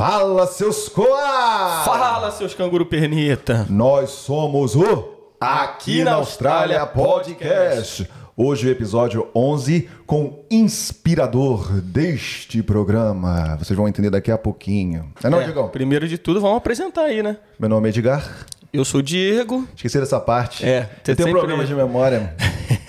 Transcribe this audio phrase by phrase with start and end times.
[0.00, 1.82] Fala, seus coa!
[1.84, 3.66] Fala, seus canguru pernita!
[3.68, 8.08] Nós somos o Aqui na Austrália Podcast.
[8.34, 13.58] Hoje o episódio 11 com inspirador deste programa.
[13.58, 15.12] Vocês vão entender daqui a pouquinho.
[15.22, 15.68] É não, É, Diegão?
[15.68, 17.36] primeiro de tudo, vamos apresentar aí, né?
[17.58, 18.46] Meu nome é Edgar.
[18.72, 19.66] Eu sou o Diego.
[19.74, 20.64] Esqueci dessa parte.
[20.64, 22.34] É, um sempre- problema de memória.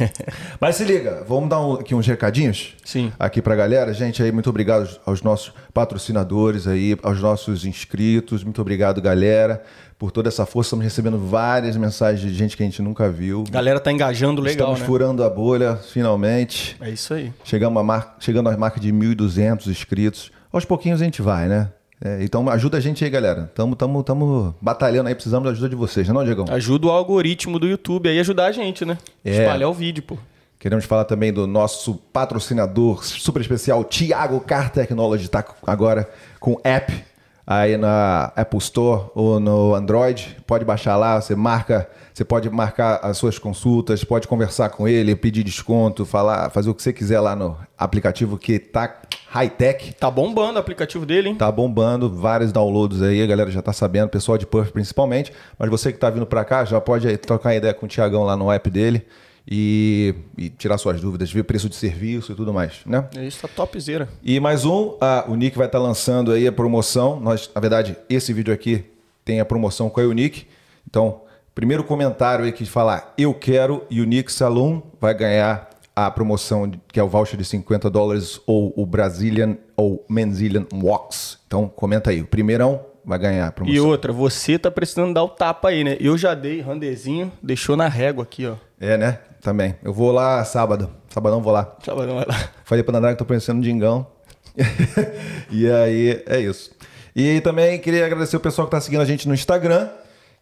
[0.61, 2.75] Mas se liga, vamos dar um- aqui uns recadinhos?
[2.85, 3.11] Sim.
[3.17, 3.91] Aqui pra galera.
[3.93, 8.43] Gente, aí, muito obrigado aos nossos patrocinadores aí, aos nossos inscritos.
[8.43, 9.63] Muito obrigado, galera,
[9.97, 10.67] por toda essa força.
[10.67, 13.43] Estamos recebendo várias mensagens de gente que a gente nunca viu.
[13.47, 14.85] A galera tá engajando legal, Estamos né?
[14.85, 16.77] furando a bolha, finalmente.
[16.79, 17.33] É isso aí.
[17.43, 18.17] Chegamos a mar...
[18.19, 20.31] Chegando à marca de 1.200 inscritos.
[20.53, 21.69] Aos pouquinhos a gente vai, né?
[22.03, 23.51] É, então ajuda a gente aí, galera.
[23.53, 26.45] Tamo, tamo, tamo batalhando aí, precisamos da ajuda de vocês, não, é, Diegão?
[26.49, 28.97] Ajuda o algoritmo do YouTube aí a ajudar a gente, né?
[29.23, 29.41] É.
[29.41, 30.17] Espalhar o vídeo, pô.
[30.57, 37.03] Queremos falar também do nosso patrocinador super especial, Thiago Car Technology, está agora com app
[37.45, 40.37] aí na Apple Store ou no Android.
[40.45, 45.15] Pode baixar lá, você marca, você pode marcar as suas consultas, pode conversar com ele,
[45.15, 49.93] pedir desconto, falar, fazer o que você quiser lá no aplicativo que tá high-tech.
[49.93, 51.35] Tá bombando o aplicativo dele, hein?
[51.35, 55.31] Tá bombando, vários downloads aí, a galera já tá sabendo, pessoal de Perth principalmente.
[55.57, 58.35] Mas você que tá vindo pra cá, já pode trocar ideia com o Tiagão lá
[58.35, 59.05] no app dele
[59.47, 63.07] e, e tirar suas dúvidas, ver preço de serviço e tudo mais, né?
[63.15, 64.07] É isso, tá topzera.
[64.21, 67.19] E mais um, ah, o Nick vai estar lançando aí a promoção.
[67.19, 68.85] Nós, na verdade, esse vídeo aqui
[69.23, 70.45] tem a promoção com a Unique.
[70.87, 71.21] Então,
[71.53, 77.03] primeiro comentário aí que falar eu quero Unique Saloon vai ganhar a promoção que é
[77.03, 81.39] o voucher de 50 dólares ou o Brazilian ou Menzilian Wax.
[81.47, 82.21] Então, comenta aí.
[82.21, 83.75] O primeirão vai ganhar a promoção.
[83.75, 85.97] E outra, você tá precisando dar o tapa aí, né?
[85.99, 88.55] Eu já dei randezinho, deixou na régua aqui, ó.
[88.79, 89.19] É, né?
[89.41, 89.75] Também.
[89.83, 90.89] Eu vou lá sábado.
[91.09, 91.65] Sabadão vou lá.
[91.65, 92.49] Trabalhando vai lá.
[92.63, 94.07] Falei pra Nandara que tô um dingão.
[95.51, 96.71] e aí, é isso.
[97.15, 99.89] E também queria agradecer o pessoal que tá seguindo a gente no Instagram,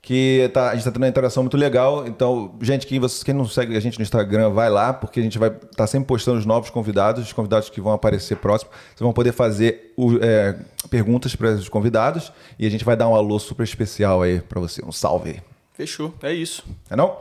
[0.01, 2.07] que tá, a gente tá tendo uma interação muito legal.
[2.07, 5.23] Então, gente, quem, vocês, quem não segue a gente no Instagram, vai lá, porque a
[5.23, 8.71] gente vai estar tá sempre postando os novos convidados, os convidados que vão aparecer próximo.
[8.71, 10.55] Vocês vão poder fazer o- é,
[10.89, 14.59] perguntas para os convidados e a gente vai dar um alô super especial aí para
[14.59, 14.83] você.
[14.85, 15.41] Um salve.
[15.73, 16.63] Fechou, é isso.
[16.89, 17.17] É não?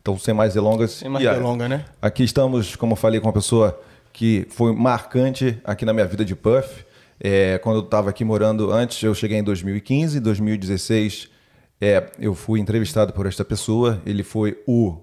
[0.00, 0.92] Então, sem mais delongas.
[0.92, 1.84] Sem mais e, ah, delonga, né?
[2.00, 3.78] Aqui estamos, como eu falei, com uma pessoa
[4.12, 6.84] que foi marcante aqui na minha vida de Puff.
[7.20, 11.28] É, quando eu estava aqui morando antes, eu cheguei em 2015, 2016,
[11.80, 14.00] é, eu fui entrevistado por esta pessoa.
[14.04, 14.96] Ele foi o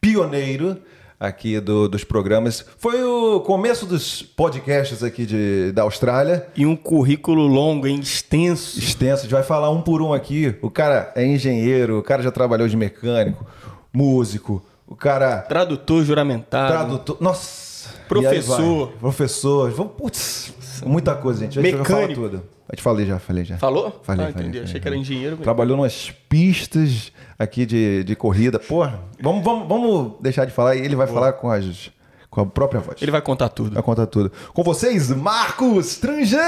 [0.00, 0.76] pioneiro
[1.18, 2.64] aqui do- dos programas.
[2.78, 6.46] Foi o começo dos podcasts aqui de, da Austrália.
[6.56, 7.98] E um currículo longo, hein?
[8.00, 8.78] Extenso.
[8.78, 10.54] Extenso, a gente vai falar um por um aqui.
[10.60, 13.46] O cara é engenheiro, o cara já trabalhou de mecânico,
[13.92, 16.72] músico, o cara Tradutor juramentado.
[16.72, 17.16] Tradutor.
[17.20, 17.64] Nossa!
[18.08, 18.92] Professor.
[19.00, 19.72] Professor.
[19.96, 20.52] Putz,
[20.84, 21.58] muita coisa, gente.
[21.58, 22.22] A gente vai falar Mecânico.
[22.28, 22.42] tudo.
[22.68, 23.58] Eu te falei já, falei já.
[23.58, 24.00] Falou?
[24.02, 24.58] Falei, ah, falei, entendi.
[24.58, 24.98] falei, Achei que falei.
[24.98, 25.30] era engenheiro.
[25.32, 25.44] mesmo.
[25.44, 28.58] Trabalhou nas pistas aqui de, de corrida.
[28.58, 31.90] Porra, vamos, vamos, vamos deixar de falar e ele vai falar com, as,
[32.30, 33.00] com a própria voz.
[33.02, 33.74] Ele vai contar tudo.
[33.74, 34.32] vai contar tudo.
[34.54, 36.38] Com vocês, Marcos Tranjan!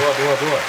[0.00, 0.60] boa, boa, boa.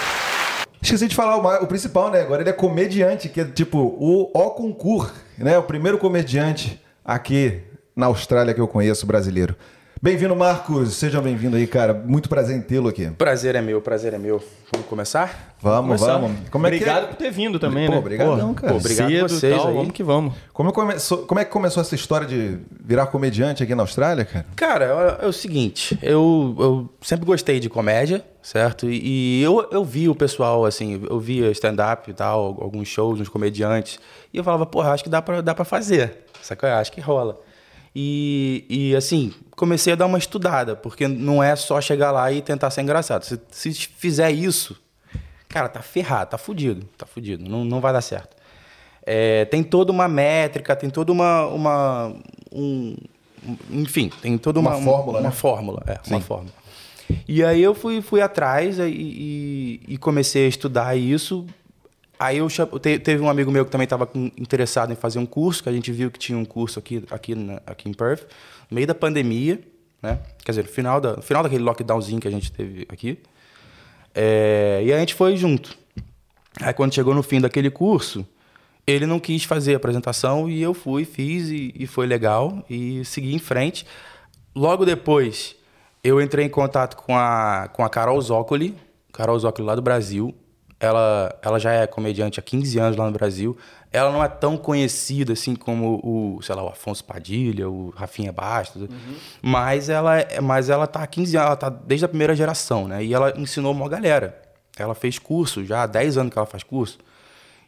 [0.81, 2.21] Esqueci de falar o, o principal, né?
[2.21, 5.57] Agora ele é comediante, que é tipo o O Concur, né?
[5.57, 7.61] O primeiro comediante aqui
[7.95, 9.55] na Austrália que eu conheço, brasileiro.
[10.03, 10.95] Bem-vindo, Marcos.
[10.95, 11.93] Seja bem-vindo aí, cara.
[11.93, 13.07] Muito prazer em tê-lo aqui.
[13.11, 14.41] Prazer é meu, prazer é meu.
[14.73, 15.53] Vamos começar?
[15.61, 16.17] Vamos, Começar.
[16.17, 16.49] vamos.
[16.49, 17.07] Como é que obrigado é?
[17.07, 17.99] por ter vindo também, Pô, né?
[17.99, 18.73] obrigadão, cara.
[18.73, 19.75] pô, obrigado Cedo, vocês tal, aí.
[19.75, 20.33] Vamos que vamos.
[20.53, 24.45] Como, começou, como é que começou essa história de virar comediante aqui na Austrália, cara?
[24.55, 28.89] Cara, é, é o seguinte, eu, eu sempre gostei de comédia, certo?
[28.89, 33.19] E, e eu, eu vi o pessoal, assim, eu via stand-up e tal, alguns shows,
[33.19, 33.99] uns comediantes,
[34.33, 36.79] e eu falava, porra, acho que dá pra, dá pra fazer, saca?
[36.79, 37.39] Acho que rola.
[37.95, 42.41] E, e, assim, comecei a dar uma estudada, porque não é só chegar lá e
[42.41, 43.23] tentar ser engraçado.
[43.23, 44.77] Se, se fizer isso,
[45.49, 48.35] cara, tá ferrado, tá fudido, tá fudido, não, não vai dar certo.
[49.05, 51.45] É, tem toda uma métrica, tem toda uma.
[51.47, 52.15] uma
[52.51, 52.95] um,
[53.71, 55.31] enfim, tem toda uma, Uma fórmula, uma né?
[55.35, 56.53] fórmula, é, uma fórmula.
[57.27, 61.45] E aí eu fui, fui atrás e, e- e comecei a estudar isso.
[62.21, 62.47] Aí eu
[63.03, 64.07] teve um amigo meu que também estava
[64.37, 67.33] interessado em fazer um curso, que a gente viu que tinha um curso aqui, aqui,
[67.65, 68.27] aqui em Perth,
[68.69, 69.59] no meio da pandemia,
[69.99, 70.19] né?
[70.45, 73.17] Quer dizer, no final, da, no final daquele lockdownzinho que a gente teve aqui.
[74.13, 75.75] É, e a gente foi junto.
[76.61, 78.23] Aí quando chegou no fim daquele curso,
[78.85, 83.03] ele não quis fazer a apresentação e eu fui, fiz e, e foi legal e
[83.03, 83.83] segui em frente.
[84.55, 85.55] Logo depois,
[86.03, 88.77] eu entrei em contato com a, com a Carol Zócoli,
[89.11, 90.35] Carol Zócoli lá do Brasil.
[90.83, 93.55] Ela, ela já é comediante há 15 anos lá no Brasil.
[93.93, 98.31] ela não é tão conhecida assim como o, sei lá, o Afonso Padilha, o Rafinha
[98.31, 98.87] Bastos,
[99.41, 102.87] mas ela é- mas ela tá há 15 anos, ela tá desde a primeira geração,
[102.87, 103.03] né?
[103.03, 104.41] E ela ensinou uma galera.
[104.77, 106.97] Ela fez curso já há 10 anos que ela faz curso.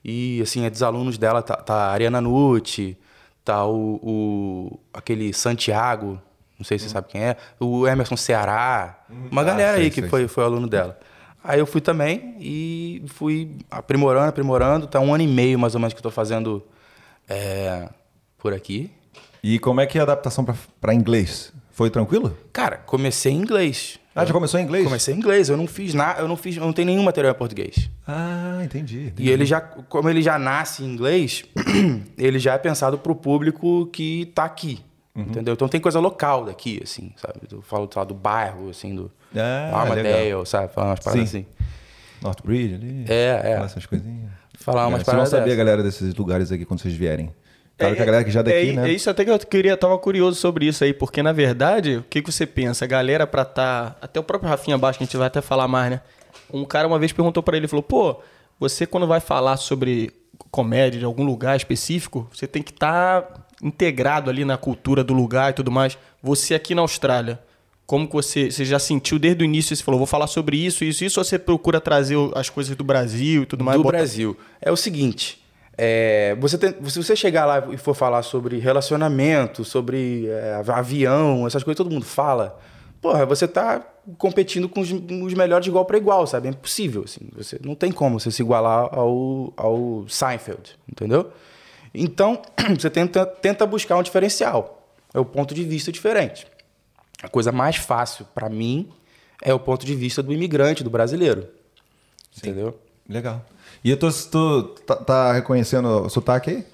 [0.04, 2.98] E assim, dos alunos dela tá, tá a Ariana Nucci,
[3.44, 6.19] tá o, o aquele Santiago,
[6.57, 9.89] não sei se você sabe quem é, o Emerson Ceará, uma Ah, galera sei, aí
[9.92, 10.10] que sei.
[10.10, 10.98] foi, foi aluno dela.
[11.44, 14.88] Aí eu fui também e fui aprimorando, aprimorando.
[14.88, 16.63] Tá um ano e meio mais ou menos que eu tô fazendo
[17.28, 17.90] é,
[18.38, 18.92] por aqui.
[19.44, 21.51] E como é que é a adaptação pra- pra inglês?
[21.72, 22.38] Foi tranquilo?
[22.54, 24.00] Cara, comecei em inglês.
[24.16, 24.84] Ah, já começou em inglês?
[24.86, 27.34] Comecei em inglês, eu não fiz nada, eu não fiz, eu não tenho nenhum material
[27.34, 27.89] em português.
[28.07, 29.12] Ah, entendi.
[29.18, 31.44] E ele já, como ele já nasce em inglês,
[32.16, 34.80] ele já é pensado pro público que tá aqui.
[35.16, 35.24] Uhum.
[35.24, 35.56] Entendeu?
[35.56, 37.39] Então tem coisa local daqui, assim, sabe?
[37.51, 40.46] Eu falo lá, do bairro, assim, do Ah, Armadale, legal.
[40.46, 40.74] sabe?
[40.74, 41.38] Falar umas paradas Sim.
[41.40, 41.46] assim.
[42.22, 43.06] Northbridge ali.
[43.08, 43.54] É, é.
[43.56, 44.32] Falar essas coisinhas.
[44.60, 45.58] Falar umas é, vocês vão paradas saber, dessas.
[45.58, 47.32] galera, desses lugares aqui quando vocês vierem.
[47.78, 48.90] Claro que a galera que já é daqui, é, né?
[48.90, 52.04] É isso até que eu queria, tava curioso sobre isso aí, porque na verdade, o
[52.04, 52.86] que, que você pensa?
[52.86, 53.96] A galera pra tá.
[54.00, 56.02] Até o próprio Rafinha Baixo, que a gente vai até falar mais, né?
[56.52, 58.22] Um cara uma vez perguntou pra ele, falou, pô,
[58.60, 60.12] você quando vai falar sobre
[60.52, 65.50] comédia de algum lugar específico, você tem que estar integrado ali na cultura do lugar
[65.50, 65.98] e tudo mais.
[66.22, 67.40] Você aqui na Austrália,
[67.86, 70.84] como que você, você já sentiu desde o início, você falou, vou falar sobre isso,
[70.84, 73.78] isso, isso, ou você procura trazer as coisas do Brasil e tudo mais?
[73.78, 74.38] do botar- Brasil.
[74.62, 75.44] É o seguinte,
[75.78, 81.46] é, você tem- se você chegar lá e for falar sobre relacionamento, sobre é, avião,
[81.46, 82.58] essas coisas que todo mundo fala,
[83.02, 83.86] porra, você tá
[84.18, 86.48] competindo com os, os melhores de igual para igual, sabe?
[86.48, 87.22] É impossível, assim.
[87.36, 91.30] Você, não tem como você se igualar ao, ao Seinfeld, entendeu?
[91.94, 92.42] Então,
[92.80, 94.88] você tenta, tenta buscar um diferencial.
[95.14, 96.48] É o ponto de vista diferente.
[97.24, 98.92] A coisa mais fácil para mim
[99.42, 101.48] é o ponto de vista do imigrante, do brasileiro.
[102.38, 102.78] Entendeu?
[103.08, 103.44] Legal.
[103.84, 106.66] E tu, tu tá, tá reconhecendo o sotaque aí?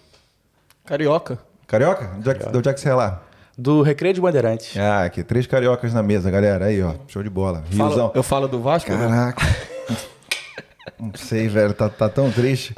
[0.86, 1.38] Carioca.
[1.68, 2.08] Carioca?
[2.20, 3.24] De onde, de onde é que você é lá?
[3.58, 4.76] Do Recreio de Bandeirantes.
[4.78, 6.66] Ah, aqui, três cariocas na mesa, galera.
[6.66, 6.94] Aí, ó.
[7.08, 7.64] Show de bola.
[7.72, 8.12] Fala- Riozão.
[8.16, 8.90] eu falo do Vasco?
[8.92, 8.98] né?
[8.98, 9.46] Caraca.
[11.00, 11.74] Não sei, velho.
[11.74, 12.74] Tá, tá tão triste.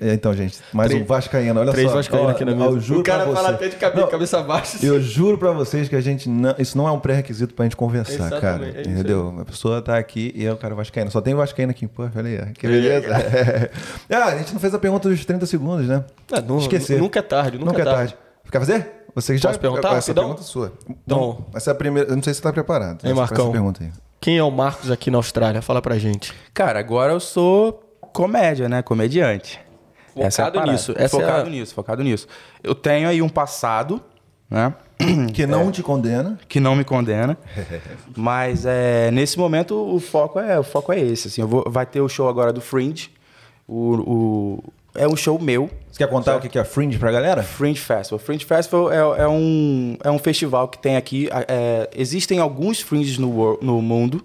[0.00, 1.60] É, Então, gente, mais Três- um Vascaíno.
[1.60, 1.96] Olha Três só.
[1.96, 2.80] vascaínos Ó, aqui na eu mesa.
[2.80, 4.84] juro o cara fala até de cabeça, Não, cabeça baixa.
[4.84, 6.54] Eu juro pra vocês que a gente não.
[6.58, 8.66] Isso não é um pré-requisito pra gente conversar, Exatamente, cara.
[8.78, 9.34] é entendeu?
[9.40, 11.10] A pessoa tá aqui e é o cara vascaíno.
[11.10, 12.40] Só tem vascaíno aqui, olha aí.
[12.50, 13.06] ó, Que beleza.
[14.10, 16.04] ah, a gente não fez a pergunta dos 30 segundos, né?
[16.32, 16.98] Ah, nu- Esquecer.
[16.98, 18.16] Nunca é tarde, nunca, é tarde.
[18.50, 18.90] Quer fazer?
[19.14, 20.72] Você já Posso perguntar, Essa pergunta é sua.
[21.06, 22.10] Então- essa é a primeira.
[22.10, 23.06] Eu não sei se você tá preparado.
[23.06, 23.44] Hein, Marcão?
[23.44, 23.90] Essa pergunta aí.
[24.20, 25.62] Quem é o Marcos aqui na Austrália?
[25.62, 26.32] Fala pra gente.
[26.52, 27.80] Cara, agora eu sou
[28.12, 28.82] comédia, né?
[28.82, 29.60] Comediante.
[30.16, 30.72] Essa é a Focado parada.
[30.72, 32.26] nisso, essa é focado a- nisso, focado nisso.
[32.62, 34.00] Eu tenho aí um passado,
[34.50, 34.74] né?
[35.34, 36.38] Que não te condena.
[36.48, 37.36] que não me condena.
[38.16, 41.28] mas é, nesse momento o foco é o foco é esse.
[41.28, 43.10] Assim, eu vou, vai ter o show agora do Fringe.
[43.66, 44.64] O, o-
[44.94, 45.68] é um show meu.
[45.90, 47.42] Você quer contar o que é Fringe pra galera?
[47.42, 48.18] Fringe Festival.
[48.20, 51.28] Fringe Festival é, é um, é um festival que tem aqui.
[51.48, 54.24] é, existem alguns fringes no, no mundo.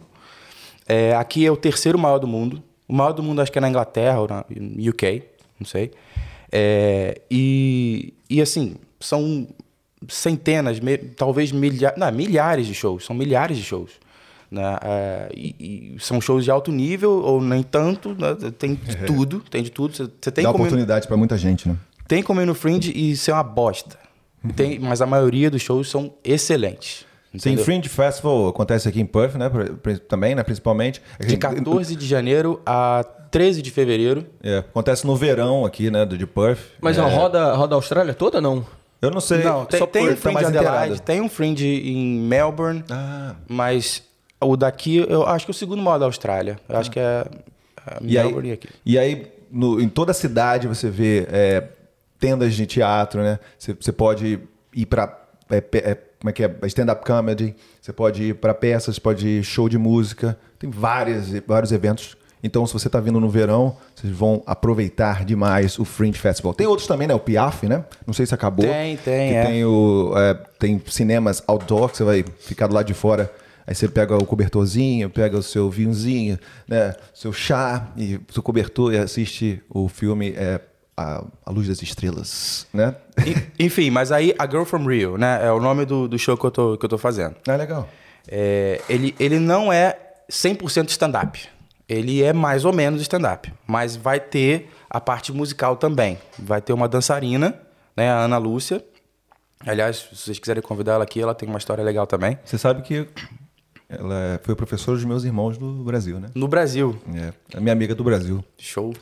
[0.88, 2.62] É, aqui é o terceiro maior do mundo.
[2.88, 4.44] O maior do mundo acho que é na Inglaterra ou na
[4.90, 5.24] UK,
[5.60, 5.92] não sei.
[6.52, 9.48] É, e, e assim, são
[10.08, 13.06] centenas, me- talvez milhares, não, milhares de shows.
[13.06, 13.92] São milhares de shows.
[14.50, 14.78] Né?
[14.82, 18.10] É, e, e são shows de alto nível ou nem tanto.
[18.20, 18.36] né?
[18.58, 19.96] Tem de tudo, tem de tudo.
[19.96, 21.76] Você você tem Dá como ir- oportunidade pra muita gente, né?
[22.08, 23.98] tem como ir no Fringe e ser uma bosta.
[24.56, 27.06] Tem, mas a maioria dos shows são excelentes.
[27.32, 27.66] Sim, entendeu?
[27.66, 29.50] Fringe Festival acontece aqui em Perth, né?
[30.08, 30.44] Também, né?
[30.44, 31.02] Principalmente.
[31.20, 34.26] De 14 de janeiro a 13 de fevereiro.
[34.42, 36.06] É, acontece no verão aqui, né?
[36.06, 36.60] Do de Perth.
[36.82, 38.66] Mas é, a roda, roda Austrália toda não?
[39.02, 39.44] Eu não sei.
[39.44, 42.20] Não, tem, só tem Perth um tá Fringe mais em Adelaide, tem um Fringe em
[42.20, 43.36] Melbourne, Ah.
[43.48, 44.04] mas
[44.42, 46.60] o daqui, eu acho que é o segundo maior da Austrália.
[46.68, 47.26] Eu acho que é,
[47.88, 48.70] é E aí, Melbourne e aqui.
[48.86, 51.64] e aí no- em toda a cidade você vê é,
[52.20, 53.40] tendas de teatro, né?
[53.58, 54.40] Você, você pode
[54.76, 55.18] ir pra.
[55.50, 55.58] é,
[55.92, 56.56] é, como é que é?
[56.64, 57.56] Stand-up comedy.
[57.82, 60.38] Você pode ir pra peças, pode ir show de música.
[60.58, 62.18] Tem várias, vários eventos.
[62.42, 66.54] Então, se você tá vindo no verão, vocês vão aproveitar demais o Fringe Festival.
[66.54, 67.14] Tem outros também, né?
[67.14, 67.84] O Piaf, né?
[68.08, 68.66] Não sei se acabou.
[68.66, 69.46] Tem, tem, Que é.
[69.46, 73.32] tem, o, é, tem cinemas outdoor que você vai ficar do lado de fora.
[73.68, 76.96] Aí você pega o cobertorzinho, pega o seu vinhozinho, né?
[77.14, 80.60] Seu chá e seu cobertor e assiste o filme é,
[81.00, 82.96] a, a Luz das Estrelas, né?
[83.58, 85.46] Enfim, mas aí a Girl from Rio, né?
[85.46, 87.36] É o nome do, do show que eu tô, que eu tô fazendo.
[87.48, 87.88] Ah, legal.
[88.28, 89.98] É, ele, ele não é
[90.30, 91.48] 100% stand-up.
[91.88, 93.52] Ele é mais ou menos stand-up.
[93.66, 96.18] Mas vai ter a parte musical também.
[96.38, 97.56] Vai ter uma dançarina,
[97.96, 98.84] né, a Ana Lúcia.
[99.66, 102.38] Aliás, se vocês quiserem convidar ela aqui, ela tem uma história legal também.
[102.44, 103.08] Você sabe que
[103.88, 106.30] ela foi professora dos meus irmãos do Brasil, né?
[106.36, 107.02] No Brasil.
[107.16, 108.44] É, a minha amiga do Brasil.
[108.58, 108.94] Show.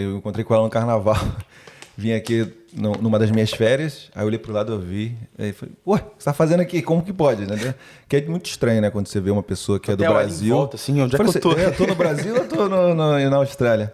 [0.00, 1.16] Eu encontrei com ela no carnaval.
[1.96, 5.52] vim aqui no- numa das minhas férias, aí eu olhei pro lado, eu vi, aí
[5.52, 6.80] falei, ué, o que você tá fazendo aqui?
[6.80, 7.74] Como que pode, né?
[8.08, 10.22] Que é muito estranho, né, quando você vê uma pessoa que é do Até olha
[10.22, 10.54] em Brasil.
[10.56, 11.50] volta, assim, onde é que eu tô?
[11.50, 13.92] assim, É, eu tô no Brasil ou tô no, no- na Austrália?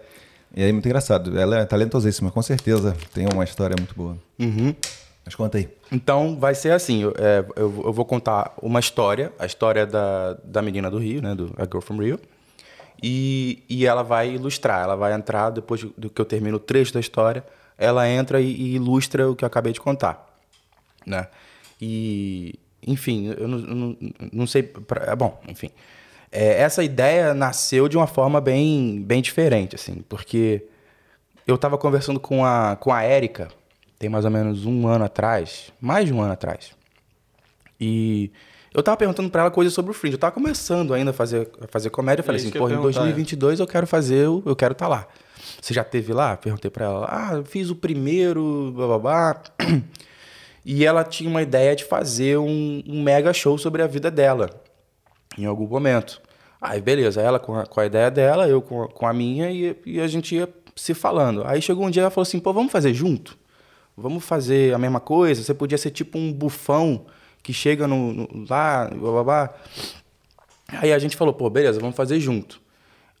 [0.55, 1.37] E aí, muito engraçado.
[1.37, 2.95] Ela é talentosíssima, com certeza.
[3.13, 4.17] Tem uma história muito boa.
[4.39, 4.73] Uhum.
[5.25, 5.69] Mas conta aí.
[5.91, 10.37] Então vai ser assim: eu, é, eu- eu vou contar uma história, a história da,
[10.43, 11.35] da menina do Rio, né?
[11.35, 12.17] Do A Girl from Rio.
[13.01, 16.93] E, e ela vai ilustrar, ela vai entrar, depois do que eu termino o trecho
[16.93, 17.45] da história,
[17.77, 20.27] ela entra e, e ilustra o que eu acabei de contar.
[21.05, 21.27] Né?
[21.81, 23.97] E, enfim, eu não, não,
[24.33, 24.63] não sei.
[24.63, 25.71] Pra, bom, enfim.
[26.31, 30.63] É, essa ideia nasceu de uma forma bem, bem diferente, assim, porque
[31.47, 33.47] eu estava conversando com a, com a Érica,
[33.97, 36.75] tem mais ou menos um ano atrás, mais de um ano atrás.
[37.79, 38.31] E
[38.73, 40.15] eu tava perguntando para ela coisas sobre o Fringe.
[40.15, 42.21] Eu tava começando ainda a fazer, a fazer comédia.
[42.21, 44.73] Eu falei É isso assim, porra, em perguntar, 2022 eu quero fazer, o- eu quero
[44.73, 45.07] estar lá.
[45.61, 46.37] Você já teve lá?
[46.37, 47.05] Perguntei para ela.
[47.09, 49.41] Ah, fiz o primeiro, blá, blá, blá.
[50.65, 54.49] E ela tinha uma ideia de fazer um, um mega show sobre a vida dela,
[55.37, 56.21] em algum momento.
[56.61, 59.49] Aí, beleza, ela com a, com a ideia dela, eu com a, com a minha,
[59.49, 61.43] e, e a gente ia se falando.
[61.45, 63.37] Aí chegou um dia ela falou assim: pô, vamos fazer junto?
[63.97, 65.41] Vamos fazer a mesma coisa?
[65.41, 67.05] Você podia ser tipo um bufão
[67.49, 69.49] que chega no, no- lá, blá, blá, blá.
[70.67, 72.61] Aí a gente falou: pô, beleza, vamos fazer junto.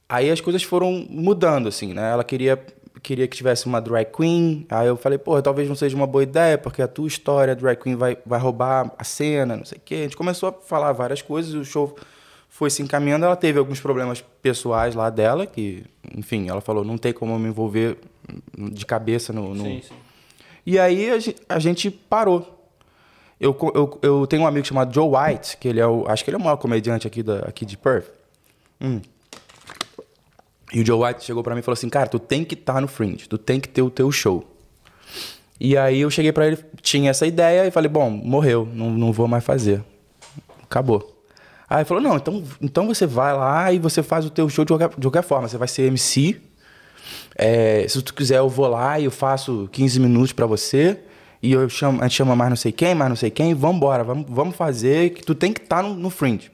[0.07, 2.11] Aí as coisas foram mudando, assim, né?
[2.11, 2.63] Ela queria,
[3.01, 4.67] queria que tivesse uma drag queen.
[4.69, 7.55] Aí eu falei, pô, talvez não seja uma boa ideia, porque a tua história, a
[7.55, 9.95] drag queen vai, vai roubar a cena, não sei o quê.
[9.95, 11.95] A gente começou a falar várias coisas, o show
[12.49, 13.25] foi se encaminhando.
[13.25, 15.83] Ela teve alguns problemas pessoais lá dela, que,
[16.15, 17.97] enfim, ela falou, não tem como me envolver
[18.55, 19.55] de cabeça no...
[19.55, 19.63] no...
[19.63, 19.95] Sim, sim.
[20.67, 21.09] E aí
[21.49, 22.57] a gente parou.
[23.39, 26.05] Eu, eu, eu tenho um amigo chamado Joe White, que ele é o.
[26.07, 28.07] Acho que ele é o maior comediante aqui, da, aqui de Perth.
[28.81, 28.99] Hum.
[30.73, 32.81] E o Joe White chegou pra mim e falou assim: Cara, tu tem que estar
[32.81, 34.45] no Fringe, tu tem que ter o teu show.
[35.59, 39.13] E aí eu cheguei pra ele, tinha essa ideia e falei: Bom, morreu, não, não
[39.13, 39.83] vou mais fazer.
[40.63, 41.23] Acabou.
[41.69, 44.65] Aí ele falou: Não, então, então você vai lá e você faz o teu show
[44.65, 45.47] de qualquer, de qualquer forma.
[45.47, 46.41] Você vai ser MC.
[47.35, 50.99] É, se tu quiser, eu vou lá e eu faço 15 minutos pra você.
[51.41, 53.53] E eu chamo, a gente chama mais não sei quem, mais não sei quem.
[53.53, 55.11] Vambora, vamos, vamos fazer.
[55.11, 56.51] Que tu tem que estar no, no Fringe.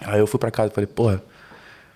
[0.00, 1.22] Aí eu fui pra casa e falei, porra,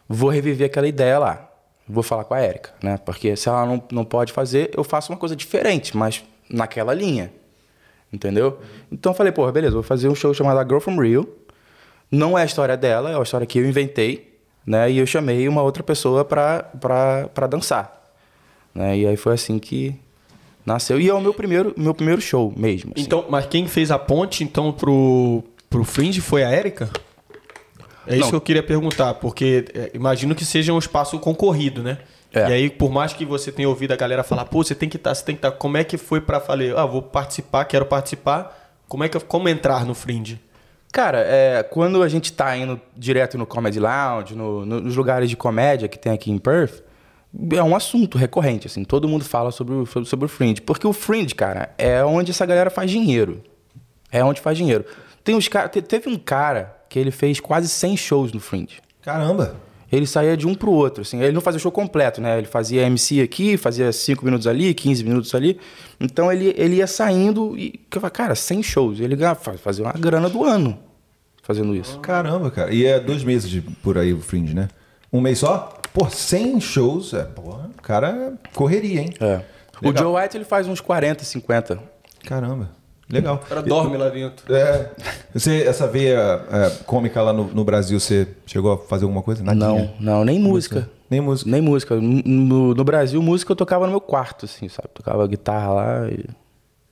[0.09, 1.51] vou reviver aquela ideia lá.
[1.89, 2.97] Vou falar com a Érica, né?
[2.99, 7.33] Porque se ela não, não pode fazer, eu faço uma coisa diferente, mas naquela linha.
[8.13, 8.61] Entendeu?
[8.91, 11.29] Então eu falei, porra, beleza, vou fazer um show chamado Girl from Rio.
[12.11, 14.91] Não é a história dela, é uma história que eu inventei, né?
[14.91, 18.13] E eu chamei uma outra pessoa pra, pra, pra dançar.
[18.75, 18.99] Né?
[18.99, 19.99] E aí foi assim que
[20.67, 21.01] nasceu.
[21.01, 22.93] E é o meu primeiro, meu primeiro show mesmo.
[22.95, 23.05] assim.
[23.07, 26.91] Então, mas quem fez a ponte, então, pro, pro Fringe foi a Érica?
[28.07, 28.31] É isso Não.
[28.31, 31.99] que eu queria perguntar, porque é, imagino que seja um espaço concorrido, né?
[32.33, 32.51] É.
[32.51, 34.97] E aí, por mais que você tenha ouvido a galera falar, pô, você tem que
[34.97, 35.53] estar, você tem que estar.
[35.53, 38.55] Como é que foi pra falar, ah, vou participar, quero participar.
[38.89, 40.41] Como é que como entrar no Fringe?
[40.93, 45.29] Cara, é, quando a gente tá indo direto no Comedy Lounge, no- no- nos lugares
[45.29, 46.83] de comédia que tem aqui em Perth,
[47.53, 48.85] é um assunto recorrente, assim.
[48.85, 50.61] Todo mundo fala sobre o, sobre, sobre o Fringe.
[50.61, 53.43] Porque o Fringe, cara, é onde essa galera faz dinheiro.
[54.11, 54.85] É onde faz dinheiro.
[55.25, 58.81] Tem uns cara, te- teve um cara que ele fez quase 100 shows no Fringe.
[59.03, 59.57] Caramba!
[59.91, 61.23] Ele saía de um pro outro, assim.
[61.23, 62.39] Ele não fazia show completo, né?
[62.39, 65.61] Ele fazia MC aqui, fazia 5 minutos ali, 15 minutos ali.
[66.01, 67.81] Então ele, ele ia saindo e...
[67.95, 68.99] eu falei, Cara, 100 shows.
[69.01, 70.77] Ele ganhava- fazia uma grana do ano
[71.43, 72.01] fazendo isso.
[72.01, 72.75] Caramba, cara.
[72.75, 74.69] E é dois meses de, por aí o Fringe, né?
[75.13, 75.76] Um mês só?
[75.97, 79.15] Pô, 100 shows, é, porra, cara, correria, hein?
[79.19, 79.41] É.
[79.83, 79.97] O.
[79.97, 81.79] Joe White ele faz uns 40, 50.
[82.23, 82.69] Caramba,
[83.09, 83.37] legal.
[83.37, 84.55] O cara dorme lá dentro.
[84.55, 84.91] É,
[85.33, 89.43] você, essa veia é, cômica lá no, no Brasil, você chegou a fazer alguma coisa?
[89.43, 89.67] Nadinha.
[89.99, 90.87] Não, não, nem música.
[91.09, 91.51] Nem música.
[91.51, 91.97] Nem música.
[91.97, 94.89] No, no Brasil, música eu tocava no meu quarto, assim, sabe?
[94.93, 96.27] Tocava guitarra lá e...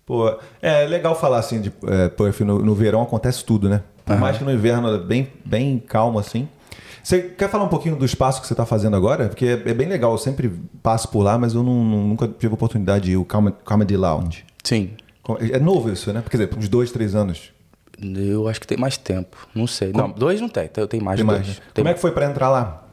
[0.06, 2.40] Pô, é legal falar assim de é, Perth.
[2.40, 3.82] No, no verão acontece tudo, né?
[4.02, 6.49] Por mais que no inverno é bem, bem calmo assim.
[7.04, 9.28] Você quer falar um pouquinho do espaço que você está fazendo agora?
[9.28, 10.12] Porque é, é bem legal.
[10.12, 10.50] Eu sempre
[10.82, 13.16] passo por lá, mas eu não- nunca tive oportunidade de ir.
[13.18, 13.26] O
[13.64, 14.44] Comedy, Lounge.
[14.64, 14.92] Sim.
[15.52, 16.23] É novo isso, né?
[16.28, 17.52] Quer dizer, uns dois, três anos.
[18.02, 19.37] Eu acho que tem mais tempo.
[19.54, 19.92] Não sei.
[19.92, 20.66] Não, dois não tem.
[20.66, 21.58] Tem tem mais Tem de mais, dois.
[21.58, 21.64] né?
[21.75, 22.87] Tem Como é que foi para entrar lá?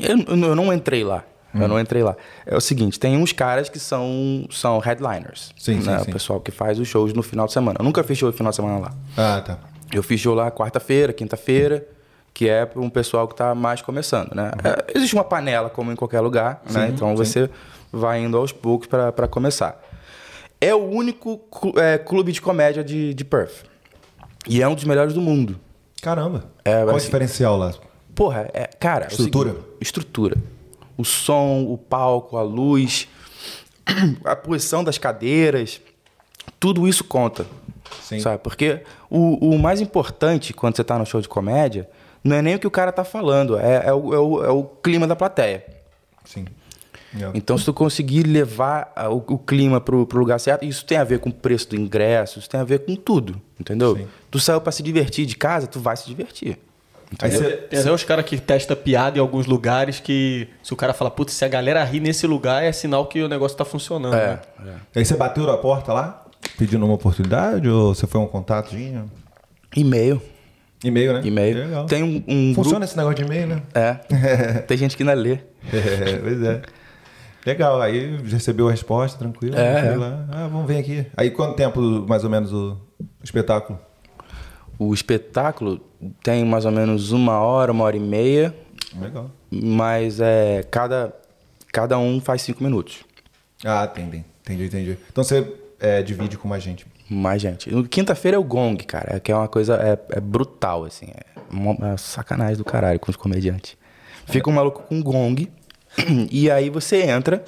[0.00, 1.22] Eu, eu não- eu entrei lá.
[1.54, 1.60] Hum.
[1.60, 2.16] Eu não entrei lá.
[2.46, 5.52] É o seguinte, tem uns caras que são, são headliners.
[5.58, 5.98] Sim, sim, né?
[5.98, 6.08] sim.
[6.10, 7.76] O pessoal que faz os shows no final de semana.
[7.78, 8.92] Eu nunca fiz show no final de semana lá.
[9.16, 9.58] Ah, tá.
[9.92, 11.86] Eu fiz show lá quarta-feira, quinta-feira,
[12.34, 14.50] que é para um pessoal que está mais começando, né?
[14.64, 16.88] É, existe uma panela, como em qualquer lugar, né?
[16.88, 17.48] Então você
[17.92, 19.80] vai indo aos poucos para começar.
[20.60, 23.64] É o único clu- é, clube de comédia de, de Perth.
[24.48, 25.58] E é um dos melhores do mundo.
[26.00, 26.44] Caramba.
[26.64, 27.72] É, Qual o assim- diferencial lá?
[28.14, 29.04] Porra, é, cara.
[29.04, 29.50] é o Estrutura?
[29.50, 30.36] seguinte, estrutura.
[30.96, 33.08] O som, o palco, a luz.
[34.24, 35.80] a posição das cadeiras,
[36.60, 37.46] tudo isso conta.
[38.02, 38.20] Sim.
[38.20, 38.38] Sabe?
[38.38, 41.88] Porque o, o mais importante quando você tá no show de comédia
[42.22, 44.50] não é nem o que o cara tá falando, é, é, o, é, o, é
[44.50, 45.64] o clima da plateia.
[46.24, 46.44] Sim.
[47.14, 47.30] É.
[47.34, 51.04] Então, se tu conseguir levar o, o clima pro, pro lugar certo, isso tem a
[51.04, 53.96] ver com o preço do ingresso, isso tem a ver com tudo, entendeu?
[53.96, 54.06] Sim.
[54.30, 56.58] Tu saiu pra se divertir de casa, tu vai se divertir.
[57.20, 60.94] Aí você, até os caras que testam piada em alguns lugares que se o cara
[60.94, 64.14] fala, putz, se a galera rir nesse lugar é sinal que o negócio tá funcionando.
[64.14, 64.76] É, né?
[64.94, 66.24] aí você bateu na porta lá,
[66.56, 69.10] pedindo uma oportunidade, ou você foi um contatinho?
[69.76, 70.22] E-mail.
[70.84, 71.20] E-mail, né?
[71.24, 71.58] E-mail.
[71.58, 71.86] Legal.
[71.86, 73.54] Tem um, um Funciona esse negócio de e-mail, né?
[73.54, 73.78] grupo.
[73.78, 74.58] É.
[74.66, 75.38] Tem gente que não lê.
[75.72, 76.62] É, pois é.
[77.44, 79.56] Legal, aí recebeu a resposta, tranquilo.
[79.56, 79.96] É, foi é.
[79.96, 80.26] lá.
[80.30, 81.06] Ah, vamos ver aqui.
[81.16, 82.78] Aí quanto tempo, mais ou menos, o
[83.22, 83.78] espetáculo?
[84.78, 85.80] O espetáculo
[86.22, 88.54] tem mais ou menos uma hora, uma hora e meia,
[89.00, 89.30] Legal.
[89.50, 91.12] mas é cada,
[91.72, 93.04] cada um faz cinco minutos.
[93.64, 94.98] Ah, entendi, entendi, entendi.
[95.10, 96.86] Então você é, divide com mais gente.
[97.08, 97.70] Mais gente.
[97.70, 101.06] No- Quinta-feira é o gong, cara, que é uma coisa é, é brutal, assim.
[101.06, 103.76] É uma, é sacanagem do caralho com os comediantes.
[104.26, 105.50] Fica um maluco com gong,
[106.30, 107.44] e aí você entra,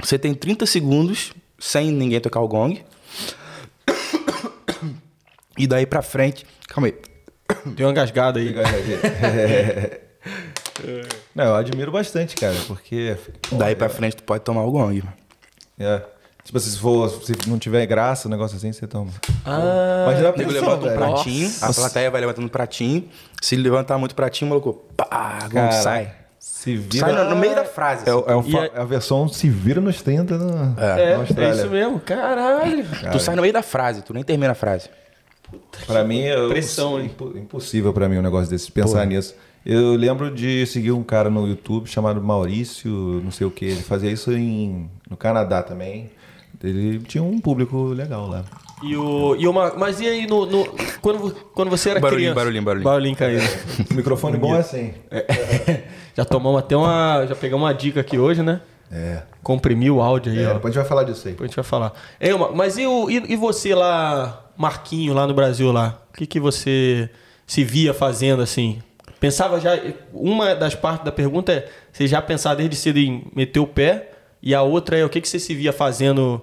[0.00, 2.82] você tem 30 segundos sem ninguém tocar o gong.
[5.56, 6.44] E daí pra frente.
[6.68, 6.92] Calma aí.
[7.76, 8.52] Tem uma engasgada aí.
[11.34, 13.16] Não, eu admiro bastante, cara, porque.
[13.52, 15.02] Daí pra frente tu pode tomar o gong.
[15.78, 16.02] É.
[16.44, 19.10] Tipo, se, for, se não tiver graça, um negócio assim, você toma.
[19.46, 20.98] Ah, Mas já O nego pensou, levanta um velho?
[20.98, 23.08] pratinho, a plateia vai levantando um pratinho.
[23.40, 25.82] Se levantar muito pratinho, o maluco, pá, Caralho.
[25.82, 26.12] sai.
[26.38, 27.06] Se vira.
[27.06, 28.04] Sai no, no meio da frase.
[28.06, 28.24] É, assim.
[28.30, 31.52] é o é- é a versão se vira nos 30 no, é, na Austrália.
[31.52, 32.00] é isso mesmo.
[32.00, 32.84] Caralho.
[33.10, 34.90] Tu sai no meio da frase, tu nem termina a frase.
[35.86, 37.10] Pra mim, eu, Pressão, hein?
[37.36, 39.34] impossível pra mim um negócio desse, pensar nisso.
[39.64, 42.90] Eu lembro de seguir um cara no YouTube chamado Maurício,
[43.24, 43.64] não sei o que.
[43.64, 46.10] Ele fazia isso em, no Canadá também.
[46.68, 48.44] Ele tinha um público legal lá.
[48.82, 50.66] E o, e uma, mas e aí, no, no-
[51.00, 52.34] quando, quando você era Barulhinho, criança?
[52.34, 52.84] barulhinho, barulhinho.
[52.84, 53.42] Barulhinho caindo.
[53.90, 54.92] O microfone bom é assim.
[56.16, 57.24] já tomamos até uma...
[57.28, 58.60] Já pegamos uma dica aqui hoje, né?
[58.92, 59.22] É.
[59.42, 60.54] Comprimiu o áudio aí, É, ó.
[60.54, 61.32] depois a gente vai falar disso aí.
[61.32, 61.92] Depois a gente vai falar.
[62.34, 66.00] Uma- mas e, o, e, e você lá, Marquinho, lá no Brasil, lá?
[66.12, 67.08] O que, que você
[67.46, 68.80] se via fazendo assim?
[69.18, 69.78] Pensava já.
[70.12, 74.10] Uma das partes da pergunta é: você já pensava desde cedo em meter o pé?
[74.42, 76.40] E a outra é: o que, que você se via fazendo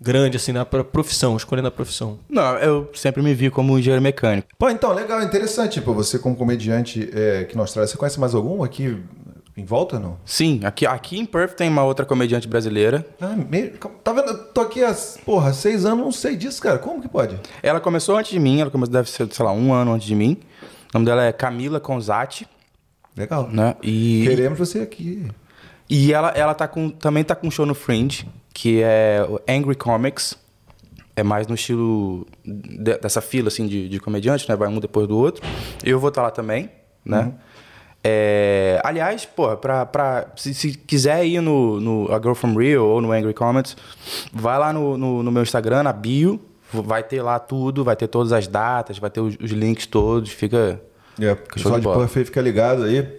[0.00, 2.18] grande, assim, na pro- profissão, escolhendo a profissão?
[2.28, 4.48] Não, eu sempre me vi como engenheiro mecânico.
[4.58, 5.80] Pô, então, legal, interessante.
[5.80, 8.98] Pô, você como comediante é, aqui na Austrália, você conhece mais algum aqui
[9.56, 10.18] em volta, não?
[10.24, 13.06] Sim, aqui, aqui em Perth tem uma outra comediante brasileira.
[13.20, 13.68] Ah, me...
[14.02, 14.28] Tá vendo?
[14.30, 14.92] Eu tô aqui há,
[15.24, 16.78] porra, seis anos, não sei disso, cara.
[16.78, 17.38] Como que pode?
[17.62, 20.14] Ela começou antes de mim, ela começou, deve ser, sei lá, um ano antes de
[20.14, 20.38] mim.
[20.90, 22.48] O nome dela é Camila Conzati,
[23.16, 23.48] Legal.
[23.48, 23.76] né?
[23.82, 25.24] E, Queremos você aqui.
[25.88, 29.74] e ela, ela tá com, também tá com um show no Fringe, que é Angry
[29.74, 30.42] Comics.
[31.16, 34.56] É mais no estilo de- dessa fila, assim, de, de comediante, né?
[34.56, 35.44] Vai um depois do outro.
[35.84, 36.70] Eu vou estar lá também,
[37.04, 37.32] né?
[38.02, 42.84] É, aliás, pô, pra, pra, se, se quiser ir no, no A Girl From Rio
[42.84, 43.76] ou no Angry Comments,
[44.32, 46.38] vai lá no, no, no meu Instagram, na bio,
[46.72, 50.30] vai ter lá tudo, vai ter todas as datas, vai ter os, os links todos,
[50.30, 50.80] fica...
[51.18, 51.86] É, pessoal de
[52.24, 53.16] fica ligado aí.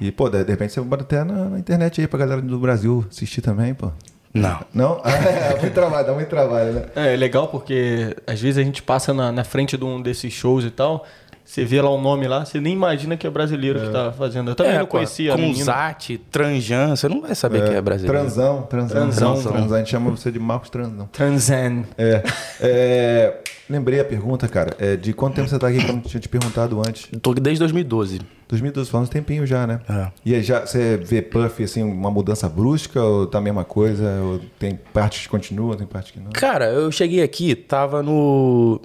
[0.00, 2.58] E, pô, de de repente você bota até na, na internet aí pra galera do
[2.58, 3.92] Brasil assistir também, pô.
[4.32, 4.60] Não.
[4.72, 5.00] Não?
[5.04, 6.82] Ah, é, muito trabalho, dá muito trabalho, né?
[6.94, 10.32] É, é legal porque às vezes a gente passa na, na frente de um desses
[10.32, 11.04] shows e tal.
[11.44, 14.50] Você vê lá o nome lá, você nem imagina que é brasileiro que tá fazendo.
[14.50, 15.96] Eu também não pô, conhecia a menina.
[16.28, 18.18] Tranjan, você não vai saber que é brasileiro.
[18.18, 19.32] Transão, transão, Transão.
[19.34, 19.76] transão, transão.
[19.76, 21.08] A gente chama você de Marcos Transão.
[21.12, 21.84] Transan.
[21.96, 22.22] É,
[22.60, 26.00] é, lembrei a pergunta, cara, é, de quanto tempo você tá aqui que eu não
[26.02, 27.08] tinha te perguntado antes.
[27.20, 28.20] Tô aqui desde 2012.
[28.48, 29.80] 2012, faz um tempinho já, né?
[29.88, 30.08] É.
[30.24, 34.20] E aí já você vê Puff, assim, uma mudança brusca ou tá a mesma coisa?
[34.22, 36.30] Ou tem partes que continuam, tem partes que não?
[36.30, 38.80] Cara, eu cheguei aqui, tava no.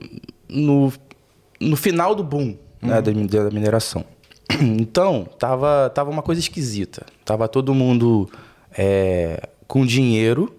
[0.49, 0.91] no,
[1.59, 4.03] no final do boom né, da, min- da mineração.
[4.59, 7.05] Então, tava, tava uma coisa esquisita.
[7.23, 8.29] Tava todo mundo
[8.77, 10.53] é, com dinheiro,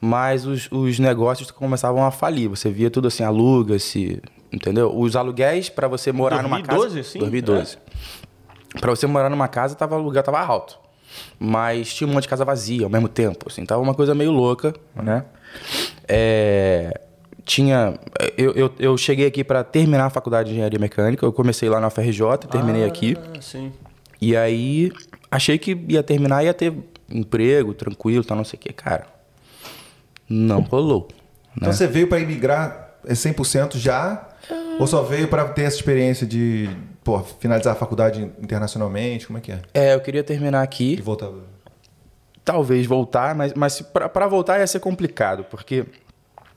[0.00, 2.48] mas os, os negócios começavam a falir.
[2.48, 4.96] Você via tudo assim, aluga-se, entendeu?
[4.96, 7.08] Os aluguéis para você morar numa 2012, casa.
[7.10, 7.18] sim?
[7.18, 7.78] 2012.
[8.80, 10.78] Para você morar numa casa, tava, o aluguel tava alto.
[11.38, 13.46] Mas tinha um monte de casa vazia ao mesmo tempo.
[13.48, 15.24] Assim, tava uma coisa meio louca, né?
[16.06, 17.00] É,
[17.44, 17.98] tinha.
[18.38, 21.26] Eu, eu, eu cheguei aqui para terminar a faculdade de engenharia mecânica.
[21.26, 23.16] Eu comecei lá na UFRJ, terminei aqui.
[23.18, 23.72] Ah, sim.
[24.20, 24.92] E aí
[25.30, 26.72] achei que ia terminar, ia ter
[27.10, 28.72] emprego, tranquilo, tal, não sei o que.
[28.72, 29.06] Cara,
[30.30, 31.08] não rolou.
[31.56, 34.28] Então você veio para imigrar é 100% já?
[34.78, 36.70] Ou só veio para ter essa experiência de
[37.04, 39.26] pô, finalizar a faculdade internacionalmente?
[39.26, 39.60] Como é que é?
[39.74, 41.00] É, eu queria terminar E aqui.
[41.02, 41.28] voltar.
[42.44, 45.84] talvez voltar, mas, mas para voltar ia ser complicado, porque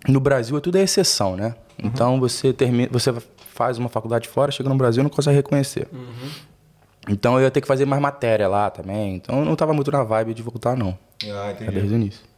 [0.08, 1.56] no Brasil tudo é exceção, né?
[1.82, 1.90] Uhum.
[1.90, 3.14] Então você termina, você
[3.54, 5.88] faz uma faculdade fora, chega no Brasil e não consegue reconhecer.
[5.92, 6.30] Uhum.
[7.10, 9.16] Então eu ia ter que fazer mais matéria lá também.
[9.16, 10.98] Então eu não estava muito na vibe de voltar, não.
[11.26, 11.70] Ah, entendi.
[11.70, 12.33] É desde o início.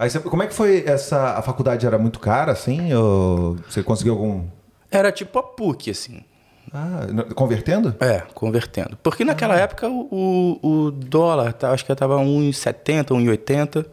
[0.00, 1.34] Aí você, como é que foi essa.
[1.36, 2.90] A faculdade era muito cara, assim?
[2.94, 4.46] Ou você conseguiu algum.
[4.90, 6.24] Era tipo a PUC, assim.
[6.72, 7.00] Ah,
[7.34, 7.94] convertendo?
[8.00, 8.96] É, convertendo.
[9.02, 9.60] Porque naquela ah.
[9.60, 13.84] época o, o, dólar, tá, acho que estava 1,70, 1,80.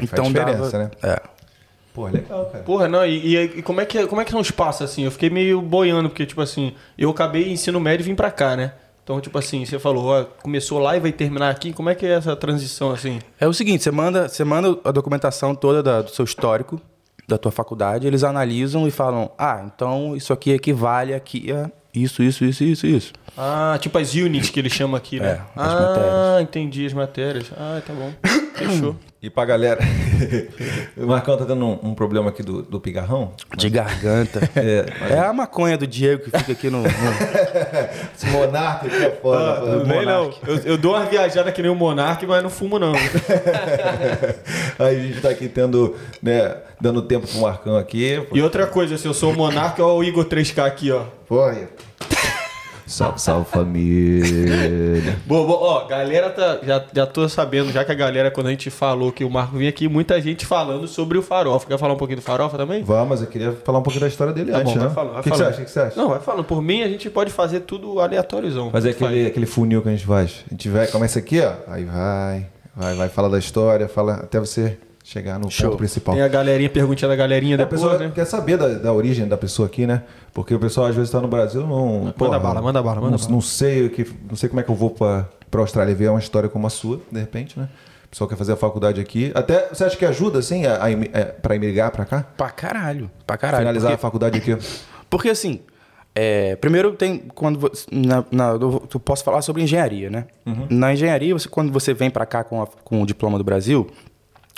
[0.00, 0.90] Então faz diferença, dava, né?
[1.02, 1.20] É.
[1.92, 2.64] Porra, legal, cara.
[2.64, 5.02] Porra, não, e, e, como, é que, como é que são os passos, assim?
[5.02, 8.54] Eu fiquei meio boiando, porque, tipo assim, eu acabei ensino médio e vim pra cá,
[8.54, 8.72] né?
[9.04, 12.06] Então, tipo assim, você falou, ó, começou lá e vai terminar aqui, como é que
[12.06, 13.18] é essa transição, assim?
[13.40, 16.80] É o seguinte, você manda, você manda a documentação toda da, do seu histórico,
[17.26, 22.22] da tua faculdade, eles analisam e falam, ah, então isso aqui equivale aqui a isso,
[22.22, 23.12] isso, isso, isso, isso.
[23.36, 25.40] Ah, tipo as units que ele chama aqui, né?
[25.56, 26.42] É, as ah, matérias.
[26.42, 27.50] entendi as matérias.
[27.56, 28.12] Ah, tá bom.
[28.54, 28.96] Fechou.
[29.22, 29.80] E pra galera,
[30.96, 33.32] o Marcão tá tendo um, um problema aqui do, do pigarrão.
[33.56, 34.40] De garganta.
[34.56, 36.82] É, é, a maconha do Diego que fica aqui no.
[36.82, 36.88] no...
[38.14, 39.38] Esse monarca aqui é foda.
[39.38, 40.34] Ah, não não.
[40.44, 42.92] Eu, eu, dou uma viajada que nem o monarca, mas não fumo não.
[44.78, 48.26] Aí a gente tá aqui tendo, né, dando tempo pro Marcão aqui.
[48.32, 51.04] E outra coisa, se eu sou o monarca, olha o Igor 3K aqui, ó.
[51.26, 51.68] Foi.
[52.92, 55.18] Salve, salve família.
[55.24, 55.58] Boa, boa.
[55.58, 59.10] Ó, galera, tá, já, já tô sabendo, já que a galera, quando a gente falou
[59.10, 61.66] que o Marco vinha aqui, muita gente falando sobre o Farofa.
[61.66, 62.82] Quer falar um pouquinho do Farofa também?
[62.82, 64.84] Vamos, eu queria falar um pouquinho da história dele tá antes, bom, né?
[64.86, 65.62] Vai falando, vai que, que, você acha?
[65.62, 65.96] O que você acha?
[65.98, 66.44] Não, vai falando.
[66.44, 68.70] Por mim, a gente pode fazer tudo aleatóriozão.
[68.70, 70.44] Fazer aquele, aquele funil que a gente faz.
[70.50, 71.54] A gente vai, começa aqui, ó.
[71.68, 75.70] Aí vai, vai, vai, fala da história, fala até você chegar no Show.
[75.70, 76.14] ponto principal.
[76.14, 78.12] Tem a galerinha, perguntinha da galerinha depois, A pessoa né?
[78.14, 80.02] quer saber da, da origem da pessoa aqui, né?
[80.32, 82.00] Porque o pessoal às vezes está no Brasil não.
[82.00, 83.30] Manda porra, bala, manda bala, manda não, bala.
[83.30, 86.20] Não sei, que, não sei como é que eu vou para a Austrália ver uma
[86.20, 87.68] história como a sua, de repente, né?
[88.06, 89.32] O pessoal quer fazer a faculdade aqui.
[89.34, 92.26] Até você acha que ajuda, assim, a, a, a é, para emigrar para cá?
[92.36, 93.10] Pra caralho.
[93.26, 93.62] Pra caralho.
[93.62, 94.58] Finalizar porque, a faculdade aqui.
[95.08, 95.60] Porque assim,
[96.14, 100.26] é, primeiro tem quando na, na, eu posso falar sobre engenharia, né?
[100.44, 100.66] Uhum.
[100.68, 103.90] Na engenharia, você, quando você vem para cá com, a, com o diploma do Brasil,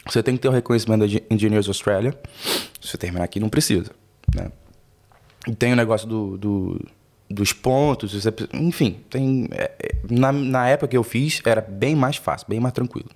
[0.09, 2.15] você tem que ter o reconhecimento da Engineers Australia.
[2.81, 3.91] Se você terminar aqui, não precisa.
[4.35, 4.51] Né?
[5.47, 6.81] E tem o negócio do, do
[7.31, 9.49] dos pontos, você, enfim, tem.
[9.51, 13.09] É, é, na, na época que eu fiz, era bem mais fácil, bem mais tranquilo.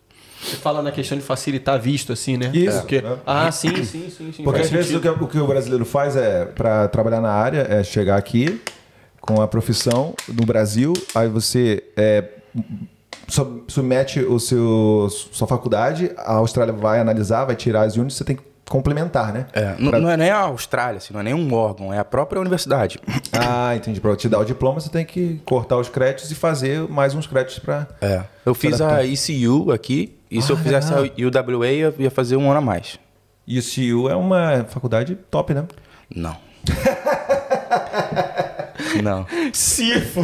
[0.42, 2.50] Você fala na questão de facilitar visto, assim, né?
[2.54, 2.78] Isso.
[2.78, 3.18] Porque, é.
[3.26, 4.32] Ah, sim, sim, sim.
[4.32, 7.30] sim Porque às vezes o que, o que, o brasileiro faz é, para trabalhar na
[7.30, 8.60] área, é chegar aqui
[9.20, 12.24] com a profissão no Brasil, aí você é,
[13.28, 18.36] submete o seu sua faculdade, a Austrália vai analisar, vai tirar as unidades, você tem
[18.36, 19.46] que complementar, né?
[19.52, 19.98] É, pra...
[19.98, 23.00] não é nem a Austrália, assim, não é nem um órgão, é a própria universidade.
[23.32, 24.00] Ah, entendi.
[24.00, 27.26] Para te dar o diploma, você tem que cortar os créditos e fazer mais uns
[27.26, 27.88] créditos para.
[28.00, 28.22] É.
[28.44, 32.36] Eu fiz a ECU aqui, e ah, se eu fizesse a UWA, eu ia fazer
[32.36, 32.98] um ano a mais.
[33.46, 35.64] ECU é uma faculdade top, né?
[36.14, 36.36] Não.
[39.02, 39.26] Não.
[39.52, 40.20] Sifo.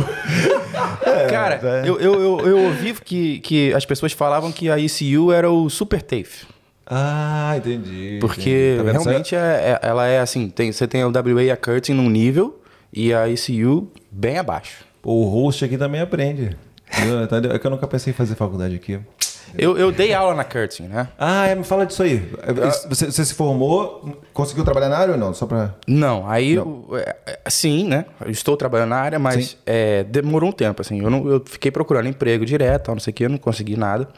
[1.05, 1.89] É, Cara, é.
[1.89, 5.69] eu, eu, eu, eu, ouvi que, que as pessoas falavam que a ECU era o
[5.69, 6.47] super TAFE.
[6.87, 8.19] Ah, entendi.
[8.21, 8.93] Porque entendi.
[8.93, 11.95] Tá realmente é, é, ela é assim, tem, você tem o WA e a Curtin
[11.95, 12.61] num nível
[12.93, 14.85] e a ECU bem abaixo.
[15.03, 16.57] O host aqui também aprende.
[17.53, 19.01] É que eu nunca pensei em fazer faculdade aqui.
[19.57, 21.09] Eu, eu dei aula na Curtin, né?
[21.19, 22.31] Ah, é, me fala disso aí.
[22.43, 22.53] É,
[22.89, 25.33] você, você, se formou, conseguiu trabalhar na área ou não?
[25.33, 25.75] Só pra...
[25.87, 26.87] Não, aí, não.
[26.93, 28.07] É, é, sim, né?
[28.25, 31.01] Eu estou trabalhando na área, mas é, demorou um tempo, assim.
[31.01, 34.09] Eu, não, eu fiquei procurando emprego direto, não sei o que, não consegui nada.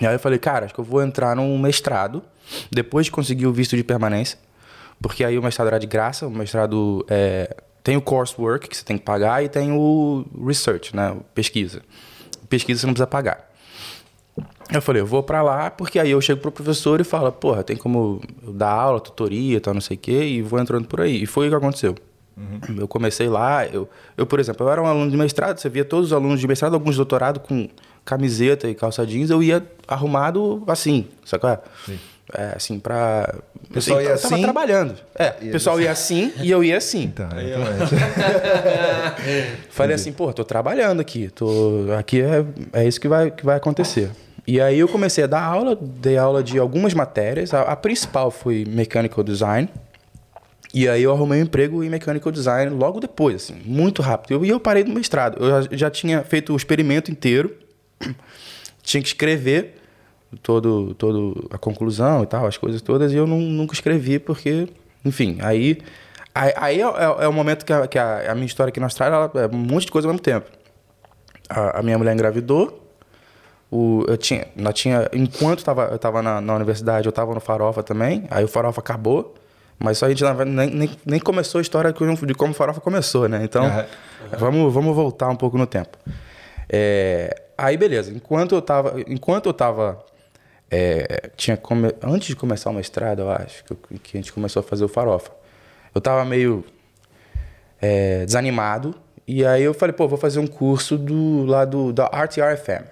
[0.00, 2.22] E aí eu falei, cara, acho que eu vou entrar num mestrado,
[2.70, 4.38] depois de conseguir o visto de permanência,
[5.00, 8.84] porque aí o mestrado era de graça, o mestrado é, tem o coursework que você
[8.84, 11.16] tem que pagar e tem o research, né?
[11.34, 11.82] Pesquisa.
[12.48, 13.53] Pesquisa você não precisa pagar.
[14.72, 17.62] Eu falei, eu vou para lá, porque aí eu chego pro professor e falo, porra,
[17.62, 21.22] tem como dar aula, tutoria, tal, não sei o quê, e vou entrando por aí.
[21.22, 21.94] E foi o que aconteceu.
[22.36, 22.78] Uhum.
[22.78, 25.84] Eu comecei lá, eu, eu, por exemplo, eu era um aluno de mestrado, você via
[25.84, 27.68] todos os alunos de mestrado, alguns de doutorado com
[28.04, 31.60] camiseta e calça jeans, eu ia arrumado assim, sabe é?
[31.86, 31.98] Sim.
[32.32, 33.34] É, assim, pra.
[33.68, 34.40] O pessoal ia assim?
[34.42, 34.96] trabalhando.
[35.14, 37.02] É, o pessoal ia assim e eu ia assim.
[37.04, 37.62] Então, então
[39.26, 39.56] é.
[39.68, 41.28] Falei assim, pô, tô trabalhando aqui.
[41.28, 44.10] Tô, aqui é, é isso que vai, que vai acontecer.
[44.46, 47.52] E aí eu comecei a dar aula, dei aula de algumas matérias.
[47.52, 49.68] A, a principal foi Mechanical Design.
[50.72, 54.44] E aí eu arrumei um emprego em Mechanical Design logo depois, assim, muito rápido.
[54.44, 55.42] E eu, eu parei do mestrado.
[55.42, 57.54] Eu já, já tinha feito o experimento inteiro.
[58.82, 59.76] tinha que escrever
[60.42, 63.12] todo, todo a conclusão e tal, as coisas todas.
[63.12, 64.68] E eu não, nunca escrevi porque,
[65.04, 65.78] enfim, aí...
[66.36, 68.86] Aí, é, é, é, o momento que, a, que a, a, minha história aqui na
[68.86, 70.50] Austrália ela, é um monte de coisa ao mesmo tempo.
[71.48, 72.84] A, a minha mulher engravidou,
[73.70, 77.34] o, eu tinha, nós tinha, enquanto eu tava, eu tava na, na universidade, eu tava
[77.34, 79.34] no Farofa também, aí o Farofa acabou,
[79.78, 83.28] mas só a gente nem, nem, nem começou a história de como o Farofa começou,
[83.28, 83.42] né?
[83.42, 83.84] Então, uhum.
[84.38, 85.98] vamos, vamos voltar um pouco no tempo.
[86.68, 90.04] É, aí, beleza, enquanto eu tava, enquanto eu tava
[90.70, 91.94] é, tinha come...
[92.02, 94.88] antes de começar o mestrado, eu acho, que, que, a gente começou a fazer o
[94.88, 95.30] Farofa,
[95.94, 96.64] eu tava meio
[97.80, 98.94] é, desanimado,
[99.26, 102.84] e aí eu falei, pô, vou fazer um curso do, lá do, da RTRFM.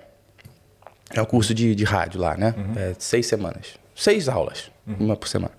[1.15, 2.55] É um curso de, de rádio lá, né?
[2.57, 2.73] Uhum.
[2.77, 3.75] É, seis semanas.
[3.95, 4.97] Seis aulas, uhum.
[5.01, 5.53] uma por semana.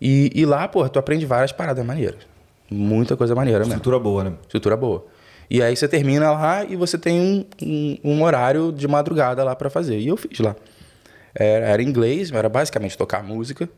[0.00, 2.26] E, e lá, pô, tu aprende várias paradas maneiras.
[2.70, 3.74] Muita coisa maneira mesmo.
[3.74, 4.32] Estrutura boa, né?
[4.42, 5.06] Estrutura boa.
[5.48, 9.54] E aí você termina lá e você tem um, um, um horário de madrugada lá
[9.54, 9.98] para fazer.
[9.98, 10.56] E eu fiz lá.
[11.38, 13.68] Era, era inglês, era basicamente tocar música.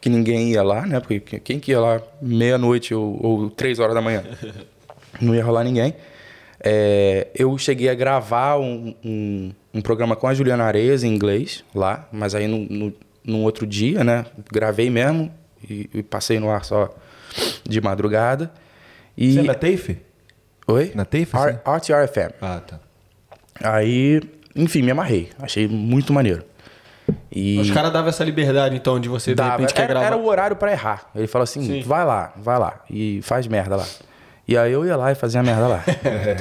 [0.00, 1.00] Que ninguém ia lá, né?
[1.00, 4.22] Porque quem que ia lá meia-noite ou, ou três horas da manhã?
[5.20, 5.94] Não ia rolar ninguém.
[6.60, 11.64] É, eu cheguei a gravar um, um, um, programa com a Juliana Areias em inglês
[11.74, 14.24] lá, mas aí no, no, num outro dia, né?
[14.50, 15.30] Gravei mesmo
[15.68, 16.94] e, e, passei no ar só
[17.64, 18.50] de madrugada.
[19.16, 19.34] E...
[19.34, 19.98] Você é na TAFE?
[20.66, 20.92] Oi?
[20.94, 21.36] Na TAFE?
[21.66, 22.32] RTRFM.
[22.40, 22.80] Ah, tá.
[23.62, 24.20] Aí,
[24.54, 25.30] enfim, me amarrei.
[25.38, 26.44] Achei muito maneiro.
[27.30, 27.58] E...
[27.58, 29.56] Os caras davam essa liberdade, então, de você, Dava.
[29.56, 30.06] de repente, era, gravar.
[30.06, 31.10] Era o horário para errar.
[31.14, 31.82] Ele falou assim, Sim.
[31.82, 32.80] vai lá, vai lá.
[32.88, 33.86] E faz merda lá.
[34.46, 35.84] E aí eu ia lá e fazia merda lá.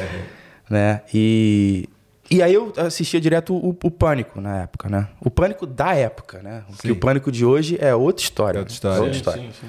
[0.70, 1.02] né?
[1.14, 1.90] E,
[2.30, 5.08] e aí eu assistia direto o, o, Pânico na época, né?
[5.20, 6.64] O Pânico da época, né?
[6.70, 8.58] Porque o Pânico de hoje é outra história.
[8.58, 8.98] É outra história.
[8.98, 9.42] É outra história.
[9.42, 9.68] Sim, sim.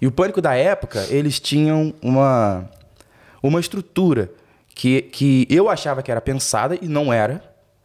[0.00, 2.68] E o Pânico da época, eles tinham uma,
[3.42, 4.30] uma estrutura
[4.74, 7.42] que, que eu achava que era pensada e não era,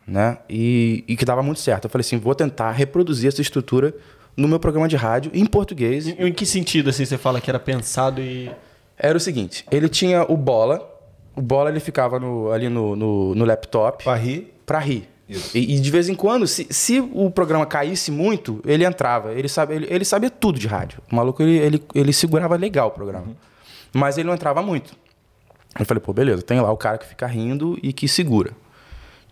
[0.08, 0.38] né?
[0.50, 1.86] E, e que dava muito certo.
[1.86, 3.94] Eu falei assim, vou tentar reproduzir essa estrutura
[4.36, 6.08] no meu programa de rádio em português.
[6.08, 8.52] Em, em que sentido assim você fala que era pensado e
[8.98, 10.88] era o seguinte, ele tinha o bola,
[11.36, 14.04] o bola ele ficava no, ali no, no, no laptop.
[14.04, 14.54] Pra rir?
[14.66, 15.10] Pra rir.
[15.56, 19.32] E, e, de vez em quando, se, se o programa caísse muito, ele entrava.
[19.34, 21.00] Ele, sabe, ele, ele sabia tudo de rádio.
[21.10, 23.28] O maluco, ele, ele, ele segurava legal o programa.
[23.28, 23.36] Uhum.
[23.94, 24.94] Mas ele não entrava muito.
[25.80, 28.52] Eu falei, pô, beleza, tem lá o cara que fica rindo e que segura.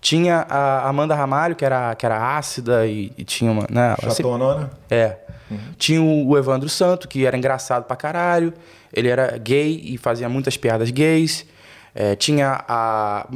[0.02, 3.68] Tinha a Amanda Ramalho, que era, que era ácida e, e tinha uma.
[3.70, 4.70] Né, Chatona, né?
[4.90, 5.18] É.
[5.52, 5.58] Uhum.
[5.78, 8.54] Tinha o Evandro Santo, que era engraçado pra caralho.
[8.94, 11.46] Ele era gay e fazia muitas piadas gays.
[11.94, 13.28] É, tinha a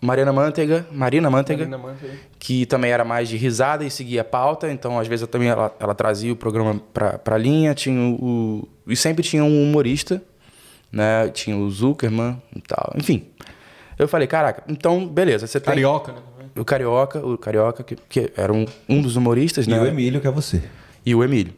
[0.00, 4.24] Mariana Manteiga, Marina Manteiga, Marina Manteiga, que também era mais de risada e seguia a
[4.24, 4.70] pauta.
[4.70, 7.74] Então, às vezes, também ela, ela trazia o programa pra, pra linha.
[7.74, 10.22] Tinha o, e sempre tinha um humorista,
[10.90, 11.28] né?
[11.28, 12.92] Tinha o Zuckerman e tal.
[12.96, 13.26] Enfim.
[14.02, 15.46] Eu falei, caraca, então, beleza.
[15.46, 16.22] Você Carioca, tem...
[16.22, 16.50] né?
[16.56, 19.76] O Carioca, o Carioca, que, que era um, um dos humoristas, e né?
[19.76, 20.62] E o Emílio, que é você.
[21.04, 21.54] E o Emílio.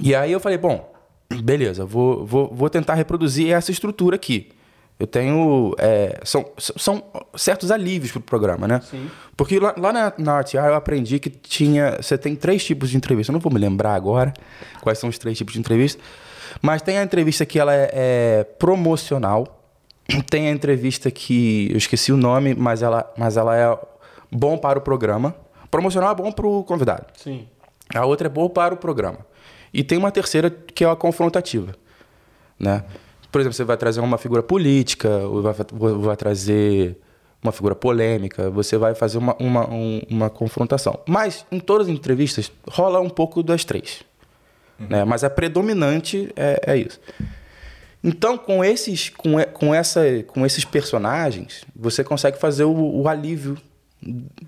[0.00, 0.92] E aí eu falei, bom,
[1.42, 4.50] beleza, vou, vou, vou tentar reproduzir essa estrutura aqui.
[5.00, 5.74] Eu tenho.
[5.78, 7.02] É, são, são
[7.34, 8.82] certos alívios para o programa, né?
[8.82, 9.10] Sim.
[9.34, 11.96] Porque lá, lá na, na RTR eu aprendi que tinha.
[12.02, 13.30] Você tem três tipos de entrevista.
[13.30, 14.34] Eu não vou me lembrar agora
[14.82, 16.02] quais são os três tipos de entrevista.
[16.60, 19.59] Mas tem a entrevista que ela é, é promocional.
[20.28, 21.68] Tem a entrevista que.
[21.70, 23.78] Eu esqueci o nome, mas ela, mas ela é
[24.30, 25.34] bom para o programa.
[25.70, 27.06] Promocional é bom para o convidado.
[27.16, 27.46] Sim.
[27.94, 29.18] A outra é boa para o programa.
[29.72, 31.74] E tem uma terceira que é a confrontativa,
[32.58, 32.84] né?
[33.30, 36.96] Por exemplo, você vai trazer uma figura política, ou vai, vai trazer
[37.42, 40.98] uma figura polêmica, você vai fazer uma, uma, um, uma confrontação.
[41.06, 44.02] Mas em todas as entrevistas rola um pouco das três.
[44.78, 44.86] Uhum.
[44.88, 45.04] Né?
[45.04, 47.00] Mas a predominante é, é, isso.
[48.02, 53.58] Então, com esses, com, com, essa, com esses personagens, você consegue fazer o, o alívio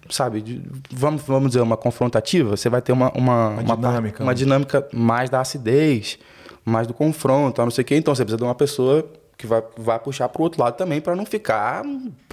[0.09, 4.23] sabe, de, vamos, vamos dizer, uma confrontativa, você vai ter uma, uma, uma, uma dinâmica,
[4.23, 4.37] uma né?
[4.37, 6.19] dinâmica mais da acidez,
[6.65, 7.97] mais do confronto, não sei o quê.
[7.97, 11.15] Então você precisa de uma pessoa que vai, vai puxar pro outro lado também para
[11.15, 11.83] não ficar,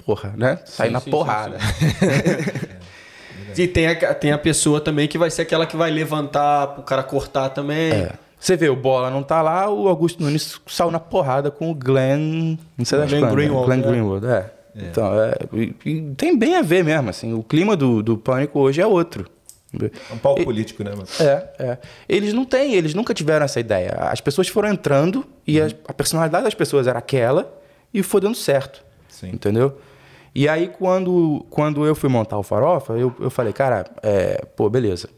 [0.04, 0.60] porra, né?
[0.64, 1.58] Sair sim, na sim, porrada.
[3.52, 6.68] Sim, e tem a, tem a pessoa também que vai ser aquela que vai levantar
[6.68, 7.92] pro cara cortar também.
[7.92, 8.12] É.
[8.40, 11.74] Você vê, o Bola não tá lá, o Augusto Nunes saiu na porrada com o
[11.74, 12.56] Glenn.
[12.76, 13.66] Não sei das Glenn quando, Greenwald.
[13.66, 14.50] Glenn Greenwald, é.
[14.74, 14.86] É.
[14.86, 18.58] Então, é, e, e tem bem a ver mesmo, assim, o clima do, do pânico
[18.58, 19.26] hoje é outro.
[19.78, 20.92] É um palco e, político, né?
[20.96, 21.20] Mas...
[21.20, 21.78] É, é.
[22.08, 23.90] Eles não têm, eles nunca tiveram essa ideia.
[24.10, 25.66] As pessoas foram entrando e uhum.
[25.66, 27.52] a, a, personalidade das pessoas era aquela
[27.92, 28.82] e foi dando certo.
[29.08, 29.30] Sim.
[29.30, 29.78] Entendeu?
[30.34, 34.68] E aí, quando, quando eu fui montar o Farofa, eu, eu falei, cara, é, pô,
[34.70, 35.08] beleza.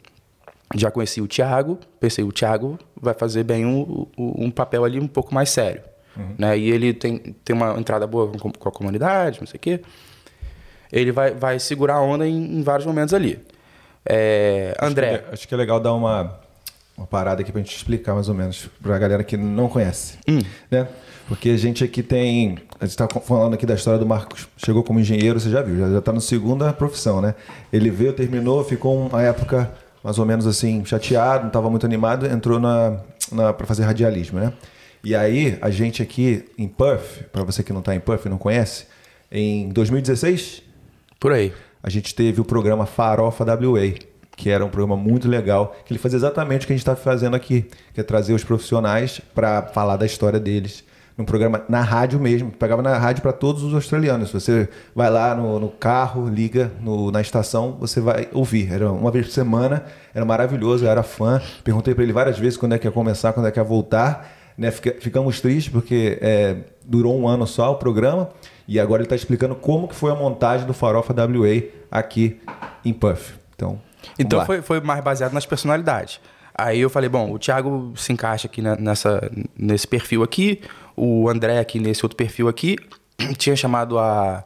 [0.75, 5.07] Já conheci o Thiago, pensei, o Thiago vai fazer bem um, um papel ali um
[5.07, 5.83] pouco mais sério.
[6.17, 6.35] Uhum.
[6.39, 6.59] Né?
[6.59, 9.81] E ele tem, tem uma entrada boa com, com a comunidade, não sei o quê.
[10.91, 13.39] Ele vai, vai segurar a onda em, em vários momentos ali.
[14.05, 15.19] É, acho André.
[15.19, 16.39] Que é, acho que é legal dar uma,
[16.97, 20.19] uma parada aqui pra gente explicar mais ou menos pra galera que não conhece,
[20.71, 20.89] né?
[21.29, 24.83] Porque a gente aqui tem, a gente tá falando aqui da história do Marcos, chegou
[24.83, 27.35] como engenheiro, você já viu, já, já tá na segunda profissão, né?
[27.73, 29.71] Ele veio, terminou, ficou uma época
[30.03, 32.99] mais ou menos assim, chateado, não estava muito animado, entrou na,
[33.31, 34.53] na para fazer radialismo, né?
[35.05, 38.29] E aí, a gente aqui em Perth, para você que não está em Perth e
[38.29, 38.87] não conhece,
[39.31, 40.63] em 2016,
[41.19, 41.53] Por aí.
[41.83, 43.95] a gente teve o programa Farofa WA,
[44.37, 46.95] que era um programa muito legal, que ele fazia exatamente o que a gente está
[46.95, 50.85] fazendo aqui, que é trazer os profissionais para falar da história deles.
[51.17, 54.33] Num programa na rádio mesmo, pegava na rádio para todos os australianos.
[54.33, 58.73] Você vai lá no, no carro, liga no- na estação, você vai ouvir.
[58.73, 61.41] Era uma vez por semana, era maravilhoso, eu era fã.
[61.63, 64.33] Perguntei para ele várias vezes quando é que ia começar, quando é que ia voltar.
[64.57, 64.71] Né?
[64.71, 68.29] Fica- ficamos tristes porque é, durou um ano só o programa
[68.67, 72.41] e agora ele está explicando como que foi a montagem do Farofa WA aqui
[72.85, 73.35] em Puff.
[73.55, 73.79] Então,
[74.19, 76.21] Então foi, foi mais baseado nas personalidades.
[76.55, 80.61] Aí eu falei, bom, o Thiago se encaixa aqui na- nessa, nesse perfil aqui,
[80.97, 82.77] o André aqui nesse outro perfil aqui.
[83.39, 84.45] Tinha chamado a.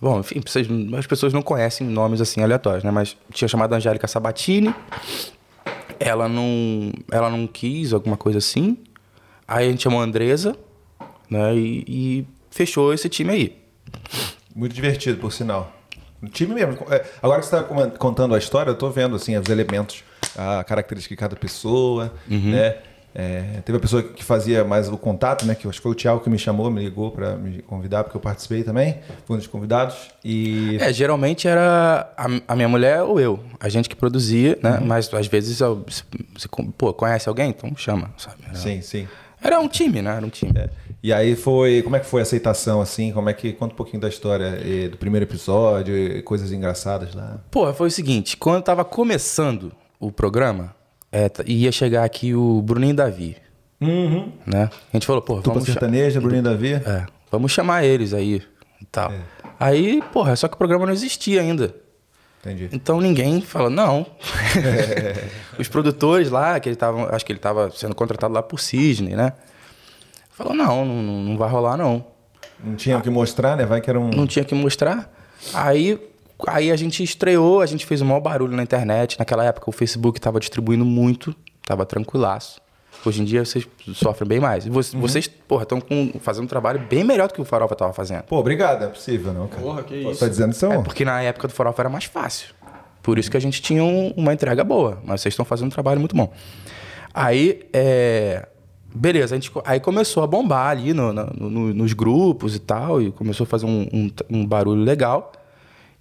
[0.00, 0.66] Bom, enfim, vocês-
[0.98, 2.90] as pessoas não conhecem nomes assim aleatórios, né?
[2.90, 4.74] Mas tinha chamado a Angélica Sabatini.
[5.98, 8.78] Ela não, ela não quis, alguma coisa assim.
[9.46, 10.56] Aí a gente chamou a Andresa,
[11.28, 11.54] né?
[11.54, 13.58] E, e fechou esse time aí.
[14.56, 15.70] Muito divertido, por sinal.
[16.22, 16.78] O time mesmo.
[16.90, 20.02] É, Agora que você está contando a história, eu tô vendo assim, os elementos,
[20.36, 22.76] a característica de cada pessoa, né?
[23.12, 25.56] É, teve a pessoa que fazia mais o contato, né?
[25.56, 28.04] Que eu acho que foi o Thiago que me chamou, me ligou para me convidar,
[28.04, 28.98] porque eu participei também.
[29.26, 29.96] Fui um dos convidados.
[30.24, 30.76] E.
[30.80, 34.78] É, geralmente era a, a minha mulher ou eu, a gente que produzia, né?
[34.78, 34.86] Uhum.
[34.86, 37.50] Mas às vezes eu- você, pô, conhece alguém?
[37.50, 38.36] Então chama, sabe?
[38.46, 39.08] Era, Sim, sim.
[39.42, 40.14] era um time, né?
[40.16, 40.52] Era um time.
[40.54, 40.70] É.
[41.02, 41.82] E aí foi.
[41.82, 43.10] Como é que foi a aceitação, assim?
[43.10, 43.52] Como é que.
[43.54, 47.38] Conta um pouquinho da história eh, do primeiro episódio, e coisas engraçadas lá.
[47.50, 50.74] Pô, foi o seguinte, quando eu tava começando o programa,
[51.12, 53.36] é, t- ia chegar aqui o Bruninho Davi,
[53.80, 54.32] Uhum.
[54.46, 54.68] né?
[54.92, 56.72] A gente falou, pô, Tupa vamos, sertaneja, Bruninho Davi.
[56.74, 58.42] é, vamos chamar eles aí
[58.80, 59.12] e tal.
[59.58, 61.74] Aí, porra, só que o programa não existia ainda.
[62.40, 62.70] Entendi.
[62.72, 64.06] Então ninguém falou, não.
[65.58, 69.14] Os produtores lá, que ele tava, acho que ele estava sendo contratado lá por Cisne,
[69.14, 69.34] né?
[70.30, 72.04] Falou, não, não, não não vai rolar não.
[72.62, 73.66] Não tinha o que mostrar, né?
[73.66, 74.08] Vai que era um.
[74.10, 75.12] Não tinha que mostrar.
[75.52, 75.98] Aí,
[76.46, 79.18] aí a gente estreou, a gente fez o maior barulho na internet.
[79.18, 81.34] Naquela época o Facebook estava distribuindo muito,
[81.66, 82.60] tava tranquilaço.
[83.04, 84.66] Hoje em dia vocês sofrem bem mais.
[84.66, 85.80] E vo- vocês, porra, estão
[86.20, 88.24] fazendo um trabalho bem melhor do que o Farofa tava fazendo.
[88.24, 88.84] Pô, obrigado.
[88.84, 89.62] É possível, não, cara.
[89.62, 90.20] Porra, que Pô, isso.
[90.20, 92.54] Tá dizendo isso, É porque na época do Farofa era mais fácil.
[93.02, 94.98] Por isso que a gente tinha um- uma entrega boa.
[95.04, 96.30] Mas vocês estão fazendo um trabalho muito bom.
[97.14, 98.46] Aí, é...
[98.92, 103.00] Beleza, a gente, aí começou a bombar ali no- no- no- nos grupos e tal.
[103.00, 105.30] E começou a fazer um, um- um barulho legal.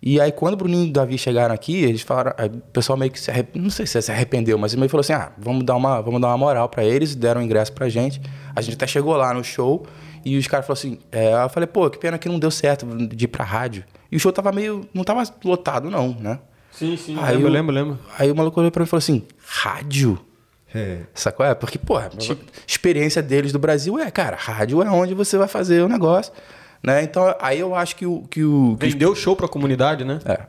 [0.01, 2.31] E aí, quando o Bruninho e o Davi chegaram aqui, eles falaram...
[2.45, 3.62] o pessoal meio que se arrependeu.
[3.63, 5.13] Não sei se se arrependeu, mas meio falou assim...
[5.13, 7.15] Ah, vamos dar uma, vamos dar uma moral pra eles.
[7.15, 8.21] Deram um ingresso pra gente.
[8.55, 9.85] A gente até chegou lá no show.
[10.23, 10.99] E os caras falaram assim...
[11.12, 13.83] É, eu falei, pô, que pena que não deu certo de ir pra rádio.
[14.12, 14.88] E o show tava meio...
[14.93, 16.39] Não tava lotado, não, né?
[16.71, 17.17] Sim, sim.
[17.19, 17.99] Aí lembro, eu- lembro, lembro.
[18.17, 20.17] Aí o maluco olhou pra mim e falou assim: rádio?
[20.73, 20.99] É.
[21.13, 21.45] Sacou?
[21.45, 22.09] É, porque, pô, a
[22.65, 26.31] experiência deles do Brasil é, cara, rádio é onde você vai fazer o negócio.
[26.82, 27.04] Né?
[27.04, 28.22] Então, aí eu acho que o.
[28.30, 30.20] Que o que os- Vendeu show pra comunidade, né?
[30.26, 30.39] é.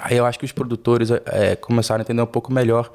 [0.00, 2.90] Aí eu acho que os produtores é, começaram a entender um pouco melhor.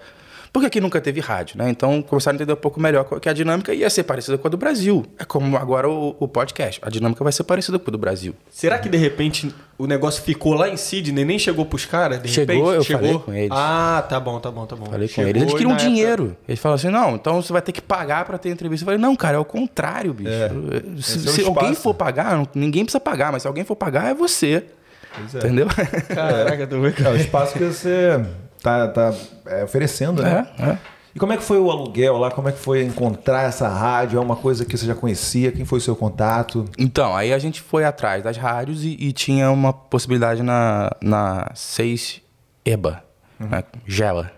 [0.52, 1.70] Porque aqui nunca teve rádio, né?
[1.70, 4.52] Então começaram a entender um pouco melhor que a dinâmica ia ser parecida com a
[4.52, 5.06] do Brasil.
[5.20, 6.80] É como agora o, o podcast.
[6.84, 8.34] A dinâmica vai ser parecida com a do Brasil.
[8.50, 12.22] Será que de repente o negócio ficou lá em Sydney, nem chegou pros caras?
[12.22, 13.50] De Chegou, repente, eu falei com eles.
[13.52, 14.86] Ah, tá bom, tá bom, tá bom.
[14.86, 15.42] Falei com Chegou eles.
[15.44, 16.38] Eles e queriam na época- dinheiro.
[16.48, 18.84] Eles falaram assim: não, então você vai ter que pagar pra ter entrevista.
[18.84, 20.30] Eu falei: não, cara, é o contrário, bicho.
[21.02, 24.10] Se, Esse é se alguém for pagar, ninguém precisa pagar, mas se alguém for pagar,
[24.10, 24.64] é você.
[25.34, 25.38] É.
[25.38, 25.68] Entendeu?
[26.14, 28.24] Caraca, tu vê, É o espaço que você
[28.62, 29.14] tá, tá
[29.46, 30.48] é, oferecendo, né?
[30.60, 30.78] É, é.
[31.16, 32.30] E como é que foi o aluguel lá?
[32.30, 34.18] Como é que foi encontrar essa rádio?
[34.18, 35.52] É uma coisa que você já conhecia?
[35.52, 36.66] Quem foi o seu contato?
[36.78, 41.50] Então, aí a gente foi atrás das rádios e, e tinha uma possibilidade na, na
[41.56, 42.22] 6
[42.64, 43.04] EBA,
[43.40, 43.48] Uhum.
[43.48, 43.64] né?
[43.86, 44.32] Gela.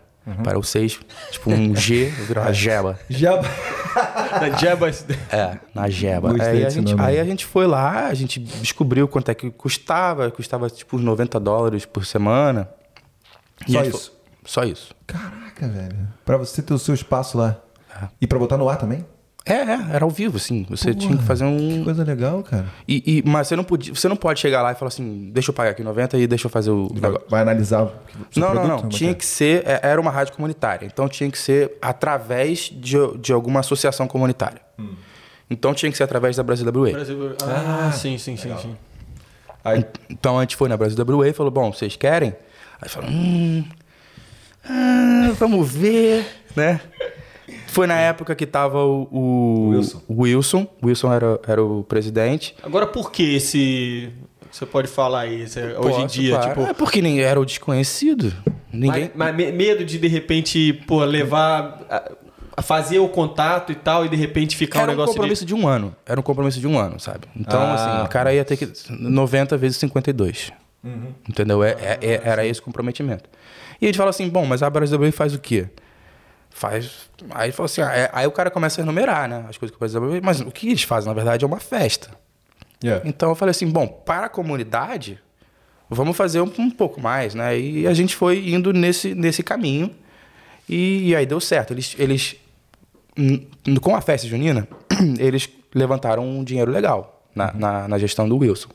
[0.44, 1.00] Para o 6,
[1.32, 3.00] tipo um G, virava Gela.
[3.10, 3.38] Já.
[4.40, 5.04] Da Jebas.
[5.32, 6.36] É, na Jeba.
[6.40, 10.30] Aí a, gente, aí a gente foi lá, a gente descobriu quanto é que custava.
[10.30, 12.70] Custava tipo uns 90 dólares por semana.
[13.68, 14.12] E Só isso?
[14.12, 14.96] foi- Só isso.
[15.06, 16.08] Caraca, velho.
[16.26, 17.58] Pra você ter o seu espaço lá.
[18.22, 19.06] E pra botar no ar também?
[19.46, 20.66] É, é, era ao vivo, assim.
[20.70, 21.84] Você tinha que fazer Que um.
[21.84, 22.66] coisa legal, cara.
[22.88, 25.50] E, e- mas você não, podia, você não pode chegar lá e falar assim, deixa
[25.50, 26.88] eu pagar aqui 90 e deixa eu fazer o.
[26.94, 27.92] Vai, vai analisar o
[28.32, 28.70] seu Não, não, produto?
[28.70, 28.78] não.
[28.78, 29.14] Como é Tinha é?
[29.14, 29.64] que ser.
[29.68, 30.86] é, Era uma rádio comunitária.
[30.86, 34.62] Então tinha que ser através de, de alguma associação comunitária.
[34.78, 34.94] Hum.
[35.50, 36.92] Então tinha que ser através da Brasil WA.
[36.92, 38.76] Brasil- Ah, sim, sim, sim, sim.
[39.64, 42.36] Aí, Então a gente foi na Brasil WA e falou: bom, vocês querem?
[42.82, 43.64] Aí falou: hum.
[44.64, 46.26] ah, vamos ver.
[46.56, 46.80] né?
[47.68, 50.02] Foi na época que tava o, o Wilson.
[50.08, 50.68] o Wilson.
[50.82, 52.56] O Wilson era, era o presidente.
[52.64, 54.10] Agora, por que esse.
[54.52, 56.50] Você pode falar aí, esse- hoje em Posso, dia, claro.
[56.50, 56.62] tipo.
[56.70, 58.34] É porque ninguém era o desconhecido.
[58.74, 59.12] Ninguém.
[59.16, 61.82] Mas, mas me- medo de, de repente, pô, levar.
[61.90, 62.12] A,
[62.58, 65.46] a fazer o contato e tal, e de repente ficar Era um um negócio compromisso
[65.46, 65.56] de...
[65.56, 65.96] um ano.
[66.06, 67.22] Era um compromisso de um ano, sabe?
[67.34, 67.74] Então, Ah.
[67.96, 68.68] assim, o cara ia ter que.
[68.90, 70.52] 90 vezes 52.
[71.28, 71.64] Entendeu?
[71.64, 73.30] É, é- é- era esse o comprometimento.
[73.82, 75.68] E a gente fala assim: bom, mas a Brasil faz o quê?
[76.50, 77.10] Faz.
[77.32, 79.46] Aí falou assim: ah, é- aí o cara começa a enumerar, né?
[79.50, 82.10] As coisas que o Brasil Mas o que eles fazem, na verdade, é uma festa.
[82.84, 83.08] Yeah.
[83.08, 85.20] Então eu falei assim, bom, para a comunidade,
[85.90, 87.60] vamos fazer um, um pouco mais, né?
[87.60, 89.94] E a gente foi indo nesse, nesse caminho
[90.68, 91.74] e, e aí deu certo.
[91.74, 92.38] Eles, eles
[93.82, 94.68] com a festa junina,
[95.20, 98.70] eles levantaram um dinheiro legal na, na, na gestão do Wilson.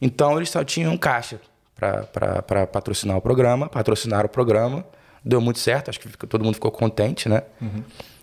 [0.00, 1.40] Então eles só tinham caixa
[1.74, 4.84] para patrocinar o programa, patrocinaram o programa,
[5.24, 7.42] deu muito certo, acho que todo mundo ficou contente, né?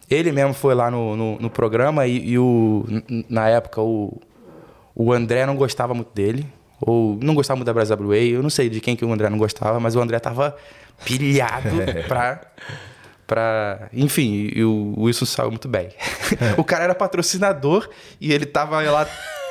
[0.10, 2.86] Ele mesmo foi lá no, no, no programa e, e o,
[3.30, 4.22] na época o,
[4.96, 6.48] o André não gostava muito dele,
[6.80, 9.30] ou não gostava muito da Brasil WA, eu não sei de quem que o André
[9.30, 10.56] não gostava, mas o André tava
[11.04, 11.70] pilhado
[12.08, 12.42] pra,
[13.26, 13.90] pra...
[13.92, 15.90] Enfim, e o Wilson saiu muito bem.
[16.58, 17.90] o cara era patrocinador
[18.22, 19.08] e ele tava lá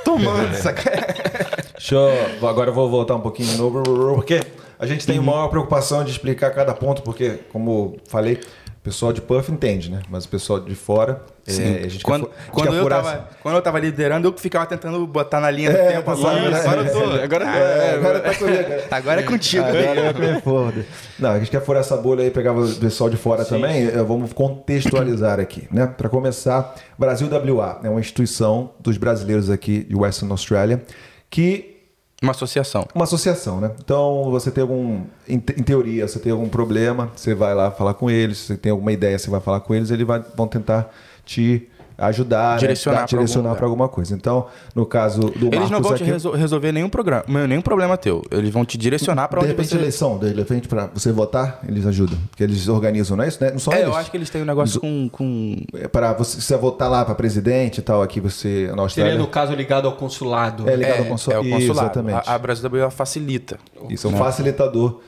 [0.07, 0.83] tomando, saca?
[1.73, 3.83] Deixa eu, agora eu vou voltar um pouquinho novo,
[4.15, 4.41] porque
[4.79, 8.41] a gente tem maior preocupação de explicar cada ponto, porque, como falei,
[8.87, 10.01] pessoal de Puff entende, né?
[10.09, 11.53] Mas o pessoal de fora, é,
[11.85, 15.05] a gente quando, quer, gente eu tava, quando eu tava liderando, eu que ficava tentando
[15.07, 16.09] botar na linha do É, tempo.
[16.11, 16.61] Agora, né?
[16.61, 17.11] agora eu tô.
[17.23, 18.63] Agora- É, agora tá comigo.
[18.91, 19.65] Agora é contigo.
[19.65, 20.87] Agora comer foda.
[21.19, 23.87] Não, a gente quer furar essa bolha aí, pegar o pessoal de fora também.
[23.89, 25.87] eh, Vamos contextualizar aqui, né?
[25.87, 30.83] Para começar, Brasil WA é uma instituição dos brasileiros aqui de Western Australia
[31.29, 31.76] que
[32.23, 32.87] Uma associação.
[32.95, 33.73] uma associação, né?
[33.79, 35.03] Então, você tem algum.
[35.29, 38.39] Em, te- em teoria, você tem algum problema, você vai lá falar com eles.
[38.39, 40.91] Você tem alguma ideia, você vai falar com eles, eles vão tentar
[41.27, 43.07] te ajudar, Direcionar né?
[43.07, 43.57] direcionar lugar.
[43.59, 44.15] para alguma coisa.
[44.15, 47.63] Então, no caso do Eles não Marcos vão te aqui, resol- resolver nenhum, programa, nenhum
[47.63, 48.23] problema teu.
[48.31, 49.77] Eles vão te direcionar de onde repente, você...
[49.77, 52.19] eleição, de repente, para você votar, eles ajudam.
[52.31, 53.43] Porque eles organizam, não é isso?
[53.43, 53.51] Né?
[53.51, 53.89] Não são É, eles.
[53.89, 55.09] eu acho que eles têm um negócio com...
[55.11, 55.57] com...
[55.91, 59.13] Para você, se você votar lá para presidente e tal, aqui você na Austrália.
[59.13, 60.69] Seria, no caso, ligado ao consulado.
[60.69, 61.87] É ligado é, ao consul- é o consulado.
[61.87, 62.29] Exatamente.
[62.29, 63.59] A, a Brasil facilita.
[63.89, 65.01] Isso é um facilitador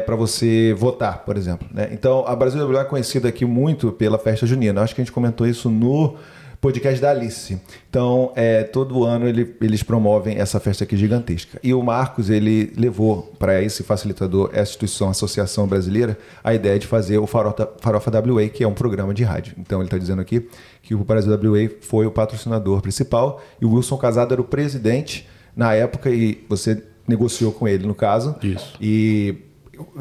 [0.00, 1.66] para você votar, por exemplo.
[1.72, 1.88] né?
[1.92, 4.80] Então, a Brasil WA é conhecida aqui muito pela festa junina.
[4.82, 6.16] Acho que a gente comentou isso no
[6.60, 7.58] podcast da Alice.
[7.88, 11.58] Então, é, todo ano ele- eles promovem essa festa aqui gigantesca.
[11.62, 16.78] E o Marcos, ele levou para esse facilitador, essa instituição, a Associação Brasileira, a ideia
[16.78, 19.54] de fazer o Farofa, Farofa WA, que é um programa de rádio.
[19.56, 20.48] Então, ele está dizendo aqui
[20.82, 25.26] que o Brasil WA foi o patrocinador principal e o Wilson Casado era o presidente
[25.56, 28.36] na época e você negociou com ele, no caso.
[28.42, 28.74] Isso.
[28.80, 29.34] E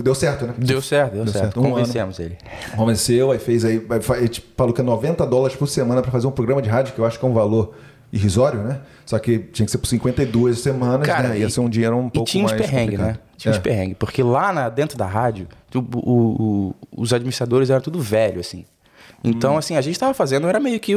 [0.02, 0.54] deu certo, né?
[0.58, 1.44] Deu certo, deu, Deu certo.
[1.46, 1.60] certo.
[1.62, 2.38] Um Convencemos ele.
[2.76, 6.32] Convenceu, aí fez aí, ele falou que é 90 dólares por semana para fazer um
[6.32, 7.74] programa de rádio, que eu acho que é um valor
[8.12, 8.82] irrisório, né?
[9.06, 11.40] Só que tinha que ser por 52 semanas, Cara, né?
[11.40, 13.06] Ia ser um dinheiro um E pouco tinha uns mais perrengues, né?
[13.06, 13.30] complicado.
[13.38, 13.62] Tinha uns É.
[13.62, 13.98] perrengues.
[14.00, 18.66] Porque lá na- dentro da rádio, o- o- o- os administradores eram tudo velho, assim.
[19.24, 19.58] Então, Hum.
[19.58, 20.94] assim, a gente estava fazendo, era meio que.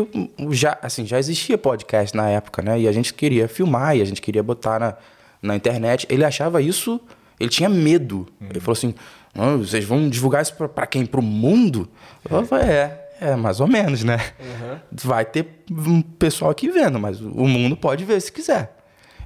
[0.50, 2.78] já, assim, já existia podcast na época, né?
[2.80, 4.94] E a gente queria filmar e a gente queria botar na,
[5.42, 6.06] na internet.
[6.08, 7.00] Ele achava isso.
[7.42, 8.26] Ele tinha medo.
[8.40, 8.46] Hum.
[8.50, 8.94] Ele falou assim:
[9.34, 11.04] "Ah, vocês vão divulgar isso pra- pra quem?
[11.04, 11.88] Pro mundo?
[12.30, 12.98] Eu falei, é.
[13.20, 14.18] É, mais ou menos, né?
[15.04, 18.76] Vai ter um pessoal aqui vendo, mas o mundo pode ver se quiser.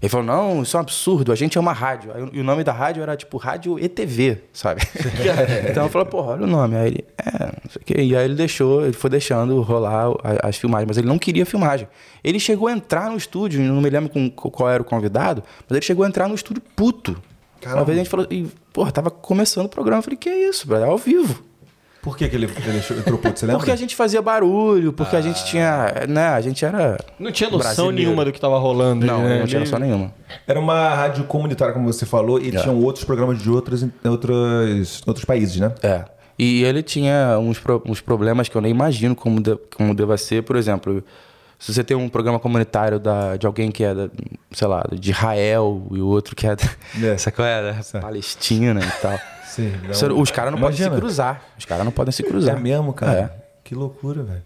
[0.02, 2.12] Ele falou, não, isso é um absurdo, a gente é uma rádio.
[2.14, 4.82] Aí, e o nome da rádio era tipo Rádio ETV, sabe?
[5.70, 6.76] então eu falei, porra, olha o nome.
[6.76, 7.94] Aí ele, é, não sei o quê.
[8.02, 10.08] E aí ele deixou, ele foi deixando rolar
[10.42, 11.88] as filmagens, mas ele não queria filmagem.
[12.22, 15.76] Ele chegou a entrar no estúdio, não me lembro com qual era o convidado, mas
[15.76, 17.16] ele chegou a entrar no estúdio puto.
[17.60, 17.80] Caramba.
[17.80, 19.98] Uma vez a gente falou, e, porra, tava começando o programa.
[19.98, 21.42] Eu falei, que isso, brother, é ao vivo.
[22.02, 23.28] Por que, que ele, ele puto?
[23.36, 23.58] Você lembra?
[23.58, 26.96] Porque a gente fazia barulho, porque a gente tinha, né, a gente era...
[27.18, 27.96] Não tinha noção brasileiro.
[27.96, 29.04] nenhuma do que tava rolando.
[29.04, 29.40] Não, né?
[29.40, 30.14] não tinha noção nenhuma.
[30.46, 35.24] Era uma rádio comunitária, como você falou, e tinham outros programas de outros, outros, outros
[35.24, 35.72] países, né?
[35.82, 36.04] É.
[36.38, 40.16] E ele tinha uns, pro- uns problemas que eu nem imagino como, de- como deva
[40.16, 40.44] ser.
[40.44, 41.02] Por exemplo,
[41.58, 44.08] se você tem um programa comunitário da, de alguém que é, da,
[44.52, 46.64] sei lá, de Israel e o outro que é, da,
[47.02, 47.16] É.
[47.18, 47.72] sabe qual é?
[47.72, 49.18] Da Palestina e tal.
[49.46, 49.72] Sim.
[50.16, 51.42] Os caras não podem se cruzar.
[51.58, 52.56] Os caras não podem se cruzar.
[52.56, 53.18] É mesmo, cara?
[53.18, 53.30] É.
[53.64, 54.42] Que loucura, velho.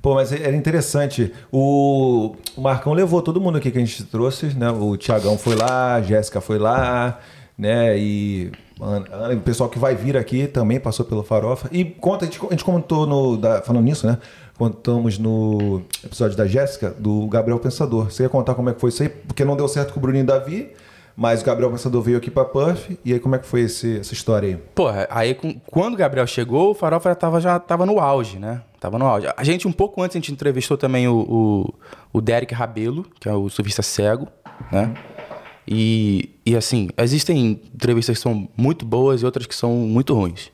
[0.00, 1.32] Pô, mas era interessante.
[1.50, 4.70] O, o Marcão levou todo mundo aqui que a gente trouxe, né?
[4.70, 7.18] O Tiagão foi lá, a Jéssica foi lá,
[7.56, 7.96] né?
[7.98, 8.50] E
[8.80, 11.68] o pessoal que vai vir aqui também passou pelo Farofa.
[11.70, 13.36] E conta, a gente, a gente comentou no.
[13.36, 14.18] da- falando nisso, né?
[14.56, 18.10] Contamos no episódio da Jéssica, do Gabriel Pensador.
[18.10, 19.08] Você ia contar como é que foi isso aí?
[19.08, 20.70] Porque não deu certo com o Bruninho Davi.
[21.16, 22.98] Mas o Gabriel Pensador veio aqui pra Puff.
[23.04, 24.56] E aí, como é que foi esse, essa história aí?
[24.74, 25.36] Porra, aí
[25.66, 28.62] quando o Gabriel chegou, o Farofa já tava, já tava no auge, né?
[28.80, 29.26] Tava no auge.
[29.36, 31.74] A gente, um pouco antes, a gente entrevistou também o, o,
[32.14, 34.26] o Derek Rabelo, que é o surfista cego,
[34.70, 34.94] né?
[35.68, 40.50] E, e assim, existem entrevistas que são muito boas e outras que são muito ruins.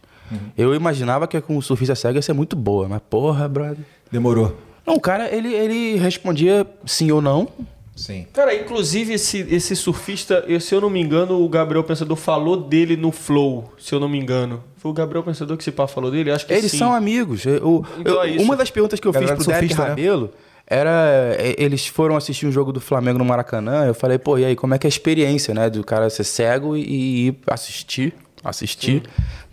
[0.56, 3.78] Eu imaginava que com o surfista cego ia ser muito boa, mas porra, brother.
[4.10, 4.56] Demorou.
[4.86, 7.48] Não, o cara, ele, ele respondia sim ou não.
[7.94, 8.26] Sim.
[8.32, 12.96] Cara, inclusive esse, esse surfista, se eu não me engano, o Gabriel Pensador falou dele
[12.96, 14.62] no Flow, se eu não me engano.
[14.76, 16.30] Foi o Gabriel Pensador que se pá falou dele?
[16.30, 16.78] Acho que Eles sim.
[16.78, 17.44] são amigos.
[17.44, 18.44] Eu- Então eu- é isso.
[18.44, 19.88] uma das perguntas que eu Galera fiz pro Derek surfista, né?
[19.90, 20.30] Rabelo
[20.64, 21.34] era.
[21.36, 23.84] é, Eles foram assistir um jogo do Flamengo no Maracanã.
[23.86, 25.68] Eu falei, pô, e aí, como é que é a experiência, né?
[25.68, 27.32] Do cara ser cego e, e ir
[28.44, 29.02] assistir, assistir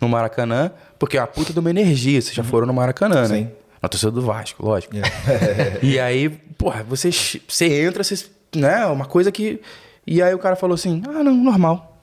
[0.00, 2.20] no Maracanã, porque é uma puta de uma energia.
[2.20, 3.36] Vocês já foram no Maracanã, né?
[3.36, 3.50] Sim.
[3.82, 4.94] Na torcida do Vasco, lógico.
[5.82, 8.86] e aí, porra, você, você entra, você, né?
[8.86, 9.60] Uma coisa que.
[10.06, 12.00] E aí o cara falou assim: ah, não, normal.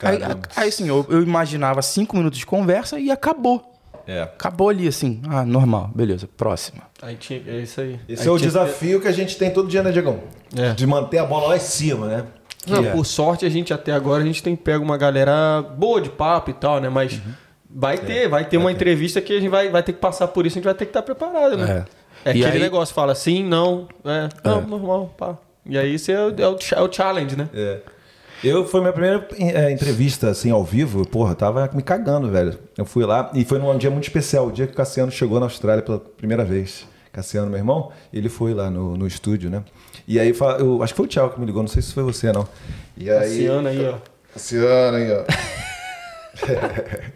[0.00, 0.18] Aí,
[0.56, 3.72] aí assim, eu, eu imaginava cinco minutos de conversa e acabou.
[4.06, 4.22] É.
[4.22, 5.22] Acabou ali, assim.
[5.28, 6.82] Ah, normal, beleza, próxima.
[7.00, 8.00] Aí tinha, é isso aí.
[8.08, 10.20] Esse Aí é o tinha- desafio que a gente tem todo dia, né, Diegão?
[10.56, 10.72] É.
[10.72, 12.24] De manter a bola lá em cima, né?
[12.66, 12.90] Não, é.
[12.92, 16.50] por sorte, a gente até agora a gente tem pego uma galera boa de papo
[16.50, 16.88] e tal, né?
[16.88, 17.32] Mas Uhum.
[17.68, 20.46] vai ter, vai ter uma entrevista que a gente vai, vai ter que passar por
[20.46, 21.84] isso, a gente vai ter que estar preparado, né?
[22.24, 25.36] É, E aquele aí- negócio, fala sim, não, é, não, normal, pá.
[25.66, 26.42] E aí isso é, o- é
[26.76, 27.48] é o challenge, né?
[27.52, 27.78] É.
[28.44, 31.06] Eu, foi minha primeira é, entrevista, assim, ao vivo.
[31.06, 32.58] Porra, tava me cagando, velho.
[32.76, 35.38] Eu fui lá e foi num dia muito especial, o dia que o Cassiano chegou
[35.38, 36.84] na Austrália pela primeira vez.
[37.12, 39.62] Cassiano, meu irmão, ele foi lá no, no estúdio, né?
[40.08, 42.02] E aí, eu acho que foi o Thiago que me ligou, não sei se foi
[42.02, 42.48] você, não.
[42.96, 43.98] E aí, Cassiano aí, ó.
[44.32, 45.24] Cassiano aí, ó.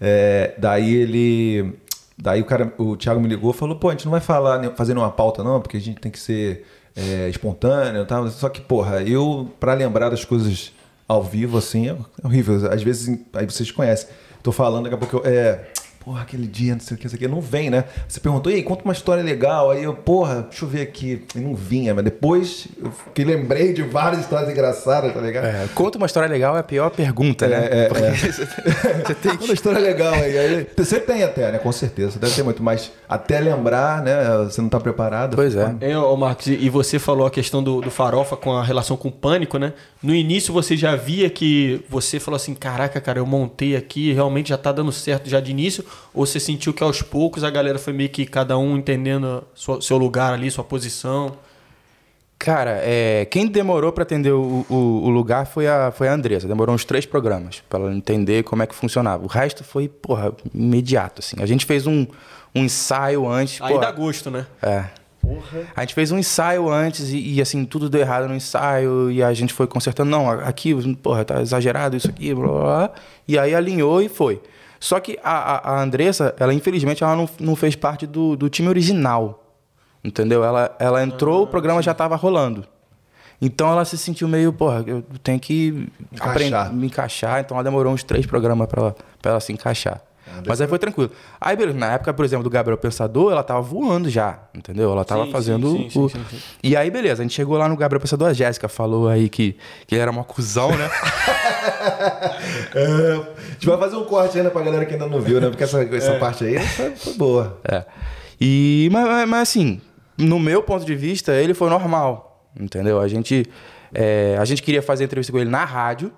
[0.00, 1.78] É, daí ele.
[2.18, 4.62] Daí o cara, o Thiago me ligou e falou, pô, a gente não vai falar,
[4.74, 8.28] fazer uma pauta, não, porque a gente tem que ser é, espontâneo e tal.
[8.28, 10.72] Só que, porra, eu, pra lembrar das coisas
[11.08, 12.70] ao vivo, assim, é horrível.
[12.70, 14.08] Às vezes, aí vocês conhecem.
[14.42, 15.32] Tô falando, daqui a pouco eu.
[15.32, 15.68] É,
[16.04, 17.84] porra, aquele dia, não sei o que, isso aqui, não vem, né?
[18.08, 19.70] Você perguntou, e aí, conta uma história legal.
[19.70, 21.24] Aí eu, porra, deixa eu ver aqui.
[21.34, 25.46] E não vinha, mas depois eu que lembrei de várias histórias engraçadas, tá ligado?
[25.46, 27.68] É, conta uma história legal é a pior pergunta, né?
[27.70, 28.14] É, é, Porque é.
[28.14, 28.32] você,
[29.06, 30.38] você tem Uma história legal aí.
[30.38, 30.66] aí.
[30.76, 31.58] Você tem até, né?
[31.58, 32.18] Com certeza.
[32.18, 34.14] Deve ter muito, mas até lembrar, né?
[34.44, 35.36] Você não tá preparado.
[35.36, 35.74] Pois é.
[35.80, 38.96] É, ô Marcos, e e você falou a questão do, do farofa com a relação
[38.96, 39.74] com o pânico, né?
[40.02, 44.48] No início você já via que você falou assim: caraca, cara, eu montei aqui, realmente
[44.48, 45.84] já tá dando certo já de início?
[46.12, 49.80] Ou você sentiu que aos poucos a galera foi meio que cada um entendendo sua-
[49.82, 51.36] seu lugar ali, sua posição?
[52.38, 54.74] Cara, é, quem demorou pra atender o, o,
[55.04, 56.46] o lugar foi a, foi a Andressa.
[56.46, 59.24] Demorou uns três programas pra ela entender como é que funcionava.
[59.24, 61.36] O resto foi, porra, imediato, assim.
[61.40, 62.06] A gente fez um,
[62.54, 63.62] um ensaio antes.
[63.62, 64.46] Aí porra, dá gosto, né?
[64.60, 64.84] É.
[65.74, 69.22] A gente fez um ensaio antes e, e, assim, tudo deu errado no ensaio e
[69.22, 70.10] a gente foi consertando.
[70.10, 72.90] Não, aqui, porra, tá exagerado isso aqui, blá, blá, blá.
[73.26, 74.42] E aí alinhou e foi.
[74.80, 78.68] Só que a, a, Andressa, ela infelizmente, ela não, não fez parte do, do time
[78.68, 79.40] original.
[80.02, 80.44] Entendeu?
[80.44, 82.66] Ela, ela entrou, o programa já tava rolando.
[83.40, 86.30] Então ela se sentiu meio, porra, eu tenho que Encaixar.
[86.30, 87.40] aprender- me encaixar.
[87.40, 90.00] Então ela demorou uns três programas pra ela, pra ela se encaixar.
[90.46, 91.10] Mas aí foi tranquilo.
[91.40, 94.90] Aí, beleza, na época, por exemplo, do Gabriel Pensador, ela tava voando já, entendeu?
[94.92, 96.10] Ela tava Sim, fazendo sim, sim, o.
[96.62, 99.56] E aí, beleza, a gente chegou lá no Gabriel Pensador, a Jéssica falou aí que,
[99.86, 100.90] que ele era uma cuzão, né?
[102.74, 105.48] É, a gente vai fazer um corte ainda pra galera que ainda não viu, né?
[105.48, 107.58] Porque essa, essa parte aí foi, foi boa.
[107.64, 107.84] É.
[108.40, 109.80] E, mas, mas- mas, assim,
[110.18, 113.00] no meu ponto de vista, ele foi normal, entendeu?
[113.00, 113.46] A gente,
[113.94, 116.12] é, a gente queria fazer entrevista com ele na rádio,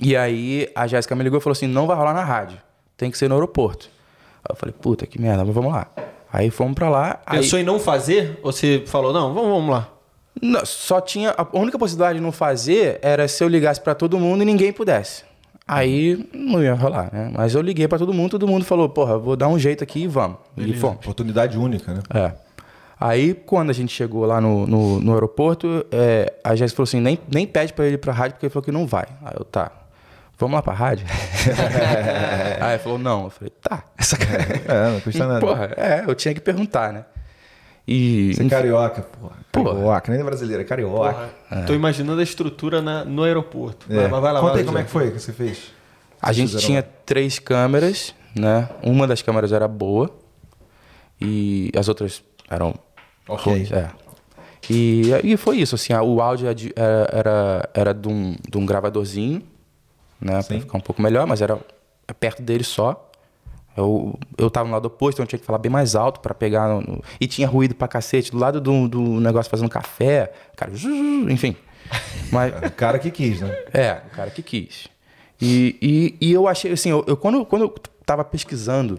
[0.00, 2.58] e aí a Jéssica me ligou e falou assim: não vai rolar na rádio,
[2.98, 3.88] tem que ser no aeroporto.
[4.44, 5.86] Aí eu falei: puta que merda, mas vamos lá.
[6.30, 7.20] Aí fomos pra lá.
[7.24, 8.38] Aí, Pensou em não fazer?
[8.42, 9.88] Ou você falou, não, vamos, vamos lá.
[10.42, 11.34] Não, só tinha.
[11.36, 14.72] A única possibilidade de não fazer era se eu ligasse pra todo mundo e ninguém
[14.72, 15.24] pudesse.
[15.66, 17.30] Aí não ia rolar, né?
[17.34, 20.02] Mas eu liguei pra todo mundo, todo mundo falou: porra, vou dar um jeito aqui
[20.02, 20.38] e vamos.
[20.56, 20.98] E fomos.
[20.98, 22.02] Oportunidade única, né?
[22.14, 22.32] É.
[23.00, 27.00] Aí, quando a gente chegou lá no, no, no aeroporto, é, a Jéssica falou assim:
[27.00, 29.06] nem, nem pede pra ele ir pra rádio, porque ele falou que não vai.
[29.24, 29.70] Aí eu, tá.
[30.38, 31.04] Vamos lá pra rádio?
[32.60, 33.24] Aí ele falou: não.
[33.24, 33.82] Eu falei: tá.
[33.96, 34.38] Essa cara.
[34.68, 35.40] É, não custa E, nada.
[35.40, 37.04] Porra, é, eu tinha que perguntar, né?
[37.86, 38.34] E.
[38.34, 39.36] Você é carioca, porra.
[39.50, 39.74] Porra.
[39.74, 41.28] Carioca, nem é brasileiro, é carioca.
[41.66, 43.86] Tô imaginando a estrutura na- no aeroporto.
[43.90, 44.06] É.
[44.08, 45.72] Vai, vai lá, Conta vai, aí como é que foi que você fez.
[46.20, 46.86] A gente fizeram tinha lá?
[47.06, 48.68] três câmeras, né?
[48.82, 50.10] Uma das câmeras era boa
[51.20, 52.74] e as outras eram
[53.28, 53.52] Ok.
[53.52, 53.72] ruins.
[53.72, 53.88] É.
[54.70, 58.36] E, e foi isso, assim, a- o áudio era, de- era, era, era de, um,
[58.50, 59.42] de um gravadorzinho,
[60.20, 60.42] né?
[60.42, 61.58] Pra ficar um pouco melhor, mas era
[62.18, 63.04] perto dele só.
[63.76, 66.34] Eu, eu tava no lado oposto, então eu tinha que falar bem mais alto pra
[66.34, 66.68] pegar.
[66.68, 70.72] no- e tinha ruído pra cacete, do lado do, do negócio fazendo café, cara,
[71.30, 71.54] enfim.
[72.32, 73.50] Mas, O cara que quis, né?
[73.72, 74.88] é, o cara que quis.
[75.40, 75.76] E,
[76.20, 78.98] e, e eu achei, assim, eu, eu- quando, quando eu tava pesquisando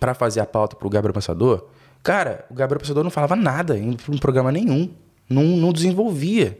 [0.00, 1.66] pra fazer a pauta pro Gabriel Pensador,
[2.02, 4.90] cara, o Gabriel Pensador não falava nada em um programa nenhum.
[5.28, 6.58] Não, não desenvolvia.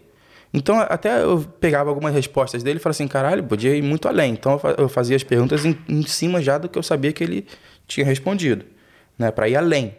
[0.55, 4.33] Então, até eu pegava algumas respostas dele e falava assim, caralho, podia ir muito além.
[4.35, 7.13] Então, eu fa- eu fazia as perguntas em, em cima já do que eu sabia
[7.13, 7.47] que ele
[7.87, 8.65] tinha respondido,
[9.19, 9.31] né?
[9.31, 9.95] Pra ir além?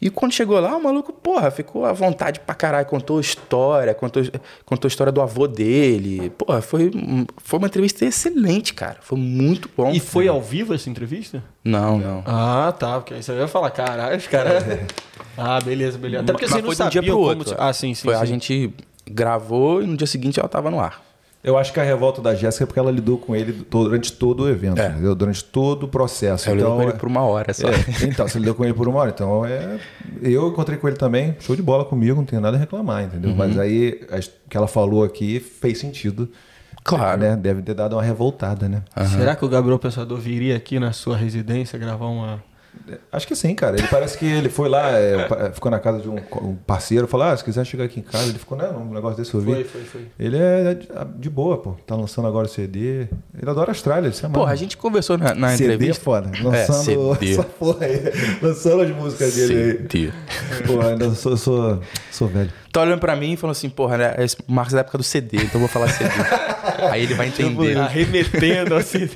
[0.00, 4.22] E quando chegou lá, o maluco, porra, ficou à vontade pra caralho, contou história, contou,
[4.64, 6.28] contou a história do avô dele.
[6.30, 6.90] Porra, foi,
[7.38, 8.98] foi uma entrevista excelente, cara.
[9.00, 9.90] Foi muito bom.
[9.92, 11.42] E foi ao vivo essa entrevista?
[11.64, 12.22] Não, não.
[12.26, 12.96] Ah, tá.
[13.00, 14.62] Porque aí você ia falar, caralho, os caras.
[15.38, 16.22] Ah, beleza, beleza.
[16.22, 17.28] Até porque Mas vocês não foi de um dia pro como.
[17.28, 17.54] outro.
[17.58, 18.04] Ah, sim, sim.
[18.04, 18.20] Foi, sim.
[18.22, 18.72] A gente
[19.06, 21.02] gravou e no dia seguinte ela tava no ar.
[21.46, 24.42] Eu acho que a revolta da Jéssica é porque ela lidou com ele durante todo
[24.42, 24.88] o evento, É.
[24.88, 25.14] entendeu?
[25.14, 26.50] durante todo o processo.
[26.50, 27.68] Eu então, lidou com ele por uma hora só.
[27.68, 29.10] É, então, você lidou com ele por uma hora.
[29.10, 29.78] Então, é,
[30.20, 33.30] eu encontrei com ele também, show de bola comigo, não tenho nada a reclamar, entendeu?
[33.30, 33.36] Uhum.
[33.36, 36.28] Mas aí, o que ela falou aqui fez sentido.
[36.82, 37.20] Claro.
[37.20, 37.36] Né?
[37.36, 38.82] Deve ter dado uma revoltada, né?
[39.16, 42.42] Será que o Gabriel Pensador viria aqui na sua residência gravar uma.
[43.10, 43.76] Acho que sim, cara.
[43.76, 47.26] Ele parece que ele foi lá, é, ficou na casa de um, um parceiro, falou:
[47.26, 48.68] ah, se quiser chegar aqui em casa, ele ficou, né?
[48.68, 49.52] Um negócio desse eu vi.
[49.52, 50.06] Foi, foi, foi.
[50.18, 51.76] Ele é de, de boa, pô.
[51.86, 53.08] Tá lançando agora o CD.
[53.36, 54.40] Ele adora a Austrália, ele se amarra.
[54.40, 56.04] Porra, a gente conversou na, na CD é entrevista.
[56.04, 56.30] foda.
[56.42, 57.32] Lançando CD.
[57.32, 58.02] essa porra aí.
[58.40, 59.98] Lançando as músicas dele CD.
[59.98, 60.66] aí.
[60.66, 61.80] Porra, ainda sou, sou,
[62.10, 62.52] sou velho.
[62.76, 64.14] Tá olhando pra mim e falando assim, porra, né?
[64.18, 66.10] Esse Marcos é da época do CD, então eu vou falar CD.
[66.92, 67.74] Aí ele vai entender.
[67.78, 69.08] Arremetendo assim.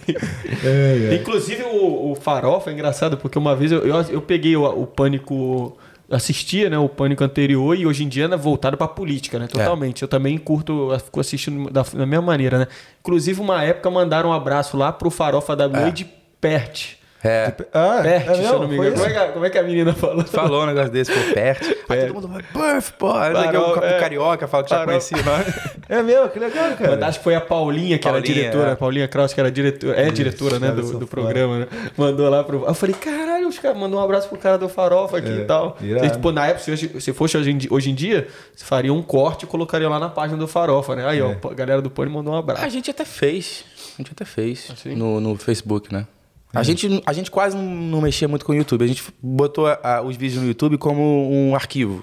[1.20, 4.86] Inclusive o, o Farofa é engraçado, porque uma vez eu, eu, eu peguei o, o
[4.86, 5.76] pânico.
[6.10, 9.46] Assistia, né, o pânico anterior e hoje em dia é voltado pra política, né?
[9.46, 10.00] Totalmente.
[10.02, 12.66] Eu também curto, eu fico assistindo da, da mesma maneira, né?
[13.00, 16.08] Inclusive, uma época mandaram um abraço lá pro Farofa da Noite
[16.40, 16.94] Pert.
[17.22, 17.52] É.
[17.74, 18.92] Ah, Pert, é se eu não me engano.
[18.92, 19.18] Como é, isso?
[19.18, 20.24] que, a- como é que a menina falou?
[20.24, 21.66] Falou um negócio desse, pô, perto.
[21.90, 23.26] Aí todo mundo vai, Puff, porra.
[23.26, 23.98] Aí Farol, o é.
[24.00, 24.88] carioca fala que já Farol.
[24.92, 25.18] conhecia.
[25.90, 26.92] É mesmo, que legal, cara.
[26.92, 28.72] Mas Acho que foi a Paulinha, que era Paulinha, diretora, é.
[28.72, 31.66] a Paulinha Kraus, que era diretora, é diretora, né, do, do programa, né?
[31.96, 32.64] Mandou lá pro.
[32.64, 35.44] Eu falei, caralho, os caras mandou um abraço pro cara do Farofa aqui É, e
[35.46, 35.76] tal.
[35.80, 36.06] irado.
[36.06, 38.64] E, tipo, na época, se, hoje- se fosse hoje em, dia, hoje em dia, você
[38.64, 41.04] faria um corte e colocaria lá na página do Farofa, né?
[41.08, 42.64] Aí, ó, a galera do Pony mandou um abraço.
[42.64, 43.64] A gente até fez.
[43.94, 44.94] A gente até fez Assim?
[44.94, 46.06] no, no Facebook, né?
[46.52, 48.84] A, gente, a gente quase não, mexia muito com o YouTube.
[48.84, 52.02] A gente botou a- a- os vídeos no YouTube como um arquivo.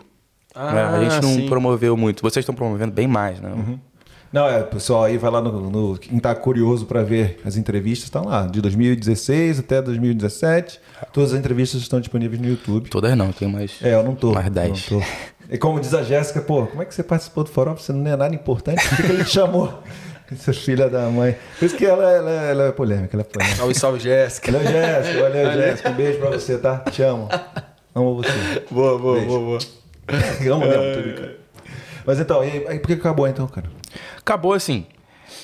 [0.56, 0.84] Ah, né?
[0.84, 1.45] A gente não sim.
[1.48, 2.22] promoveu muito.
[2.24, 3.52] Vocês estão promovendo bem mais, né?
[4.32, 5.70] Não, é, pessoal, aí vai lá no.
[5.70, 10.80] no quem tá curioso pra ver as entrevistas, estão lá, de 2016 até 2017.
[11.14, 12.89] Todas as entrevistas estão disponíveis no YouTube.
[12.89, 13.74] Todas não, tem mais.
[13.82, 14.34] É, eu não tô.
[14.34, 14.89] Mais 10.
[14.91, 15.06] não tô.
[15.50, 17.82] E como diz a Jéssica, pô, como é que você participou do Farofa?
[17.82, 18.86] Você não é nada importante?
[18.89, 19.82] Por que, que ele te chamou?
[20.32, 21.36] Essa filha da mãe.
[21.57, 23.55] Por isso que ela, ela, ela é polêmica, ela é polêmica.
[23.57, 24.51] Salve, salve, Jéssica.
[24.51, 25.21] Valeu, Jéssica.
[25.21, 25.89] Valeu, Jéssica.
[25.89, 26.80] Um beijo pra você, tá?
[26.80, 27.30] Te amo.
[27.95, 28.63] Amo você.
[28.69, 29.28] Boa, boa, Beijo.
[29.28, 29.59] boa, boa.
[30.53, 31.36] Amo mesmo, tô brincando.
[32.05, 33.67] Mas então, e aí, por que acabou então, cara?
[34.17, 34.86] Acabou assim.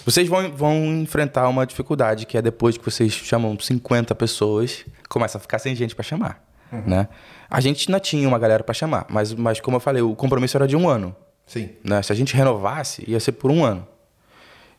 [0.05, 5.37] Vocês vão, vão enfrentar uma dificuldade que é depois que vocês chamam 50 pessoas, começa
[5.37, 6.43] a ficar sem gente pra chamar,
[6.85, 7.07] né?
[7.49, 10.57] A gente ainda tinha uma galera pra chamar, mas, mas como eu falei, o compromisso
[10.57, 11.15] era de um ano.
[11.45, 11.69] Sim.
[11.83, 12.01] né?
[12.01, 13.87] Se a gente renovasse, ia ser por um ano.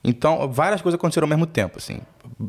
[0.05, 2.01] Então, várias coisas aconteceram ao mesmo tempo, assim.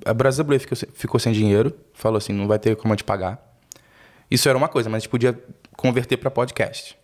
[0.05, 3.03] A Brasil Blue ficou, sem- ficou sem dinheiro, falou assim, não vai ter como gente
[3.05, 3.41] pagar.
[4.29, 5.37] Isso era uma coisa, mas a gente podia
[5.77, 6.97] converter para podcast.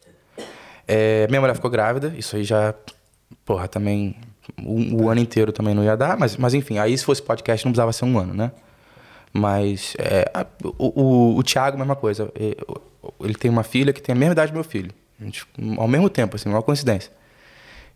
[0.88, 2.74] É, minha mulher ficou grávida, isso aí já,
[3.46, 4.16] porra, também,
[4.62, 7.72] o, ano inteiro também não ia dar, mas, mas enfim, aí se fosse podcast não
[7.72, 8.52] precisava ser um ano, né?
[9.32, 10.46] Mas é, a-
[10.78, 12.30] o, o, o Thiago, mesma coisa.
[12.36, 12.58] É,
[13.22, 14.92] Ele tem uma filha que tem a mesma idade do meu filho.
[15.22, 15.46] Gente-
[15.78, 17.12] ao mesmo tempo, assim, uma coincidência.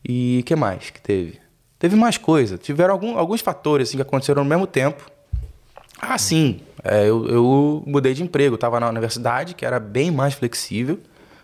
[0.08, 1.40] E o que mais que teve?
[1.78, 2.58] Teve mais coisa.
[2.58, 5.10] Tiveram algum, alguns fatores assim, que aconteceram ao mesmo tempo.
[6.00, 6.62] Ah, sim.
[6.84, 8.56] É, eu, eu mudei de emprego.
[8.56, 11.00] Estava na universidade, que era bem mais flexível.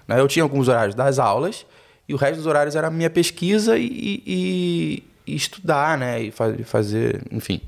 [0.08, 0.20] né?
[0.20, 1.66] Eu tinha alguns horários das aulas
[2.08, 6.22] e o resto dos horários era minha pesquisa e, e- e estudar, né?
[6.22, 7.62] E fa- fazer, enfim,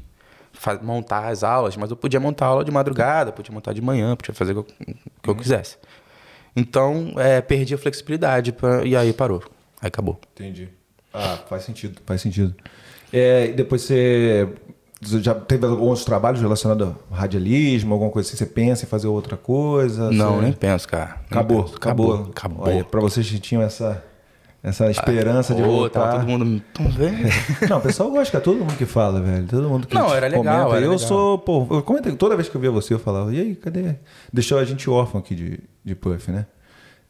[0.51, 1.75] fa- montar as aulas.
[1.77, 4.71] Mas eu podia montar aula de madrugada, podia montar de manhã, podia fazer o que
[4.89, 5.77] eu, que eu quisesse.
[6.55, 9.43] Então, é, perdi a flexibilidade pra- e aí parou.
[9.81, 10.19] Aí acabou.
[10.33, 10.69] Entendi.
[11.13, 12.55] Ah, faz sentido, faz sentido.
[13.11, 14.47] É, e depois você
[15.21, 18.37] já teve alguns trabalhos relacionados ao radialismo, alguma coisa assim?
[18.37, 20.09] Você pensa em fazer outra coisa?
[20.11, 21.17] Não, Você- nem penso, cara.
[21.29, 21.75] Acabou, penso.
[21.75, 22.23] acabou.
[22.31, 22.67] Acabou.
[22.67, 24.01] Olha, pra vocês que tinham essa,
[24.63, 25.99] essa esperança de Pô, voltar.
[25.99, 26.61] tava todo mundo.
[26.73, 27.27] Tão vendo?
[27.69, 28.43] Não, o pessoal gosta, cara.
[28.43, 29.45] Todo mundo que fala, velho.
[29.45, 30.77] Todo mundo que Não, era legal, comenta.
[30.77, 30.97] era eu legal.
[30.99, 33.95] sou, pô, eu comentei, toda vez que eu via você, eu falava, e aí, cadê?
[34.31, 36.45] Deixou a gente órfão aqui de, de Puff, né?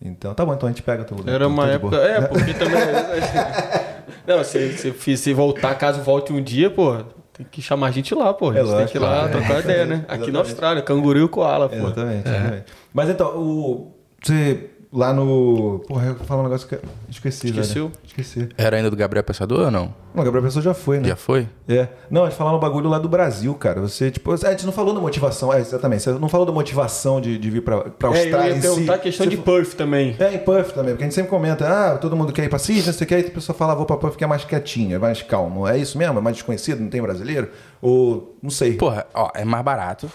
[0.01, 1.33] Então, tá bom, então a gente pega teu lugar.
[1.33, 1.95] Era uma de época.
[1.95, 2.81] É, porque também.
[4.27, 6.97] Não, se, se, se, voltar, caso volte um dia, pô,
[7.33, 8.49] tem que chamar a gente lá, pô.
[8.49, 9.31] A gente tem lógico, que ir lá claro.
[9.31, 10.05] trocar ideia, né?
[10.07, 10.39] Aqui na.
[10.39, 11.75] Austrália, canguru e o koala, pô.
[11.75, 12.65] Exatamente, exatamente.
[12.93, 15.79] Mas então, o, você lá no.
[15.87, 17.87] Porra, eu falar um negócio que eu esqueci, Esqueceu?
[17.87, 17.97] velho.
[18.05, 18.49] Esqueci.
[18.57, 19.93] Era ainda do Gabriel Pensador ou não?
[20.13, 21.07] Não, Gabriel Pessoa já foi, né?
[21.09, 21.49] Já foi?
[21.67, 21.87] É.
[22.11, 23.81] Não, a gente falava um bagulho lá do Brasil, cara.
[23.81, 26.03] Você, tipo, a gente não falou da motivação, é, exatamente.
[26.03, 28.61] Você não falou da motivação de, de vir pra, pra É, eu Austrália ia em
[28.61, 28.99] perguntar si.
[28.99, 30.15] a questão Você de Perth também.
[30.19, 32.59] É, em Puff também, porque a gente sempre comenta, ah, todo mundo quer ir pra
[32.59, 34.95] Sydney, você quer ir, a pessoa fala, ah, vou pra Puff que é mais quietinho,
[34.95, 35.67] é mais calmo.
[35.67, 36.19] É isso mesmo?
[36.19, 37.49] É mais desconhecido, não tem brasileiro?
[37.81, 38.73] Ou, não sei.
[38.75, 40.07] Porra, ó, é mais barato.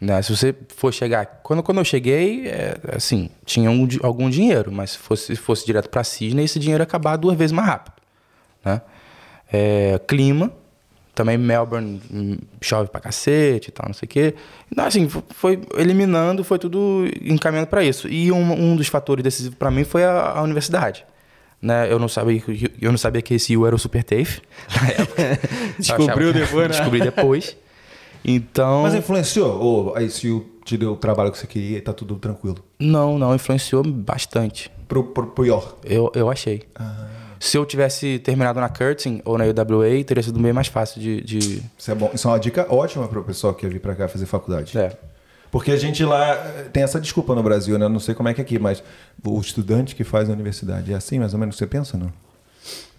[0.00, 0.22] Né?
[0.22, 1.26] Se você for chegar.
[1.42, 5.66] Quando, quando eu cheguei, é, assim, tinha um algum dinheiro, mas se fosse, se fosse
[5.66, 7.94] direto pra Sydney, esse dinheiro ia acabar duas vezes mais rápido.
[8.64, 8.80] Né?
[9.52, 10.52] É, clima.
[11.12, 14.34] Também Melbourne hum, chove pra cacete e tal, não sei o quê.
[14.72, 18.08] Então, assim, fo- foi eliminando, foi tudo encaminhando pra isso.
[18.08, 21.04] E um, um dos fatores decisivos pra mim foi a, a universidade.
[21.60, 21.92] Né?
[21.92, 24.40] Eu, não sabia, que- eu não sabia que esse U era o Super TAFE
[24.80, 25.22] na época.
[25.78, 26.74] Descobriu achava- depois, né?
[26.76, 27.56] Descobri depois.
[28.24, 28.82] Então.
[28.82, 29.58] Mas influenciou?
[29.60, 32.58] Ou a ICU te deu o trabalho que você queria e tá tudo tranquilo?
[32.78, 34.70] Não, não, influenciou bastante.
[34.86, 35.76] Pro, pro pior.
[35.84, 36.62] Eu, eu achei.
[37.38, 41.20] Se eu tivesse terminado na Curtin ou na UWA, teria sido bem mais fácil de.
[41.22, 42.10] de- Isso é bom.
[42.12, 44.76] Isso é uma dica ótima pro pessoal que vir pra cá fazer faculdade.
[44.76, 44.96] É.
[45.50, 47.88] Porque a gente lá eh, tem essa desculpa no Brasil, né?
[47.88, 48.82] Não sei como é que é aqui, mas
[49.24, 52.12] o estudante que faz a universidade é assim, mais ou menos, você pensa, não?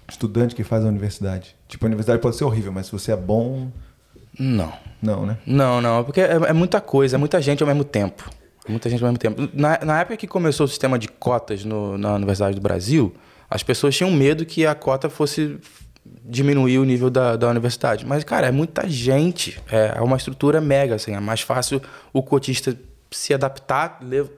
[0.09, 1.55] Estudante que faz a universidade.
[1.69, 3.69] Tipo, a universidade pode ser horrível, mas se você é bom,
[4.39, 4.71] Não.
[5.01, 5.37] não, né?
[5.45, 8.29] Não, não, porque é, é muita coisa, é muita gente ao mesmo tempo.
[8.67, 9.49] É Muita gente ao mesmo tempo.
[9.53, 13.13] Na, na época que começou o sistema de cotas no- na Universidade do Brasil,
[13.49, 15.57] as pessoas tinham medo que a cota fosse
[16.25, 18.05] diminuir o nível da, da universidade.
[18.05, 19.59] Mas, cara, é muita gente.
[19.71, 21.13] É, é uma estrutura mega, assim.
[21.13, 21.81] É mais fácil
[22.13, 22.75] o cotista
[23.09, 24.29] se adaptar, le-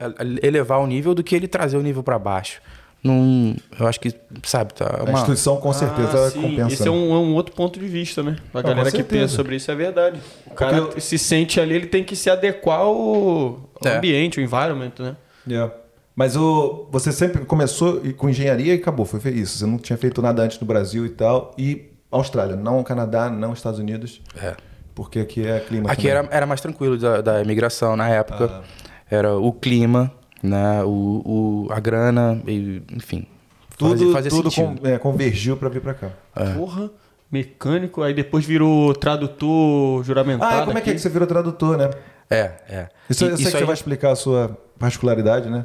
[0.42, 2.60] elevar o nível do que ele trazer o nível para baixo.
[3.04, 5.12] Não, eu acho que, sabe, tá A uma...
[5.12, 6.40] instituição com certeza Ah, sim.
[6.40, 6.72] compensa.
[6.72, 8.36] Esse é um, é um outro ponto de vista, né?
[8.54, 10.18] A com galera que pensa sobre isso é verdade.
[10.46, 13.96] O cara Porque se sente ali, ele tem que se adequar ao, ao É.
[13.98, 15.16] ambiente, ao environment, né?
[15.46, 15.70] Yeah.
[16.16, 19.58] Mas o, você sempre começou e- com engenharia e acabou, foi isso.
[19.58, 21.52] Você não tinha feito nada antes no Brasil e tal.
[21.58, 24.22] E Austrália, não Canadá, não Estados Unidos.
[24.40, 24.54] É.
[24.94, 26.16] Porque aqui é clima Aqui também.
[26.18, 28.62] era, era mais tranquilo da, da imigração na época.
[29.10, 30.10] Era o clima,
[30.44, 30.82] né?
[30.84, 33.26] O, o, a grana, e, enfim.
[33.76, 36.10] Tudo, fazia- fazia tudo con- é, convergiu pra vir pra cá.
[36.56, 36.90] Porra,
[37.32, 40.62] mecânico, aí depois virou tradutor juramentado.
[40.62, 41.90] Ah, como é que, é que você virou tradutor, né?
[42.30, 42.88] É, é.
[43.10, 45.62] Isso, E- eu sei que você aí- vai explicar a sua particularidade, né?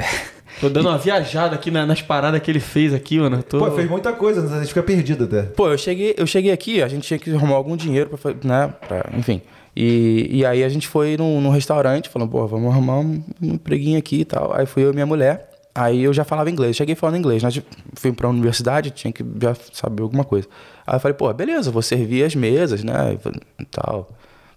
[0.60, 3.42] Tô dando uma viajada aqui na- nas paradas que ele fez aqui, mano.
[3.44, 3.60] Tô...
[3.60, 5.44] Pô, fez muita coisa, a gente fica perdido até.
[5.44, 8.74] Pô, eu cheguei, eu cheguei aqui, a gente tinha que arrumar algum dinheiro, pra, né?
[8.88, 9.42] pra- enfim.
[9.76, 13.98] E, e aí a gente foi num, num restaurante, falando, pô, vamos arrumar um, empreguinho
[13.98, 14.54] aqui e tal.
[14.54, 15.50] Aí fui eu e minha mulher.
[15.74, 17.42] Aí eu já falava inglês, cheguei falando inglês.
[17.44, 17.62] Nós
[17.94, 20.48] fui pra universidade, tinha que já saber alguma coisa.
[20.86, 23.18] Aí eu falei, pô, beleza, vou servir as mesas, né?
[23.60, 24.10] E tal.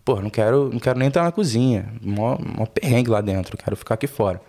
[0.05, 1.87] Pô, não quero, não quero nem entrar na cozinha.
[2.01, 4.41] Mó, mó perrengue lá dentro, quero ficar aqui fora.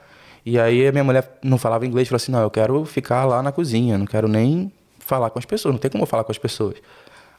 [0.46, 3.42] E aí a minha mulher não falava inglês, falou assim, não, eu quero ficar lá
[3.42, 6.32] na cozinha, não quero nem falar com as pessoas, não tem como eu falar com
[6.32, 6.76] as pessoas.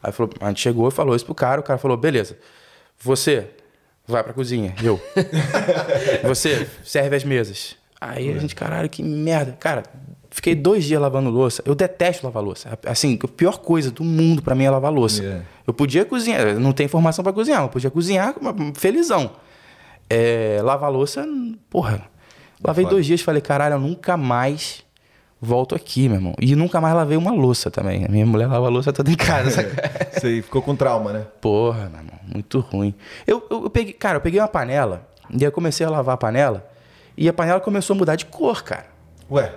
[0.02, 2.38] Aí falou, a gente chegou e falou isso pro cara, o cara falou, beleza,
[3.00, 3.50] você
[4.06, 5.00] vai pra cozinha, eu.
[6.22, 7.76] você serve as mesas.
[8.00, 9.52] Aí a gente, caralho, que merda.
[9.52, 9.82] Cara,
[10.30, 11.62] fiquei dois dias lavando louça.
[11.64, 12.78] Eu detesto lavar louça.
[12.84, 15.22] Assim, a pior coisa do mundo pra mim é lavar louça.
[15.22, 15.44] Yeah.
[15.66, 18.34] Eu podia cozinhar, não tem formação pra cozinhar, eu podia cozinhar
[18.74, 19.30] felizão.
[20.08, 21.26] É, lavar louça,
[21.70, 22.02] porra.
[22.62, 22.94] Lavei foda.
[22.94, 24.83] dois dias e falei, caralho, eu nunca mais
[25.44, 26.34] volto aqui, meu irmão.
[26.40, 28.04] E nunca mais lavei uma louça também.
[28.04, 29.50] A minha mulher lava a louça toda em casa.
[29.50, 29.90] saca?
[30.18, 31.26] Você ficou com trauma, né?
[31.40, 32.94] Porra, meu irmão, muito ruim.
[33.26, 36.14] Eu, eu, eu peguei, cara, eu peguei uma panela e aí eu comecei a lavar
[36.14, 36.66] a panela
[37.16, 38.86] e a panela começou a mudar de cor, cara.
[39.30, 39.52] Ué,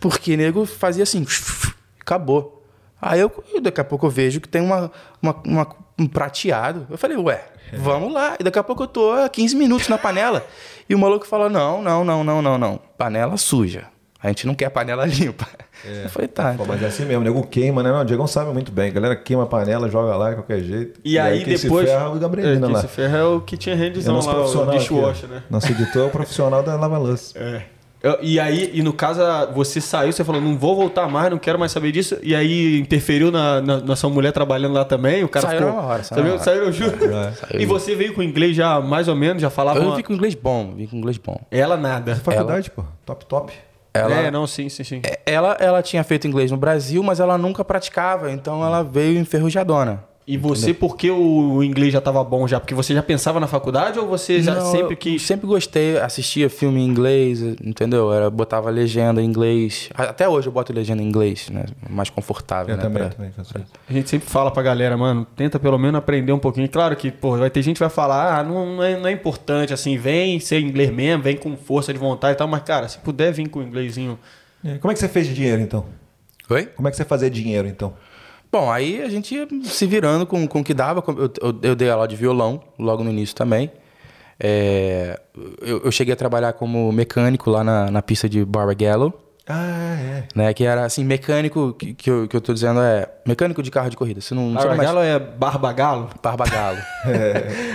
[0.00, 1.24] Porque nego fazia assim,
[2.00, 2.64] acabou.
[3.00, 3.30] Aí eu,
[3.62, 4.90] daqui a pouco eu vejo que tem uma,
[5.22, 6.86] uma, uma- um prateado.
[6.90, 8.36] Eu falei, ué, vamos lá.
[8.40, 10.44] E daqui a pouco eu tô há 15 minutos na panela.
[10.88, 12.80] E o maluco fala, não, não, não, não, não, não.
[12.96, 13.86] Panela suja.
[14.20, 15.46] A gente não quer panela limpa.
[15.84, 16.54] Eu falei, tá.
[16.56, 17.92] pô, mas é assim mesmo, o nego queima, né?
[17.92, 18.88] Não, o Diegão sabe muito bem.
[18.88, 21.00] A galera queima a panela, joga lá de qualquer jeito.
[21.04, 21.86] E, aí, quem depois.
[21.88, 22.80] se ferra é o é, Gabrielina quem lá.
[22.80, 25.42] se ferra é o que tinha É nosso lá, o dishwasher, né?
[25.48, 27.38] Nosso editor é o profissional da lava-louça.
[27.38, 27.62] É.
[28.02, 29.20] Eu- E aí, e no caso,
[29.54, 32.16] você saiu, você falou, não vou voltar mais, não quero mais saber disso.
[32.22, 35.22] E aí interferiu na, na, na sua mulher trabalhando lá também.
[35.24, 35.74] O cara Saiu ficou.
[35.74, 36.42] na hora, saiu Saiu, na hora.
[36.44, 36.98] saiu, eu juro.
[37.36, 37.60] Saiu.
[37.60, 39.78] E você veio com inglês já mais ou menos, já falava.
[39.80, 41.40] Eu uma- vim com inglês bom, vim com inglês bom.
[41.50, 42.14] Ela nada.
[42.16, 42.84] Faculdade, pô.
[43.04, 43.52] Top, top.
[43.98, 45.02] Ela, É, não, sim, sim, sim.
[45.26, 50.04] ela, ela tinha feito inglês no Brasil, mas ela nunca praticava, então ela veio enferrujadona.
[50.30, 52.60] E você, porque o inglês já tava bom já?
[52.60, 55.22] Porque você já pensava na faculdade ou você já Não, sempre eu quis.
[55.22, 58.12] Sempre gostei, assistia filme em inglês, entendeu?
[58.12, 59.88] Era, botava legenda em inglês.
[59.94, 61.64] Até hoje eu boto legenda em inglês, né?
[61.88, 62.82] Mais confortável, Eu né?
[62.82, 63.72] também, pra- também faço isso.
[63.88, 66.68] A gente sempre fala pra galera, mano, tenta pelo menos aprender um pouquinho.
[66.68, 69.12] Claro que, pô, vai ter gente que vai falar, ah, não, não é, não é
[69.12, 72.86] importante, assim, vem ser inglês mesmo, vem com força de vontade e tal, mas, cara,
[72.86, 74.18] se puder vir com o inglesinho
[74.62, 75.86] É, Como é que você fez de dinheiro, então?
[76.50, 76.66] Oi?
[76.66, 77.94] Como é que você fazia dinheiro, então?
[78.50, 81.02] Bom, aí a gente ia se virando com, com o que dava.
[81.06, 83.70] Eu, eu, eu dei aula de violão logo no início também.
[84.40, 85.18] É,
[85.60, 89.12] eu, eu cheguei a trabalhar como mecânico lá na, na pista de Barbagallo,
[89.48, 90.24] Ah, é.
[90.32, 90.54] né?
[90.54, 93.90] Que era assim, mecânico, que, que, eu, que eu tô dizendo é mecânico de carro
[93.90, 94.20] de corrida.
[94.20, 96.08] Você não, não Barbagalo é Barbagalo?
[96.22, 96.78] Barbagalo.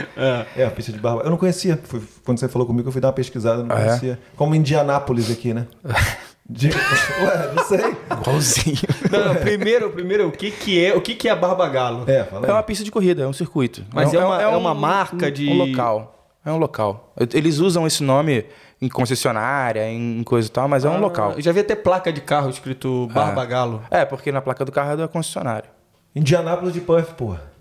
[0.56, 1.24] É, a pista de barba.
[1.24, 1.78] Eu não conhecia.
[1.84, 3.86] Fui- quando você falou comigo, eu fui dar uma pesquisada, não Ah, é?
[3.88, 4.20] conhecia.
[4.36, 5.66] Como Indianápolis aqui, né?
[6.50, 6.70] De...
[7.24, 7.96] Ué, não sei.
[8.12, 8.78] Igualzinho.
[9.12, 12.04] Não, não, primeiro, primeiro, o que que é, o que que é Barbagalo?
[12.10, 12.56] É, fala É aí.
[12.56, 13.84] uma pista de corrida, é um circuito.
[13.94, 16.30] Mas é uma- é um- uma marca um- de- Um local.
[16.46, 17.14] É um local.
[17.34, 18.46] Eles usam esse nome
[18.82, 21.32] em concessionária, em coisa e tal, mas é um local.
[21.38, 23.82] Eu já vi até placa de carro escrito Barbagalo.
[23.90, 25.70] É, porque na placa do carro é da concessionária.
[26.14, 27.53] Indianápolis de Puff, porra.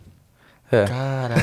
[0.72, 0.86] É.
[0.86, 1.42] Caralho.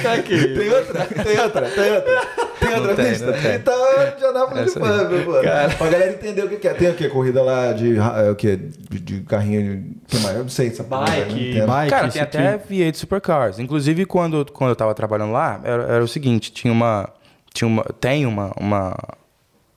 [0.00, 0.54] Tá aqui.
[0.54, 2.22] Tem outra, tem outra, tem outra.
[2.60, 3.26] Tem outra tem, pista.
[3.26, 3.54] não tem.
[3.56, 5.06] Então é Indianápolis de Essa aí.
[5.08, 5.32] Puff, pô.
[5.78, 6.74] Pra galera entender o que que é.
[6.74, 7.08] Tem o quê?
[7.08, 8.56] Corrida lá de, é, o quê?
[8.56, 9.96] de, de carrinho.
[10.04, 10.36] O que mais?
[10.36, 10.68] Eu não sei.
[10.68, 11.90] Essa porra, eu não Bike, bike.
[11.90, 12.38] Cara, tem aqui.
[12.38, 13.58] até V8 Supercars.
[13.58, 17.08] Inclusive, quando, quando eu tava trabalhando lá, era, era o seguinte, tinha uma.
[17.52, 18.96] Tinha uma tem uma, uma,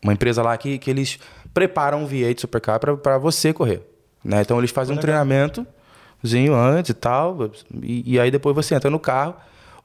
[0.03, 1.17] uma empresa lá que, que eles
[1.51, 3.81] preparam um V8 Supercar pra, pra você correr.
[4.23, 4.41] Né?
[4.41, 5.67] Então eles fazem um treinamentozinho
[6.33, 7.49] antes e tal.
[7.81, 9.35] E, e aí depois você entra no carro.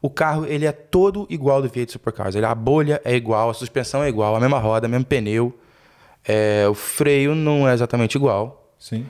[0.02, 2.34] O carro ele é todo igual do V8 Supercars.
[2.34, 5.54] Ele, a bolha é igual, a suspensão é igual, a mesma roda, mesmo pneu.
[6.26, 8.72] É, o freio não é exatamente igual.
[8.78, 9.04] Sim,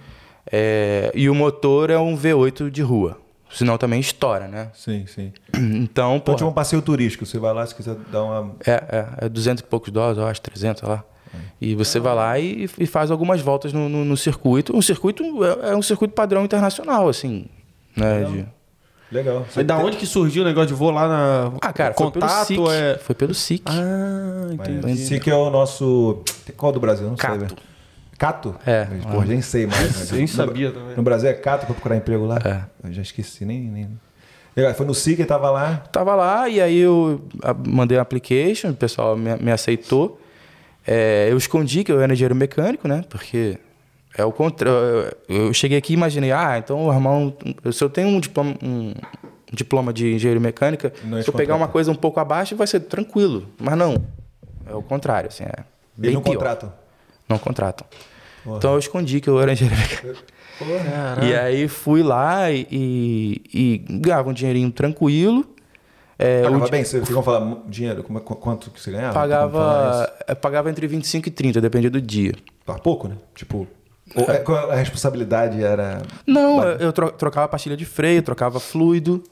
[0.51, 3.19] É, e o motor é um V8 de rua.
[3.53, 4.71] Senão também estoura, né?
[4.75, 5.33] sim, sim.
[5.55, 7.27] Então, Então, pô, tipo um passeio turístico.
[7.27, 8.55] Você vai lá se quiser dar uma.
[8.65, 11.05] é, é, é 200 e poucos dólares, eu acho, 300, sei lá.
[11.61, 14.77] E você vai lá e, e faz algumas voltas no, no- no circuito.
[14.77, 17.47] Um circuito é, é um circuito padrão internacional, assim.
[17.97, 18.25] Né?
[18.25, 18.47] de-
[19.13, 19.45] Legal.
[19.57, 21.53] Mas da onde que surgiu o negócio de vou lá na.
[21.61, 22.61] Ah, cara, foi pelo contato SIC.
[22.71, 22.99] é.
[22.99, 23.63] Foi pelo SIC.
[23.67, 25.19] Ah, entendi.
[25.21, 26.23] Que é o nosso.
[26.57, 27.09] Qual do Brasil?
[27.09, 27.29] Não sei.
[27.29, 27.39] Cato.
[27.41, 27.57] velho.
[28.17, 28.55] Cato?
[28.65, 28.85] É.
[29.11, 29.97] Porra, nem sei mais.
[29.99, 30.07] né?
[30.13, 30.97] Nem No- sabia também.
[30.97, 32.39] No Brasil é Cato pra procurar emprego lá?
[32.45, 32.87] É.
[32.89, 33.61] Eu já esqueci, nem.
[33.63, 33.89] nem...
[34.57, 35.77] Legal, foi no SIC, ele tava lá.
[35.93, 37.21] Tava lá e aí eu
[37.67, 40.21] mandei um application, o pessoal me, me aceitou.
[40.87, 43.05] É, eu escondi que eu era engenheiro mecânico, né?
[43.09, 43.59] Porque
[44.17, 45.13] é o contrário.
[45.29, 47.37] Eu cheguei aqui e imaginei, ah, então o irmão,
[47.73, 48.95] se eu tenho um diploma, um
[49.53, 52.67] diploma de engenheiro mecânica, Não é se eu pegar uma coisa um pouco abaixo, vai
[52.67, 53.49] ser tranquilo.
[53.59, 53.95] Mas não.
[54.67, 55.65] É o contrário, assim, é
[55.97, 56.35] bem não pior.
[56.35, 56.73] contratam.
[57.29, 57.87] Não contratam.
[58.47, 60.25] Então eu escondi que eu era engenheiro mecânico.
[61.23, 65.47] E aí fui lá e, e, e ganhava um dinheirinho tranquilo.
[66.23, 66.85] É, o Pagava di- bem?
[66.85, 68.03] Vocês vão falar dinheiro?
[68.03, 69.15] Como é- qu- quanto que você ganhava?
[69.15, 72.35] Pagava, é, pagava entre 25 e 30, dependia do dia.
[72.67, 73.17] Tá pouco, né?
[73.35, 73.67] Tipo.
[74.15, 76.03] é, qual a responsabilidade era.
[76.27, 79.23] Não, eu- eu tro- trocava pastilha de freio, trocava fluido,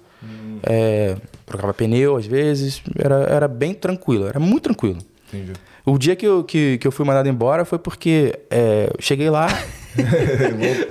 [0.62, 2.80] é, trocava pneu às vezes.
[2.98, 4.98] Era, era bem tranquilo, era muito tranquilo.
[5.32, 5.52] Entendi.
[5.84, 9.28] O dia que eu, que, que eu fui mandado embora foi porque é, eu cheguei
[9.30, 9.46] lá,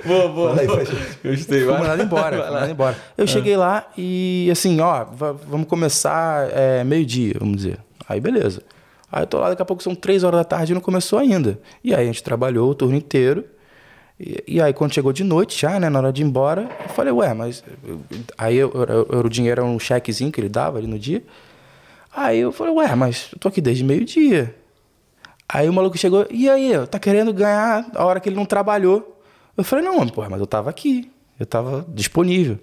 [0.04, 0.48] Boa, boa.
[0.50, 0.78] Fala aí boa.
[1.24, 2.96] Gostei, fui mandado embora, fui mandado embora.
[3.16, 7.78] Eu cheguei lá e assim, ó, va- vamos começar é, meio-dia, vamos dizer.
[8.08, 8.62] Aí beleza.
[9.10, 11.18] Aí eu tô lá, daqui a pouco são três horas da tarde e não começou
[11.18, 11.58] ainda.
[11.82, 13.44] E aí a gente trabalhou o turno inteiro.
[14.20, 16.88] E, e aí quando chegou de noite já, né, na hora de ir embora, eu
[16.90, 17.62] falei, ué, mas...
[18.36, 18.70] Aí eu-
[19.10, 21.22] eu- o dinheiro era um chequezinho que ele dava ali no dia.
[22.14, 24.54] Aí eu falei, ué, mas eu tô aqui desde meio-dia.
[25.48, 29.20] Aí o maluco chegou, e aí, tá querendo ganhar a hora que ele não trabalhou?
[29.56, 31.10] Eu falei, não, porra, mas eu tava aqui.
[31.40, 32.58] Eu tava disponível.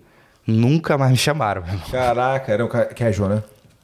[0.45, 1.61] Nunca mais me chamaram.
[1.63, 1.89] meu irmão.
[1.89, 3.43] Caraca, era ca- casual, né?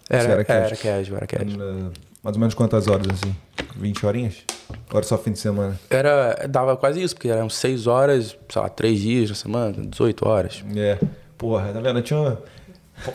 [0.09, 0.65] Era, Você era, casual.
[0.65, 1.91] era casual, era casual.
[2.23, 3.35] Mais ou menos quantas horas assim?
[3.75, 4.43] 20 horinhas?
[4.91, 5.79] Ou era só fim de semana?
[5.89, 10.27] Era, dava quase isso, porque eram seis horas, sei lá, três dias na semana, 18
[10.27, 10.63] horas.
[10.75, 10.99] É.
[11.37, 12.01] Porra, tá vendo?
[12.03, 12.39] Tinha uma...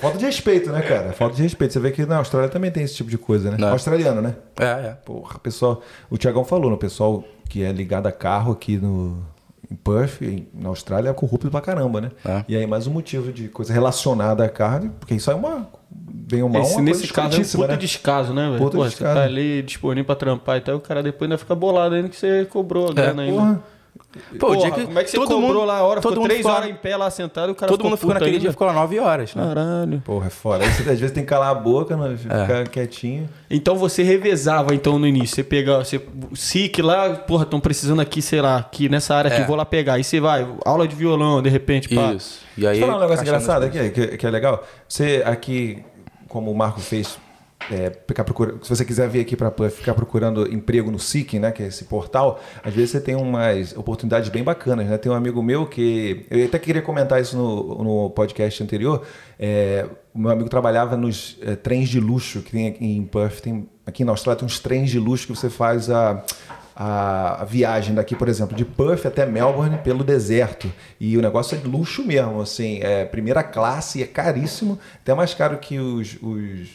[0.01, 1.13] Falta de respeito, né, cara?
[1.13, 1.73] Falta de respeito.
[1.73, 3.57] Você vê que na Austrália também tem esse tipo de coisa, né?
[3.59, 3.69] Não.
[3.71, 4.35] Australiano, né?
[4.59, 4.97] É, é.
[5.05, 5.83] Porra, pessoal.
[6.11, 9.17] O Tiagão falou, no pessoal que é ligado a carro aqui no
[9.71, 12.11] em Perth, em- na Austrália, é corrupto pra caramba, né?
[12.25, 12.45] É.
[12.49, 15.67] E aí, mais um motivo de coisa relacionada à carne, porque isso aí é uma.
[15.91, 17.77] Bem ou mal, Esse, uma nesse caso é um puta né?
[17.77, 18.59] descaso, né, velho?
[18.59, 21.55] Puta Pô, você tá ali disponível pra trampar e tal, o cara depois ainda fica
[21.55, 23.37] bolado ainda que você cobrou a grana ainda.
[23.37, 23.63] Porra.
[24.39, 26.01] Pô, o Porra, dia que como é que você todo cobrou mundo- lá a hora?
[26.01, 27.99] todo Ficou mundo três ficou- horas em pé lá sentado e o cara Todo mundo
[27.99, 28.41] ficou naquele ainda.
[28.41, 29.35] dia, ficou lá nove horas.
[29.35, 29.45] Né?
[29.47, 30.01] Caralho.
[30.01, 30.65] Porra, é foda.
[30.65, 32.17] Aí você, às vezes tem que calar a boca, né?
[32.17, 33.29] ficar quietinho.
[33.51, 35.37] Então você revezava então no início.
[35.37, 36.01] Você pega, você
[36.35, 39.45] SIC lá, porra, estão precisando aqui, sei lá, aqui nessa área aqui, É.
[39.45, 39.95] vou lá pegar.
[39.95, 42.15] Aí você vai, aula de violão, de repente, pá.
[42.15, 42.41] Isso.
[42.57, 44.65] E aí, Deixa eu falar um negócio engraçado aqui, que, que é legal.
[44.89, 45.85] Você aqui,
[46.27, 47.19] como o Marco fez,
[47.71, 51.53] é, ficar procura- se você quiser vir aqui para ficar procurando emprego no Seeking, né,
[51.53, 54.99] que é esse portal, às vezes você tem umas oportunidades bem bacanas, né?
[54.99, 59.05] Tem um amigo meu que eu até queria comentar isso no, no podcast anterior.
[59.39, 63.69] É, meu amigo trabalhava nos é, trens de luxo que tem aqui em Perth, tem
[63.85, 66.25] aqui na Austrália tem uns trens de luxo que você faz a
[66.77, 70.71] a, viagem daqui, por exemplo, de Perth até Melbourne pelo deserto.
[71.01, 75.33] E o negócio é de luxo mesmo, assim, é primeira classe, é caríssimo, até mais
[75.33, 76.69] caro que os, os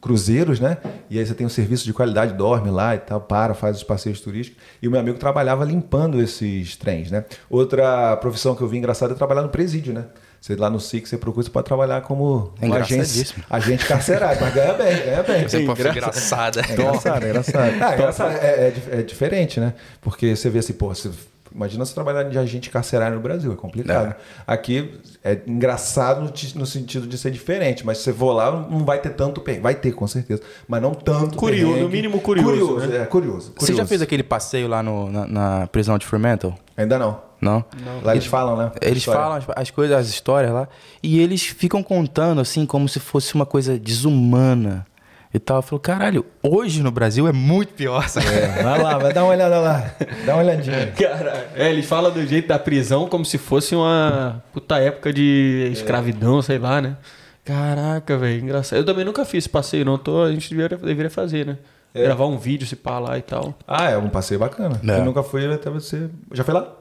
[0.00, 0.78] cruzeiros, né?
[1.10, 3.82] E aí você tem um serviço de qualidade, dorme lá e tal, para, faz os
[3.82, 4.62] passeios turísticos.
[4.80, 7.24] E o meu amigo trabalhava limpando esses trens, né?
[7.48, 10.04] Outra profissão que eu vi engraçada é trabalhar no presídio, né?
[10.40, 14.40] Você lá no SIC, você procura, você pode trabalhar como É um agente, agente carcerário,
[14.40, 15.46] mas ganha bem, ganha bem.
[15.46, 16.60] Você pode ser engraçada.
[16.66, 17.58] É engraçado, é engraçado.
[17.82, 18.32] Ah, é, engraçado.
[18.38, 19.74] É, é dif- é diferente, né?
[20.00, 21.10] Porque você vê assim, pô, você,
[21.60, 24.14] imagina você trabalhar de agente carcerário no Brasil, é complicado.
[24.46, 28.50] Aqui é engraçado no, ti- no sentido de ser diferente, mas se você for lá,
[28.50, 29.62] não vai ter tanto perrengue.
[29.62, 31.82] Vai ter, com certeza, mas não tanto Curioso, perrengue.
[31.84, 33.02] no mínimo curioso, Curioso, né?
[33.02, 33.88] é, curioso, Você já curioso.
[33.88, 36.54] fez aquele passeio lá no- na, na prisão de Fremantle?
[36.76, 37.20] Ainda não.
[37.40, 37.64] Não?
[38.02, 38.70] Lá eles falam, né?
[38.82, 39.20] Eles História.
[39.20, 40.68] falam as, as coisas, as histórias lá,
[41.02, 44.86] e eles ficam contando assim, como se fosse uma coisa desumana
[45.32, 45.58] e tal.
[45.58, 48.26] Eu falo, caralho, hoje no Brasil é muito pior, sabe?
[48.26, 49.90] É, vai lá, vai dar uma olhada lá.
[50.24, 50.92] Dá uma olhadinha.
[50.92, 55.70] Cara, é, eles falam do jeito da prisão como se fosse uma puta época de
[55.72, 56.96] escravidão, sei lá, né?
[57.44, 58.78] Caraca, velho, engraçado.
[58.78, 59.98] Eu também nunca fiz esse passeio, não.
[59.98, 61.58] Tô, a gente deveria, deveria fazer, né?
[61.92, 62.04] É.
[62.04, 63.54] Gravar um vídeo, se pá lá e tal.
[63.66, 64.80] Ah, é um passeio bacana.
[64.86, 64.98] É.
[64.98, 66.08] Eu nunca fui até você.
[66.32, 66.79] Já foi lá?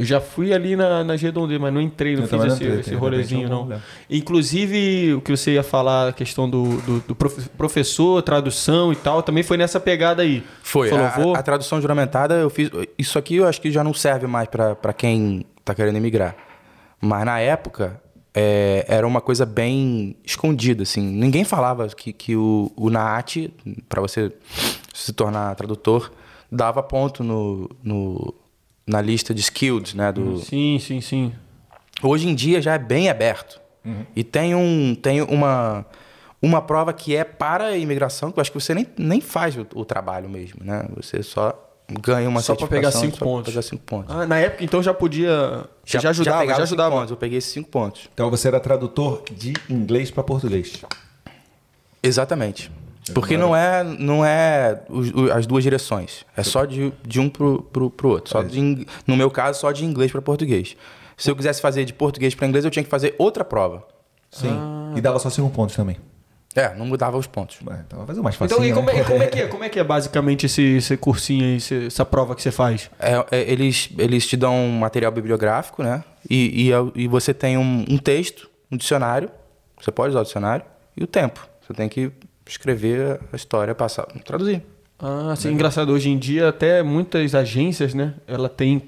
[0.00, 2.80] Eu já fui ali na, na Redondê, mas não entrei, não Eu fiz esse, entrei,
[2.80, 3.68] esse rolezinho, não.
[4.08, 8.96] Inclusive, o que você ia falar, a questão do, do, do profe- professor, tradução e
[8.96, 10.42] tal, também foi nessa pegada aí.
[10.62, 10.88] Foi.
[10.88, 11.36] Falou, a, vou...
[11.36, 12.70] a tradução juramentada, eu fiz.
[12.96, 16.34] Isso aqui eu acho que já não serve mais pra pra quem tá querendo emigrar.
[17.00, 18.00] Mas na época,
[18.34, 21.02] é, era uma coisa bem escondida, assim.
[21.02, 23.52] Ninguém falava que, que o, o NAAT,
[23.88, 24.32] para você
[24.94, 26.10] se tornar tradutor,
[26.50, 28.34] dava ponto no, no-
[28.86, 30.10] na lista de skilled, né?
[30.12, 31.32] Do, Sim, sim, sim.
[32.02, 33.60] Hoje em dia já é bem aberto.
[34.14, 35.86] E tem, um, tem uma,
[36.40, 39.56] uma prova que é para a imigração, que eu acho que você nem, nem faz
[39.56, 40.86] o, o trabalho mesmo, né?
[40.96, 41.58] Você só
[42.00, 43.50] ganha uma Só pra pegar certificação cinco só pra pontos.
[43.52, 44.14] pegar cinco pontos.
[44.14, 45.64] Ah, na época, então, já podia...
[45.84, 46.94] Já, já ajudava, já, cinco ajudava.
[46.96, 48.08] pontos, Eu peguei esses cinco pontos.
[48.12, 50.74] Então você era tradutor de inglês para português.
[52.02, 52.70] Exatamente.
[53.14, 54.80] Porque não é, não é
[55.34, 56.24] as duas direções.
[56.36, 58.30] É só de, de um pro, pro, pro outro.
[58.30, 60.76] Só de ing- no meu caso, só de inglês para português.
[61.16, 63.86] Se eu quisesse fazer de português para inglês, eu tinha que fazer outra prova.
[64.30, 64.54] Sim.
[64.96, 65.96] E dava só cinco pontos também.
[66.54, 67.58] É, não mudava os pontos.
[67.66, 68.54] Ué, Então vai fazer mais fácil.
[68.54, 69.46] Então, e como, é, como é que é?
[69.48, 72.90] Como é que é basicamente esse, esse cursinho aí, esse- essa prova que você faz?
[72.98, 76.02] É, é, eles, eles te dão um material bibliográfico, né?
[76.28, 79.30] E, e, é- e você tem um, um texto, um dicionário.
[79.80, 80.64] Você pode usar o dicionário.
[80.96, 81.46] E o tempo.
[81.66, 82.10] Você tem que
[82.46, 84.62] escrever a história, passar, traduzir.
[84.98, 85.92] Ah, assim, engraçado.
[85.92, 88.14] Hoje em dia, até muitas agências, né?
[88.26, 88.82] Ela tem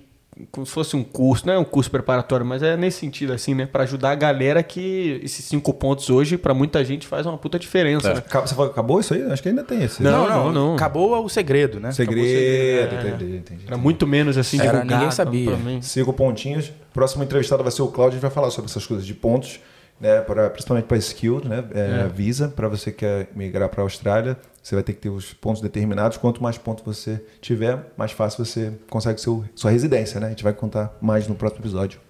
[0.51, 3.55] como se fosse um curso, não é um curso preparatório, mas é nesse sentido, assim,
[3.55, 3.67] né?
[3.67, 7.59] Pra ajudar a galera que esses cinco pontos hoje, pra muita gente, faz uma puta
[7.59, 8.19] diferença, né?
[8.19, 9.23] Acab- Você falou que acabou isso aí?
[9.25, 10.03] Acho que ainda tem esse.
[10.03, 10.75] Não, não, não.
[10.75, 11.93] Acabou o segredo, né?
[11.93, 13.09] Segredo, É.
[13.15, 13.65] entendi, entendi.
[13.67, 14.95] Era muito menos, assim, Era, divulgado.
[14.95, 15.59] ninguém sabia.
[15.83, 16.73] Cinco pontinhos.
[16.95, 19.61] Próximo entrevistado vai ser o Cláudio, a gente vai falar sobre essas coisas de pontos,
[20.01, 20.21] né?
[20.21, 21.65] Pra, principalmente para skill, né?
[21.73, 25.09] É, Visa, para você que quer migrar para a Austrália, você vai ter que ter
[25.09, 26.17] os pontos determinados.
[26.17, 30.27] Quanto mais pontos você tiver, mais fácil você consegue seu, sua residência, né?
[30.27, 32.01] A gente vai contar mais no próximo episódio.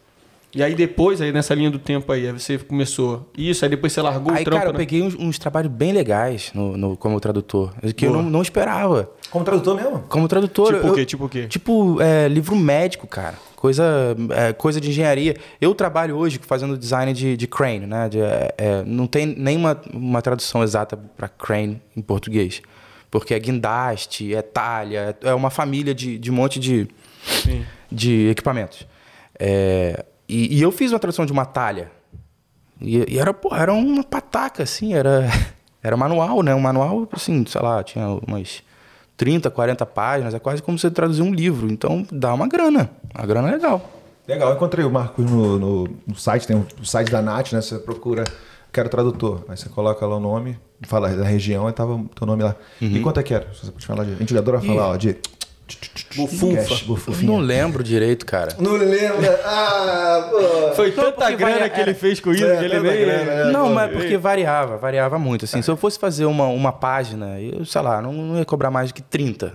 [0.54, 3.90] E aí depois, aí nessa linha do tempo aí, aí você começou isso, aí depois
[3.92, 4.78] você largou Aí, o trampo, cara, eu né?
[4.78, 7.72] peguei uns, uns trabalhos bem legais no, no- como tradutor.
[7.96, 9.10] Que eu não, não esperava.
[9.30, 10.00] Como tradutor mesmo?
[10.10, 10.74] Como tradutor.
[10.74, 11.04] Tipo o eu- quê?
[11.06, 11.46] Tipo o quê?
[11.46, 13.34] Tipo, é, livro médico, cara.
[13.56, 13.84] Coisa,
[14.36, 15.36] é, coisa de engenharia.
[15.58, 18.08] Eu trabalho hoje fazendo design de, de crane, né?
[18.10, 22.60] De, é, é, não tem nenhuma uma tradução exata para crane em português.
[23.10, 26.88] Porque é guindaste, é talha, é uma família de, de um monte de,
[27.24, 27.64] Sim.
[27.90, 28.86] de equipamentos.
[29.38, 31.90] É, e, e eu fiz uma tradução de uma talha.
[32.80, 35.28] E, e era, pô, era uma pataca, assim, era,
[35.82, 36.54] era manual, né?
[36.54, 38.62] Um manual, assim, sei lá, tinha umas
[39.16, 41.70] 30, 40 páginas, é quase como você traduzir um livro.
[41.70, 42.90] Então dá uma grana.
[43.14, 43.90] A grana é legal.
[44.26, 47.52] Legal, eu encontrei o Marcos no, no, no site, tem um, o site da NAT,
[47.52, 47.60] né?
[47.60, 48.24] Você procura,
[48.72, 49.44] quero tradutor.
[49.48, 52.54] Aí você coloca lá o nome, fala da região, aí tava o teu nome lá.
[52.80, 53.52] E quanto é que era?
[53.52, 54.12] Se você pode falar de.
[54.12, 55.16] A gente adora falar, ó, de.
[56.16, 56.84] Bufunfa.
[56.84, 57.30] Bufufinha.
[57.30, 58.54] não lembro direito, cara.
[58.58, 59.40] Não lembra?
[59.44, 60.74] Ah, pô.
[60.74, 62.90] Foi tanta porque grana varia- que ele era- fez com isso É, que ele tanta
[62.90, 63.00] nem...
[63.04, 63.50] grana, é.
[63.52, 65.44] não, mas porque variava, variava muito.
[65.44, 68.70] Assim, se eu fosse fazer uma, uma página, eu, sei lá, não, não ia cobrar
[68.70, 69.52] mais do que 30.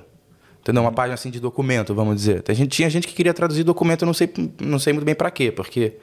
[0.61, 0.81] Entendeu?
[0.83, 2.41] Uma página assim de documento, vamos dizer.
[2.43, 4.29] Tem gente, tinha gente que queria traduzir documento, eu não sei,
[4.61, 5.93] não sei muito bem para quê, porque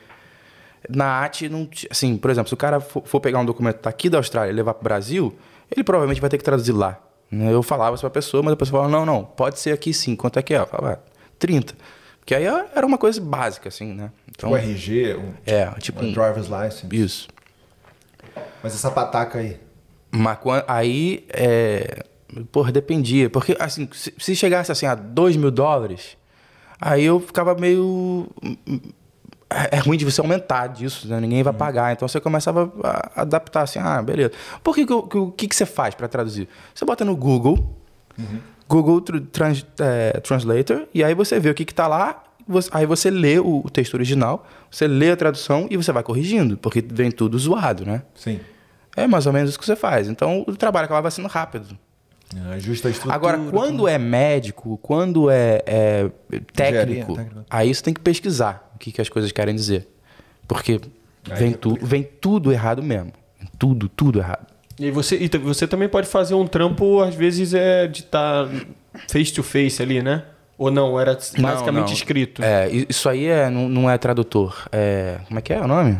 [0.88, 4.08] na arte não, assim, por exemplo, se o cara for, for pegar um documento daqui
[4.08, 5.34] da Austrália e levar para o Brasil,
[5.70, 6.98] ele provavelmente vai ter que traduzir lá.
[7.34, 7.52] Né?
[7.52, 9.92] Eu falava isso para a pessoa, mas a pessoa falava: "Não, não, pode ser aqui
[9.92, 10.16] sim.
[10.16, 11.74] Quanto é que é?" Eu falava: "Ah, 30".
[12.20, 14.10] Porque aí era uma coisa básica assim, né?
[14.30, 16.86] Então, Um RG, um, é, tipo um um, driver's license.
[16.90, 17.28] isso.
[18.62, 19.58] Mas essa pataca aí.
[20.10, 22.04] Mas aí, é,
[22.50, 23.30] Porra, dependia.
[23.30, 26.16] Porque, assim, se, se chegasse assim a 2 mil dólares,
[26.80, 28.28] aí eu ficava meio.
[29.70, 31.20] É é ruim de você aumentar disso, né?
[31.20, 31.92] ninguém vai pagar.
[31.92, 34.32] Então você começava a adaptar assim, ah, beleza.
[34.62, 36.48] Por que, o que, que você faz para traduzir?
[36.74, 37.76] Você bota no Google,
[38.68, 42.70] Google Tr- Trans- é, Translator, e aí você vê o que, que tá lá, você-
[42.72, 46.56] aí você lê o, o texto original, você lê a tradução e você vai corrigindo,
[46.56, 48.02] porque vem tudo zoado, né?
[48.14, 48.40] Sim.
[48.96, 50.08] É mais ou menos isso que você faz.
[50.08, 51.76] Então o trabalho acabava sendo rápido.
[52.52, 53.14] Ajusta a estrutura.
[53.14, 56.10] Agora, quando é médico, quando é, é
[56.52, 57.44] técnico, Engenharia, técnico.
[57.50, 59.88] aí você tem que pesquisar o que, que as coisas querem dizer.
[60.46, 60.80] Porque
[61.30, 63.12] Aí vem, é tu, vem tudo errado mesmo.
[63.58, 64.46] Tudo, tudo errado.
[64.78, 68.48] E você, e você também pode fazer um trampo, às vezes, é de estar
[69.08, 70.24] face to face ali, né?
[70.56, 71.92] Ou não, era basicamente Não, não.
[71.92, 72.42] escrito.
[72.42, 74.66] É, isso aí é, não, não é tradutor.
[74.70, 75.98] É, como é que é o nome?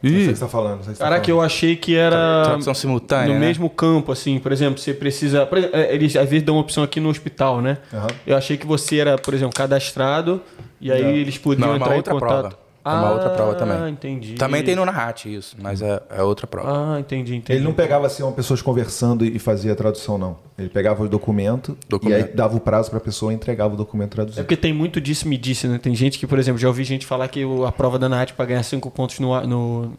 [0.00, 0.76] Não sei o Ih, que você tá falando.
[0.76, 1.46] não sei o que você tá Caraca, eu falando.
[1.46, 3.26] achei que era tradução simultânea.
[3.28, 3.40] no né?
[3.46, 4.38] mesmo campo, assim.
[4.38, 5.44] Por exemplo, você precisa...
[5.46, 7.78] por exemplo, é, Eles às vezes dão uma opção aqui no hospital, né?
[7.92, 8.06] Aham.
[8.26, 10.40] Eu achei que você era, por exemplo, cadastrado
[10.80, 11.10] e aí Não.
[11.10, 12.40] eles podiam Não, é uma entrar outra em contato.
[12.40, 12.58] prova.
[12.94, 13.76] É uma outra prova também.
[13.76, 14.34] Ah, entendi.
[14.34, 16.94] Também tem no Nahat isso, mas é, é outra prova.
[16.96, 17.58] Ah, entendi, entendi.
[17.58, 20.36] Ele não pegava assim uma pessoas conversando e fazia a tradução, não.
[20.58, 22.18] Ele pegava o documento, Documento.
[22.20, 24.42] e aí dava o prazo para a pessoa e entregava o documento É traduzido.
[24.44, 25.78] porque tem muito disso me disse, né?
[25.78, 28.44] Tem gente que, por exemplo, já ouvi gente falar que a prova da NAT para
[28.46, 29.92] ganhar cinco pontos no, no,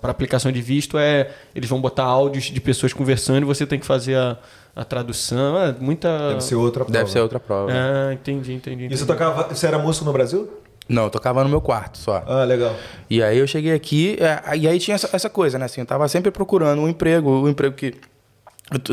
[0.00, 3.78] para aplicação de visto é eles vão botar áudios de pessoas conversando e você tem
[3.78, 4.36] que fazer a,
[4.74, 5.56] a tradução.
[5.58, 6.28] É muita.
[6.30, 6.98] Deve ser outra prova.
[6.98, 7.70] Deve ser outra prova.
[7.72, 8.82] Ah, entendi, entendi.
[8.82, 8.98] E entendi.
[8.98, 9.54] você tocava.
[9.54, 10.48] Você era músico no Brasil?
[10.88, 12.22] Não, eu tocava no meu quarto só.
[12.26, 12.74] Ah, legal.
[13.08, 15.64] E aí eu cheguei aqui, é, e aí tinha essa, essa coisa, né?
[15.64, 17.94] Assim, eu tava sempre procurando um emprego, um emprego que.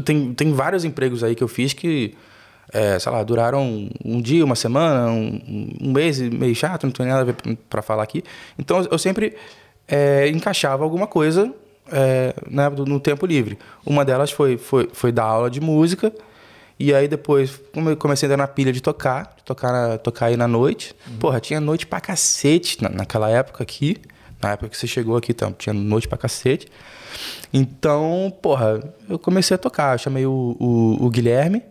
[0.04, 2.14] Tem, tem vários empregos aí que eu fiz que,
[2.74, 7.06] é, sei lá, duraram um dia, uma semana, um, um mês, meio chato, não tem
[7.06, 7.36] nada a ver
[7.70, 8.24] para falar aqui.
[8.60, 9.36] Então eu sempre
[9.88, 11.54] é, encaixava alguma coisa
[11.92, 13.58] é, né, no tempo livre.
[13.86, 16.12] Uma delas foi, foi, foi dar aula de música.
[16.82, 20.26] E aí depois come- comecei a entrar na pilha de tocar, de tocar, na- tocar
[20.28, 20.96] aí na noite.
[21.20, 23.98] Porra, tinha noite pra cacete na- naquela época aqui.
[24.42, 26.68] Na época que você chegou aqui, então, tinha noite pra cacete.
[27.54, 28.80] Então, porra,
[29.10, 29.94] eu comecei a tocar.
[29.96, 31.62] Eu chamei o, o- o Guilherme,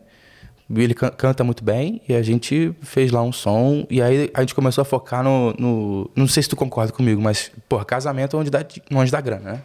[0.72, 3.84] ele can- canta muito bem, e a gente fez lá um som.
[3.90, 5.52] E aí a gente começou a focar no.
[5.58, 9.20] no- não sei se tu concorda comigo, mas, porra, casamento é onde dá, onde dá
[9.20, 9.62] grana, né?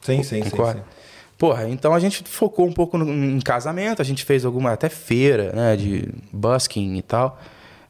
[0.00, 0.78] Sim, sim, sim, Concorda?
[0.80, 0.97] sim.
[1.38, 4.88] Porra, então a gente focou um pouco no- em casamento, a gente fez alguma até
[4.88, 7.38] feira, né, de busking e tal.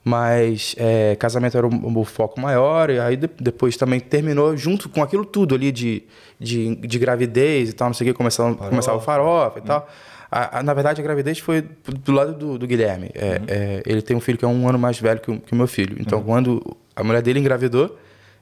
[0.04, 4.88] Mas é, casamento era o, o foco maior, e aí de- depois também terminou junto
[4.88, 6.02] com aquilo tudo ali de,
[6.38, 9.88] de, de gravidez e tal, não sei o que, começava, começava o farofa e tal.
[10.30, 11.62] A- a- na verdade, a gravidez foi
[12.04, 13.10] do lado do, do Guilherme.
[13.14, 15.52] É, é, ele tem um filho que é um ano mais velho que o, que
[15.52, 15.96] o meu filho.
[15.98, 16.62] Então, quando
[16.94, 17.98] a mulher dele engravidou,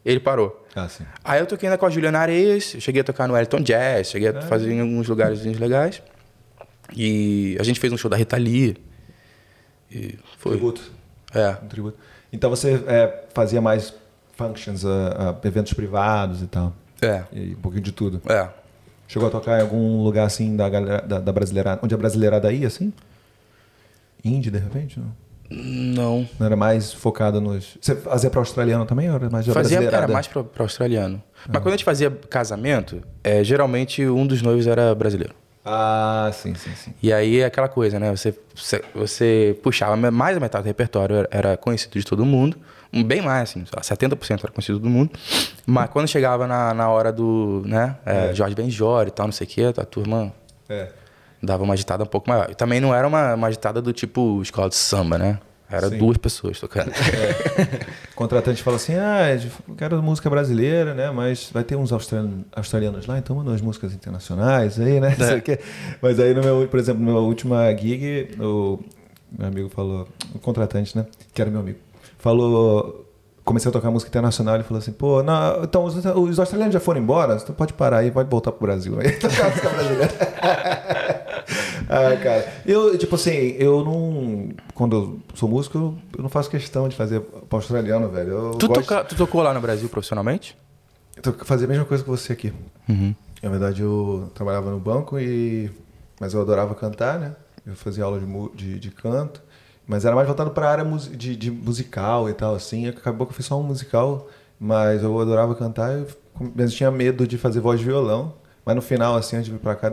[0.06, 0.64] ele parou.
[0.74, 1.04] Ah, sim.
[1.24, 4.10] Aí eu toquei ainda com a Juliana Areias, eu cheguei a tocar no Elton Jazz,
[4.10, 6.00] cheguei a fazer em alguns lugares legais.
[6.94, 8.76] E a gente fez um show da Rita Lee.
[9.90, 10.52] E foi.
[10.52, 10.92] Tributo.
[11.34, 11.56] É.
[11.62, 11.98] Um tributo.
[12.32, 13.92] Então você é, fazia mais
[14.36, 16.72] functions, ah, ah, eventos privados e tal.
[17.02, 17.24] É.
[17.32, 18.22] E um pouquinho de tudo.
[18.30, 18.48] É.
[19.08, 22.52] Chegou a tocar em algum lugar assim da, galera, da, da brasileirada, onde a brasileirada
[22.52, 22.92] ia, assim?
[24.24, 24.98] Indie, de repente?
[24.98, 25.12] Não,
[25.50, 26.28] Não.
[26.38, 27.76] não era mais focada nos.
[27.80, 29.08] Você fazia para australiano também?
[29.08, 31.22] Ou era mais Fazia, era mais para australiano.
[31.48, 35.34] Mas quando a gente fazia casamento, é, geralmente um dos noivos era brasileiro.
[35.68, 36.94] Ah, sim, sim, sim.
[37.02, 38.10] E aí é aquela coisa, né?
[38.14, 42.56] Você, você, você puxava mais da metade do repertório, era- conhecido de todo mundo.
[43.04, 45.10] Bem mais, assim, sei lá, 70% era conhecido de todo mundo.
[45.66, 47.96] Mas quando chegava na, na hora do, né?
[48.06, 50.32] é, Jorge Benjor e tal, não sei o quê, a turma
[50.68, 50.88] É.
[51.46, 52.50] dava uma agitada um pouco maior.
[52.50, 55.38] E também não era uma, uma agitada do tipo escola de samba, né?
[55.68, 55.98] Era Sim.
[55.98, 56.90] duas pessoas tocando.
[56.90, 61.10] O contratante fala assim: ah, eu quero música brasileira, né?
[61.10, 65.16] Mas vai ter uns australianos, australianos lá, então manda umas músicas internacionais aí, né?
[65.44, 65.58] Quê.
[66.00, 68.78] Mas aí, no meu, por exemplo, na minha última gig, o
[69.36, 71.04] meu amigo falou, o contratante, né?
[71.34, 71.78] Que era meu amigo,
[72.18, 73.05] falou.
[73.46, 76.80] Comecei a tocar música internacional, ele falou assim, pô, não, então os, os australianos já
[76.80, 78.98] foram embora, você pode parar aí, pode voltar pro Brasil.
[78.98, 80.10] Aí tocar música brasileira.
[81.88, 82.52] ah, cara.
[82.66, 84.48] Eu, tipo assim, eu não.
[84.74, 88.30] Quando eu sou músico, eu- não faço questão de fazer pra australiano, velho.
[88.30, 90.58] Eu tu, gosto toca- tu tocou lá no Brasil profissionalmente?
[91.24, 92.52] eu fazia a mesma coisa que você aqui.
[92.88, 93.14] Uhum.
[93.40, 95.70] Na verdade, eu trabalhava no banco e.
[96.20, 97.36] Mas eu adorava cantar, né?
[97.64, 99.40] Eu fazia aula de, de, de canto.
[99.86, 102.88] Mas era mais voltado para a área de, de musical e tal, assim.
[102.88, 105.92] Acabou que eu fiz só um musical, mas eu adorava cantar.
[105.92, 106.06] Eu,
[106.54, 108.34] mas eu tinha medo de fazer voz de violão.
[108.64, 109.88] Mas no final, assim, antes de vir pra cá,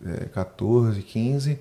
[0.00, 1.58] 2014, 15,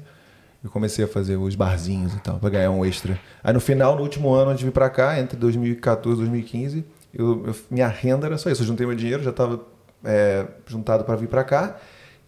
[0.64, 3.20] eu comecei a fazer os barzinhos e tal, pra ganhar um extra.
[3.44, 6.86] Aí no final, no último ano, antes de vir pra cá, entre 2014 e 2015,
[7.14, 8.62] eu, eu- minha renda era só isso.
[8.62, 9.60] Eu juntei meu dinheiro, já estava
[10.68, 11.78] juntado para vir pra cá.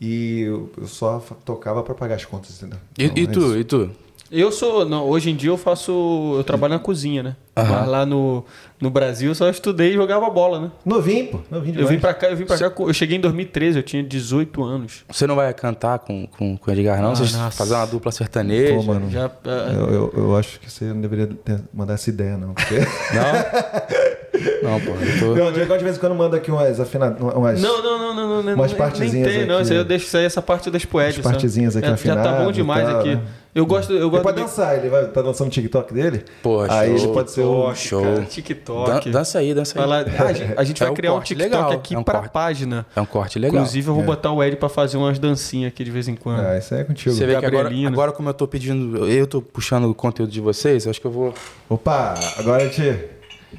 [0.01, 2.79] E eu, eu só tocava pra pagar as contas, entendeu?
[2.97, 3.57] E, Então, e é tu, isso.
[3.57, 3.91] e tu?
[4.35, 4.83] Eu sou.
[4.83, 5.91] Não, hoje em dia eu faço.
[6.37, 7.35] Eu trabalho na cozinha, né?
[7.55, 7.79] Aham.
[7.81, 8.43] Mas lá no,
[8.81, 10.71] no Brasil eu só estudei e jogava bola, né?
[10.83, 11.39] Novinho, pô.
[11.51, 12.67] Novinho Eu vim pra cá, eu vim pra cá.
[12.71, 15.03] com- Eu cheguei em 2013, eu tinha 18 anos.
[15.07, 17.11] Você não vai cantar com, com, com o Edgar, não?
[17.11, 17.55] Ah, Vocês nossa.
[17.55, 18.73] fazer uma dupla sertaneja?
[18.73, 19.07] Pô, mano.
[19.11, 19.27] Já.
[19.45, 22.55] ah, Eu, eu, eu acho que você não deveria ter, mandar essa ideia, não.
[22.55, 22.79] Porque...
[22.79, 22.83] Não?
[24.61, 24.91] Não, pô.
[24.91, 25.35] Eu tô...
[25.35, 27.19] não, o Diego de vez em quando manda aqui umas afinadas.
[27.21, 27.61] Umas...
[27.61, 28.53] Não, não, não, não, não, não.
[28.55, 29.55] Umas partezinhas Nem tem, não.
[29.55, 29.63] aqui.
[29.63, 31.17] Isso aí eu deixo isso aí, essa parte das poetas.
[31.17, 33.15] Umas partezinhas aqui já, já tá afinadas bom demais tal, aqui.
[33.15, 33.21] né?
[33.55, 36.25] Eu gosto, eu Ele gosto pode de dançar, ele vai tá dançando no TikTok dele.
[36.41, 37.05] Pô, Aí show.
[37.05, 37.75] ele pode ser o.
[37.75, 38.01] Show.
[38.01, 39.09] cara, Dan- TikTok.
[39.11, 39.87] dança aí, dança aí.
[39.87, 40.23] Lá- Ah,
[40.57, 42.31] a gente, É vai um criar um TikTok legal, aqui é um pra corte.
[42.31, 42.83] página.
[42.95, 43.57] É um corte legal.
[43.61, 44.05] Inclusive, eu vou É.
[44.07, 46.39] botar o Ed pra fazer umas dancinhas aqui de vez em quando.
[46.39, 47.13] Ah, isso aí é contigo.
[47.13, 50.41] Você vê que agora, agora, como eu tô pedindo, eu tô puxando o conteúdo de
[50.41, 51.31] vocês, eu acho que eu vou
[51.69, 52.81] Opa, agora a gente.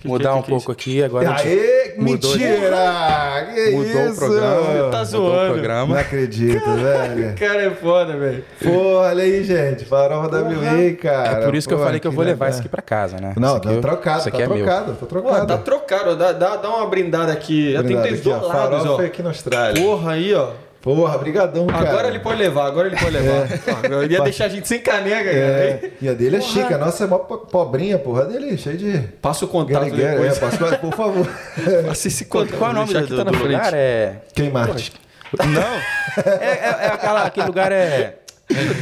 [0.04, 1.02] Mudar que- um que pouco aqui.
[1.02, 3.46] Agora a gente Aê, mudou mentira!
[3.54, 4.12] Que mudou isso?
[4.12, 4.56] o programa.
[4.90, 5.34] Tá mudou zoando.
[5.34, 6.00] o Não programa.
[6.00, 7.34] acredito, velho.
[7.36, 8.44] Cara, é foda, velho.
[8.62, 9.84] Pô, olha aí, gente.
[9.84, 11.40] Farofa WA, cara.
[11.42, 13.16] É por isso que eu Pô, falei que eu vou levar isso aqui pra casa,
[13.20, 13.34] né?
[13.36, 14.56] Não, isso aqui tá eu- trocado, Isso tá aqui é meu.
[14.58, 15.46] trocado, tá Pô, trocado.
[15.46, 16.16] tá trocado.
[16.16, 17.72] Dá, dá, dá uma brindada aqui.
[17.72, 18.38] Já tem três aqui, ó.
[18.38, 19.06] dois lados, Farofa ó.
[19.06, 19.82] aqui na Austrália.
[19.82, 20.48] Porra aí, ó.
[20.84, 21.88] Porra, brigadão, cara.
[21.88, 23.48] Agora ele pode levar, agora ele pode levar.
[23.90, 25.34] Eu ia deixar a gente sem caneca, cara.
[25.34, 28.20] É, e a dele é chique, a nossa é mó po- pobrinha, porra.
[28.20, 28.98] A dele é cheia de...
[29.22, 30.38] Passa o contato guerra, é, depois.
[30.38, 31.26] passa- por favor.
[31.88, 32.58] Passa esse Qual, contato.
[32.58, 33.52] qual é o nome do, aqui, do, tá na do frente.
[33.52, 33.72] lugar?
[33.74, 34.16] É.
[34.34, 34.92] Quem Marte?
[35.38, 36.22] Não!
[36.22, 38.18] É, é- é aquela, aquele lugar é.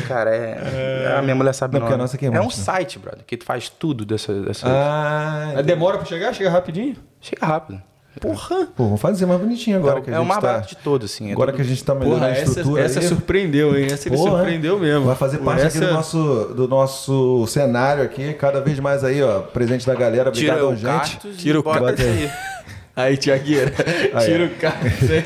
[0.09, 1.15] Cara, é.
[1.17, 2.03] A minha mulher sabe Não, o porque a nome.
[2.03, 2.51] nossa aqui é É um né?
[2.51, 4.35] site, brother, que tu faz tudo dessa.
[4.43, 4.67] dessa...
[4.69, 6.35] Ah, demora pra chegar?
[6.35, 6.97] Chega rapidinho?
[7.21, 7.81] Chega rápido.
[8.21, 8.69] Porra!
[8.77, 10.47] pô, vamos fazer mais bonitinho agora é que a é o gente mais tá...
[10.47, 11.31] barato de todos, assim.
[11.31, 13.77] é Agora tudo- que a gente tá melhorando Porra, a essa, estrutura essa aí, surpreendeu,
[13.79, 13.87] hein?
[13.91, 15.07] Essa ele Porra, surpreendeu mesmo.
[15.07, 19.23] Vai fazer parte aqui essa- do nosso, do nosso cenário aqui, cada vez mais aí,
[19.23, 19.41] ó.
[19.41, 21.37] Presente da galera, Tira obrigado, o gente.
[21.39, 22.05] Tira o bota cactus.
[22.05, 22.31] isso aí.
[22.95, 23.73] Aí, Tiagueira,
[24.23, 24.81] tira o carro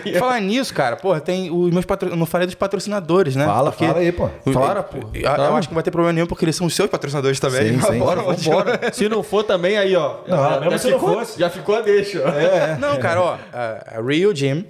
[0.05, 0.15] aí.
[0.19, 2.11] Falar nisso, cara, porra, tem os meus patro...
[2.11, 3.45] eu não falei dos patrocinadores, né?
[3.45, 4.31] Fala, Porque- fala aí, pô.
[4.53, 4.99] Fala, pô.
[5.13, 7.73] Eu, acho que não vai ter problema nenhum, porque eles são os seus patrocinadores também.
[7.73, 7.99] Sim, sim.
[7.99, 8.73] Bora, Bora, bora.
[8.73, 8.93] vambora.
[8.93, 10.19] Se não for também, aí, ó.
[10.29, 11.41] Não, já, mesmo se não ficou, fosse.
[11.41, 12.79] Já ficou a deixa, ó.
[12.79, 14.65] Não, cara, ó, a Real Gym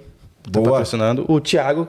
[0.51, 1.85] tá patrocinando, o Thiago,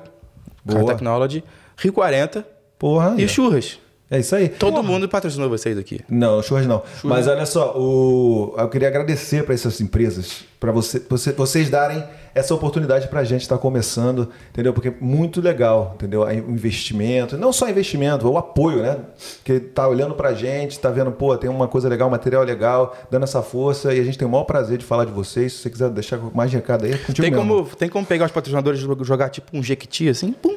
[0.69, 0.93] Car Boa.
[0.93, 1.43] Technology,
[1.79, 2.45] Rio 40
[2.79, 3.79] Porra, e o Churras.
[4.11, 4.49] É isso aí.
[4.49, 6.01] Todo mundo patrocinou vocês aqui.
[6.09, 6.83] Não, churras não.
[7.05, 8.55] Mas olha só, o...
[8.57, 12.03] eu queria agradecer para essas empresas, para você, você- vocês darem
[12.35, 14.73] essa oportunidade para a gente estar começando, entendeu?
[14.73, 16.23] Porque é muito legal, entendeu?
[16.23, 18.97] O investimento, não só investimento, o apoio, né?
[19.45, 22.97] Que tá olhando para a gente, tá vendo, pô, tem uma coisa legal, material legal,
[23.11, 25.53] dando essa força e a gente tem o maior prazer de falar de vocês.
[25.53, 27.47] Se você quiser deixar mais recado aí, é contigo Tem mesmo.
[27.65, 30.33] como, tem como pegar os patrocinadores e jogar tipo um jequiti assim?
[30.33, 30.57] Pum.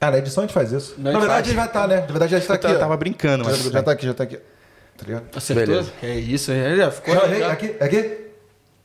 [0.00, 0.94] Ah, na edição a gente faz isso.
[0.98, 1.46] Na gente verdade, faz.
[1.48, 1.96] ele vai estar, né?
[2.00, 2.66] Na verdade, já está aqui.
[2.66, 2.78] eu ó.
[2.78, 3.58] tava brincando, mas.
[3.64, 4.36] Já, já tá aqui, já tá aqui.
[4.36, 5.24] Tá ligado?
[5.36, 5.66] Acertou?
[5.66, 5.92] Beleza.
[6.02, 7.14] É isso, aí já ficou.
[7.14, 8.10] Não, já- aqui, aqui.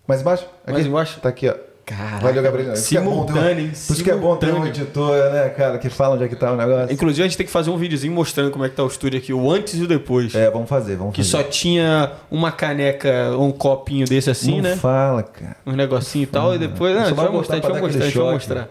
[0.07, 0.45] Mais embaixo?
[0.63, 0.73] Aqui.
[0.73, 1.19] Mais embaixo?
[1.19, 1.55] Tá aqui, ó.
[1.85, 2.19] Caraca.
[2.27, 2.73] Valeu, Gabriel.
[2.73, 4.69] Isso que é bom ter um- Simultâneo, Por isso que é bom ter um simultâneo.
[4.83, 6.93] editor, né, cara, que fala onde é que tá o negócio.
[6.93, 9.19] Inclusive, a gente tem que fazer um videozinho mostrando como é que tá o estúdio
[9.19, 10.33] aqui, o antes e o depois.
[10.33, 11.29] É, vamos fazer, vamos Que fazer.
[11.31, 14.75] só tinha uma caneca, um copinho desse assim, Não né?
[14.77, 15.57] fala, cara.
[15.65, 16.93] Um negocinho e tal, e depois.
[16.95, 18.69] Não, a Só gente vai vai mostrar, a gente botar vai pra dar mostrar,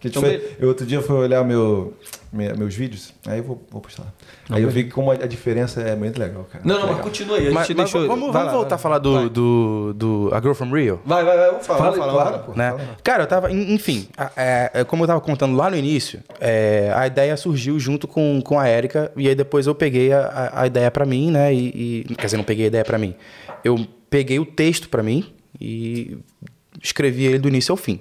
[0.00, 1.92] Que Então, foi- eu outro dia fui olhar meu,
[2.32, 4.06] me- meus vídeos, aí eu vou, vou postar.
[4.48, 6.64] Aí eu vi que como a, a diferença é muito legal, cara.
[6.64, 6.94] Não, não, Legal.
[6.96, 7.42] mas continua aí.
[7.42, 8.00] A gente Mas, mas deixou.
[8.08, 11.00] vamos, vamos lá, voltar a falar do, do, do A Girl from Rio?
[11.04, 11.92] Vai, vai, vai, vamos falar.
[11.92, 12.70] Fala, né?
[12.70, 12.96] fala.
[13.04, 13.52] Cara, eu tava.
[13.52, 17.78] en- Enfim, é, é, como eu tava contando lá no início, é, a ideia surgiu
[17.78, 20.20] junto com, com a Érica, e aí depois eu peguei a,
[20.54, 21.52] a- a ideia pra mim, né?
[21.52, 23.14] E, e- Quer dizer, não peguei a ideia pra mim.
[23.62, 25.26] Eu peguei o texto pra mim
[25.60, 26.16] e
[26.82, 28.00] escrevi ele do início ao fim.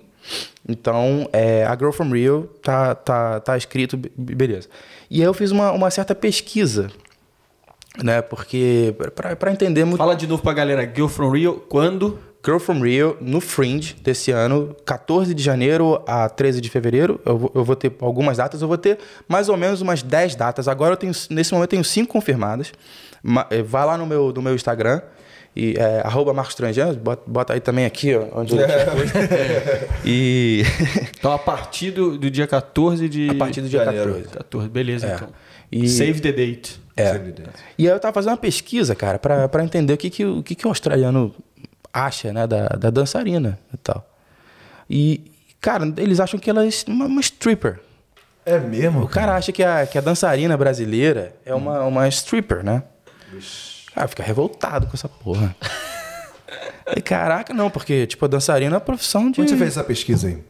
[0.67, 4.67] Então, é, a Girl from Rio tá, tá, tá escrito, be- beleza.
[5.09, 6.89] E aí eu fiz uma, uma certa pesquisa,
[8.03, 8.21] né?
[8.21, 8.95] Porque,
[9.37, 9.97] pra entender muito.
[9.97, 10.83] Fala de novo pra galera.
[10.83, 12.19] Girl from Rio, quando?
[12.45, 17.19] Girl from Rio no Fringe desse ano, 14 de janeiro a 13 de fevereiro.
[17.25, 18.97] Eu vou, eu vou ter algumas datas, eu vou ter
[19.27, 20.67] mais ou menos umas 10 datas.
[20.69, 22.71] Agora eu tenho, nesse momento eu tenho 5 confirmadas.
[23.21, 25.01] Ma- eh, Vai lá no meu, no meu Instagram.
[25.55, 28.59] E, é, arroba Marcos Tranjan, bota, bota aí também aqui, ó, onde eu
[30.05, 30.63] E
[31.19, 33.29] Então, a partir do, do dia 14 de.
[33.29, 34.13] a partir do dia Janeiro.
[34.13, 34.29] 14.
[34.37, 35.15] 14, beleza, É.
[35.15, 35.29] então.
[35.71, 36.79] E- Save the date.
[36.95, 37.13] É.
[37.77, 40.43] E aí eu tava fazendo uma pesquisa, cara, pra pra entender o que, que, o
[40.43, 41.33] que, que o australiano
[41.93, 44.05] acha, né, da, da dançarina e tal.
[44.89, 45.21] E,
[45.61, 47.79] cara, eles acham que ela é uma, uma stripper.
[48.45, 49.03] É mesmo?
[49.03, 52.83] O cara acha que a, que a dançarina brasileira é uma, uma stripper, né?
[53.99, 55.53] Cara, fica revoltado com essa porra.
[57.03, 59.41] Caraca, não, porque, tipo, a dançarina é uma profissão de...
[59.41, 60.41] Onde você fez essa pesquisa aí?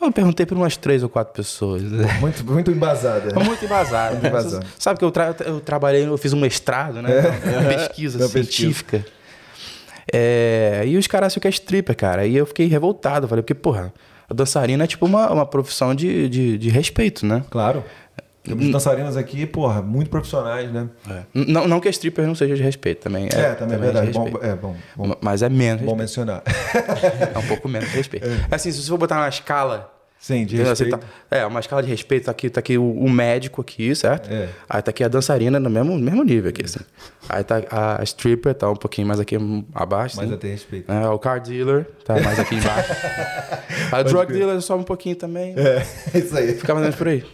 [0.00, 1.82] Eu perguntei para umas três ou quatro pessoas.
[2.20, 3.32] Muito, muito embasada.
[3.34, 4.18] É muito embasado.
[4.20, 4.60] Muito né?
[4.78, 7.10] Sabe que eu, tra eu trabalhei, eu fiz um mestrado, né?
[7.44, 8.52] Uma pesquisa Uma pesquisa.
[8.52, 9.06] científica.
[10.12, 12.24] É, e os caras acham que é stripper, cara.
[12.24, 13.26] E eu fiquei revoltado.
[13.26, 13.92] Falei, porque, porra,
[14.30, 17.42] a dançarina é tipo uma, uma profissão de, de, de respeito, né?
[17.50, 17.82] Claro.
[18.46, 20.88] Temos dançarinas aqui, porra, muito profissionais, né?
[21.34, 23.38] N- Não, não que a stripper não seja de respeito, também é.
[23.40, 24.06] É, também é verdade.
[24.08, 24.46] de Bom, respeito.
[24.46, 26.26] é bom, bom, Ma- Mas é menos bom respeito.
[26.26, 26.42] mencionar.
[27.34, 28.26] É um pouco menos respeito.
[28.50, 29.92] Assim, se você for botar uma escala.
[30.18, 30.56] Sim, de?
[30.56, 30.98] Você respeito.
[30.98, 32.24] tá- é, uma escala de respeito.
[32.24, 34.32] Tá aqui, tá aqui o, o médico aqui, certo?
[34.32, 34.48] É.
[34.68, 36.80] Aí tá aqui a dançarina no mesmo, mesmo nível aqui, assim.
[37.28, 39.36] Aí tá a stripper, tá um pouquinho mais aqui
[39.74, 40.16] abaixo.
[40.16, 40.34] Mas assim.
[40.34, 40.90] a ter respeito.
[40.90, 42.92] É, o car dealer tá mais aqui embaixo.
[43.92, 45.54] a drug dealer sobe um pouquinho também.
[45.56, 45.86] É,
[46.18, 46.54] isso aí.
[46.54, 47.24] Fica mais ou menos por aí.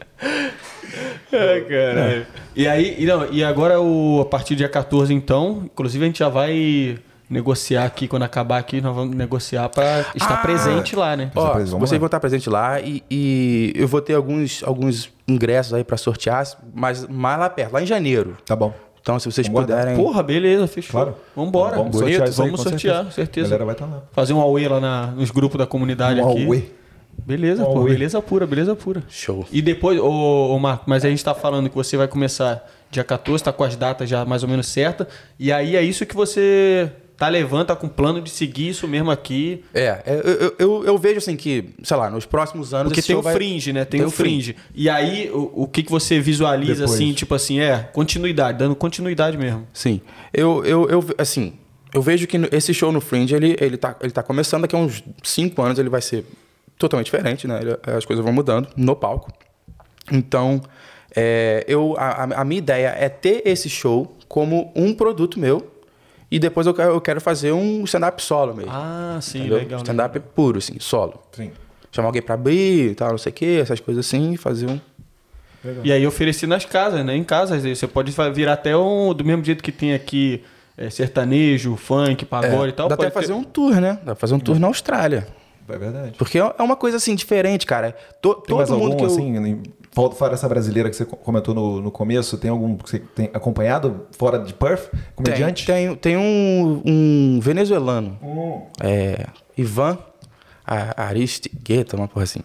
[1.32, 2.26] É, caralho.
[2.54, 6.06] E aí, e, não, e agora o, a partir do dia 14, então, inclusive a
[6.06, 6.98] gente já vai
[7.30, 10.42] negociar aqui, quando acabar aqui, nós vamos negociar pra estar Ah!
[10.42, 11.30] presente lá, né?
[11.34, 11.98] Ó, vocês lá.
[11.98, 16.46] vão estar presente lá e, e eu vou ter alguns, alguns ingressos aí pra sortear,
[16.74, 18.36] mas mais lá perto, lá em janeiro.
[18.44, 18.74] Tá bom.
[19.00, 19.86] Então, se vocês Vamos guardar.
[19.86, 20.04] puderem.
[20.04, 20.92] Porra, beleza, fechou.
[20.92, 21.16] Claro.
[21.34, 21.76] Vambora.
[21.76, 23.10] Vamos sortear aí, vamos com sortear, certeza.
[23.12, 23.46] certeza.
[23.46, 24.02] A galera vai estar lá.
[24.12, 26.44] Fazer um auê lá na- nos grupos da comunidade Um aqui.
[26.46, 26.62] auê.
[27.24, 29.02] Beleza, pô, beleza pura, beleza pura.
[29.08, 29.46] Show.
[29.52, 33.04] E depois, ô, ô Marco, mas a gente tá falando que você vai começar dia
[33.04, 35.06] 14, tá com as datas já mais ou menos certas.
[35.38, 39.08] E aí é isso que você tá levando, tá com plano de seguir isso mesmo
[39.10, 39.62] aqui.
[39.72, 42.88] É, é, eu, eu, eu, vejo assim que, sei lá, nos próximos anos.
[42.88, 43.84] Porque esse tem o vai- fringe, né?
[43.84, 44.56] Tem, o fringe.
[44.74, 46.94] E aí, o, o que, que você visualiza, Depois.
[46.94, 49.64] assim, tipo assim, é continuidade, dando continuidade mesmo.
[49.72, 50.00] Sim.
[50.34, 51.52] Eu, eu, eu, assim,
[51.94, 54.74] eu vejo que no- esse show no Fringe, ele, ele, tá, ele tá começando daqui
[54.74, 56.24] a uns 5 anos, ele vai ser
[56.82, 57.60] totalmente diferente, né?
[57.96, 59.30] As coisas vão mudando no palco.
[60.10, 60.60] Então,
[61.14, 65.70] é, eu, a, a- minha ideia é ter esse show como um produto meu
[66.30, 68.72] e depois eu quero, eu quero fazer um stand-up solo mesmo.
[68.74, 69.58] Ah, sim, entendeu?
[69.58, 69.78] legal.
[69.80, 71.22] Stand-up puro, assim, solo.
[71.32, 71.50] Sim.
[71.90, 74.80] Chamar alguém pra abrir e tal, não sei o quê, essas coisas assim, fazer um...
[75.84, 77.14] E aí ofereci nas casas, né?
[77.14, 77.62] Em casas.
[77.62, 79.14] Você pode virar até um.
[79.14, 80.42] Do mesmo jeito que tem aqui
[80.76, 82.88] é, sertanejo, funk, pagode e tal.
[82.88, 83.92] Dá pode até fazer um tour, né?
[84.00, 85.24] Dá pra fazer um tour na Austrália.
[85.68, 86.14] É verdade.
[86.18, 87.92] Porque é uma coisa assim diferente, cara.
[88.20, 89.06] To- Tem todo mais mundo algum, que eu...
[89.06, 89.62] assim,
[90.16, 93.30] fora essa brasileira que você co- comentou no, no começo, tem algum que você tem
[93.32, 94.90] acompanhado fora de Perth?
[94.90, 95.66] tem, Comediante?
[95.66, 98.62] tem, tem um, um venezuelano, Hum.
[98.82, 99.26] é,
[99.56, 99.98] Ivan
[100.66, 102.40] A- Aristigueta, uma porra assim.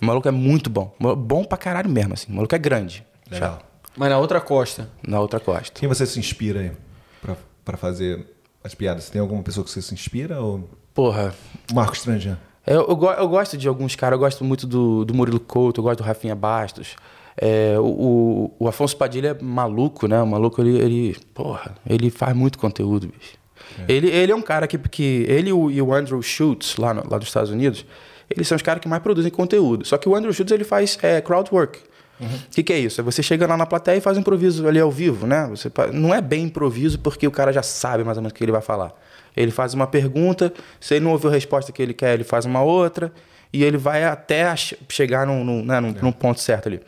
[0.00, 0.94] O maluco é muito bom.
[1.00, 2.30] Bom pra caralho mesmo, assim.
[2.32, 3.04] O maluco é grande.
[3.30, 3.58] Legal.
[3.96, 4.88] Mas na outra costa.
[5.06, 5.78] Na outra costa.
[5.80, 6.72] Quem você se inspira aí
[7.20, 8.24] pra, pra fazer
[8.62, 9.10] as piadas?
[9.10, 11.34] Tem alguma pessoa que você se inspira ou Porra,
[11.72, 12.38] Marco Estrangeiro?
[12.68, 15.84] Eu, eu, eu gosto de alguns caras, eu gosto muito do, do Murilo Couto, eu
[15.84, 16.96] gosto do Rafinha Bastos.
[17.40, 20.20] É, o, o, Afonso Padilha é maluco, né?
[20.20, 23.38] O maluco, ele, ele, porra, ele faz muito conteúdo, bicho.
[23.86, 27.04] Ele, ele é um cara que, que ele e o, o Andrew Schultz, lá, no-
[27.08, 27.86] lá dos Estados Unidos,
[28.28, 29.86] eles são os caras que mais produzem conteúdo.
[29.86, 31.78] Só que o Andrew Schultz, ele faz é, crowd work.
[32.20, 33.00] O que, que é isso?
[33.00, 35.46] É você chega lá na plateia e faz um improviso ali ao vivo, né?
[35.50, 38.42] Você, não é bem improviso porque o cara já sabe mais ou menos o que
[38.42, 38.92] ele vai falar.
[39.38, 42.44] Ele faz uma pergunta, se ele não ouviu a resposta que ele quer, ele faz
[42.44, 43.12] uma outra,
[43.52, 44.54] e ele vai até
[44.88, 46.80] chegar num, num, né, num, num ponto certo ali.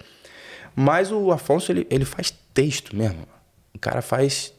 [0.75, 3.21] Mas o Afonso, ele, ele faz texto mesmo.
[3.75, 4.53] O cara faz.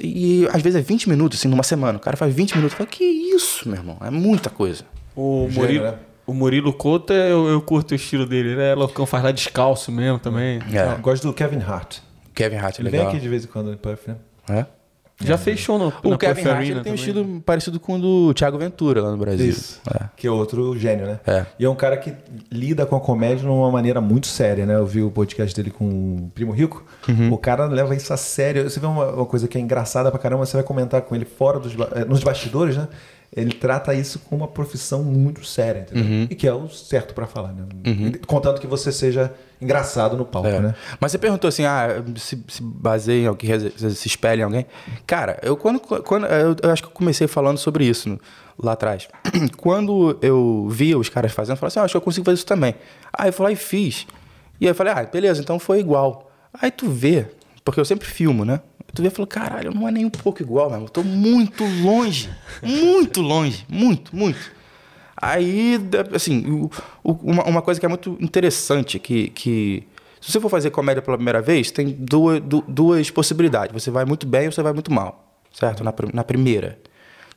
[0.00, 1.98] E às vezes é 20 minutos, assim, numa semana.
[1.98, 2.76] O cara faz 20 minutos.
[2.76, 3.98] Fala, que isso, meu irmão?
[4.00, 4.84] É muita coisa.
[5.14, 5.94] O Murilo, né?
[6.26, 8.50] o Murilo Couto, eu, eu curto o estilo dele.
[8.50, 10.60] Ele é loucão, faz lá descalço mesmo também.
[10.72, 10.92] É.
[10.92, 11.98] Eu gosto do Kevin Hart.
[12.34, 13.06] Kevin Hart é Ele legal.
[13.06, 14.16] vem aqui de vez em quando em Perth, né?
[14.48, 14.66] É?
[15.24, 17.98] Já fez show no, O na Kevin Hart ele tem um estilo parecido com o
[17.98, 19.48] do Thiago Ventura lá no Brasil.
[19.48, 19.80] Isso.
[19.88, 20.04] É.
[20.14, 21.20] Que é outro gênio, né?
[21.26, 21.46] É.
[21.58, 22.12] E é um cara que
[22.52, 24.74] lida com a comédia de uma maneira muito séria, né?
[24.74, 26.84] Eu vi o podcast dele com o Primo Rico.
[27.08, 27.32] Uhum.
[27.32, 28.68] O cara leva isso a sério.
[28.68, 31.24] Você vê uma, uma coisa que é engraçada pra caramba, você vai comentar com ele
[31.24, 32.86] fora dos eh, nos bastidores, né?
[33.34, 36.04] Ele trata isso como uma profissão muito séria, entendeu?
[36.04, 36.26] Uhum.
[36.30, 37.64] E que é o certo pra falar, né?
[38.26, 40.60] Contanto que você seja engraçado no palco, É.
[40.60, 40.74] né?
[41.00, 44.66] Mas você perguntou assim, ah, se, se baseia em alguém, se se espelha em alguém.
[45.06, 48.20] Cara, eu quando, quando eu, eu acho que eu comecei falando sobre isso no-
[48.62, 49.06] lá atrás.
[49.58, 52.36] Quando eu via os caras fazendo, eu falei assim, ah, acho que eu consigo fazer
[52.36, 52.74] isso também.
[53.12, 54.06] Aí eu fui lá e fiz.
[54.58, 56.30] E aí eu falei, ah, beleza, então foi igual.
[56.54, 57.26] Aí tu vê,
[57.62, 58.60] porque eu sempre filmo, né?
[58.96, 60.86] Tu vê e falou, caralho, não é nem um pouco igual, meu irmão.
[60.86, 62.30] Eu tô muito longe.
[62.62, 63.64] Muito longe.
[63.68, 64.38] Muito, muito.
[65.16, 65.78] Aí,
[66.14, 66.68] assim,
[67.04, 69.86] uma, uma coisa que é muito interessante, que, que
[70.20, 73.72] se você for fazer comédia pela primeira vez, tem duas, du- duas possibilidades.
[73.72, 75.82] Você vai muito bem ou você vai muito mal, certo?
[75.84, 76.78] Na, na primeira.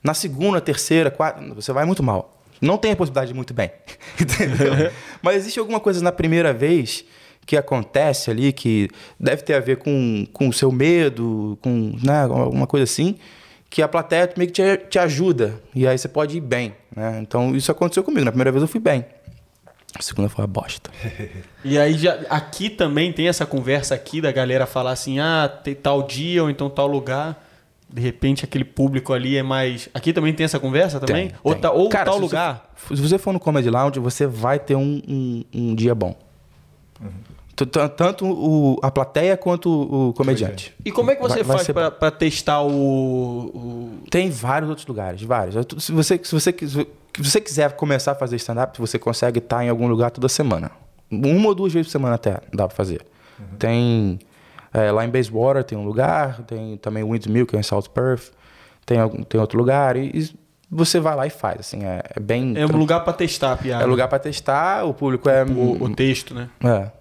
[0.04, 2.42] Na segunda, terceira, quarta, você vai muito mal.
[2.62, 3.72] Não tem a possibilidade de muito bem,
[4.20, 4.92] entendeu?
[5.22, 7.06] Mas existe alguma coisa na primeira vez
[7.50, 8.88] que acontece ali que
[9.20, 13.18] deve ter a ver com, com o seu medo, com né, alguma coisa assim,
[13.72, 15.60] que a plateia meio que te, te ajuda.
[15.74, 16.76] E aí você pode ir bem.
[16.96, 17.18] Né?
[17.24, 18.24] Então isso aconteceu comigo.
[18.24, 19.04] Na primeira vez eu fui bem.
[19.98, 20.92] A segunda foi uma bosta.
[21.66, 25.74] E aí já, aqui também tem essa conversa aqui da galera falar assim, ah, tem
[25.74, 27.44] tal dia ou então tal lugar.
[27.92, 29.90] de repente aquele público ali é mais.
[29.92, 31.30] Aqui também tem essa conversa também?
[31.30, 31.62] Tem, ou tem.
[31.64, 32.74] tá- ou Cara, tal se você- lugar?
[32.94, 36.16] se você for no Comedy Lounge, você vai ter um, um, um dia bom.
[36.94, 37.02] T-
[37.66, 40.74] Tanto o, a plateia quanto o, comediante.
[40.84, 45.22] E como é que você Vai- faz pra testar o, o- Tem vários outros lugares,
[45.24, 45.56] vários.
[45.84, 46.88] Se você, se você, se
[47.18, 50.72] você quiser começar a fazer stand-up, você consegue estar em algum lugar toda semana.
[51.12, 53.06] Uma ou duas vezes por semana até dá pra fazer.
[53.58, 54.20] Tem
[54.74, 58.32] é, lá em Bayswater tem um lugar, tem também Windmill, que é em South Perth,
[58.86, 60.30] tem, algum, tem outro lugar, e, e
[60.70, 62.56] você vai lá e faz, assim, é, é bem...
[62.56, 63.84] É um lugar pra testar a piada.
[63.84, 65.44] é lugar pra testar, o público é...
[65.44, 66.50] O, o texto, né?
[66.64, 66.92] É.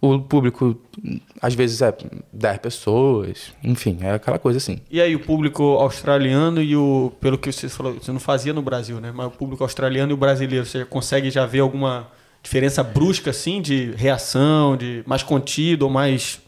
[0.00, 0.80] O público,
[1.42, 1.92] às vezes, é
[2.32, 4.78] 10 pessoas, enfim, é aquela coisa assim.
[4.88, 7.12] E aí, o público australiano e o.
[7.20, 9.12] Pelo que você falou, você não fazia no Brasil, né?
[9.12, 12.06] Mas o público australiano e o brasileiro, você consegue já ver alguma
[12.42, 16.40] diferença brusca, assim, de reação, de mais contido ou mais.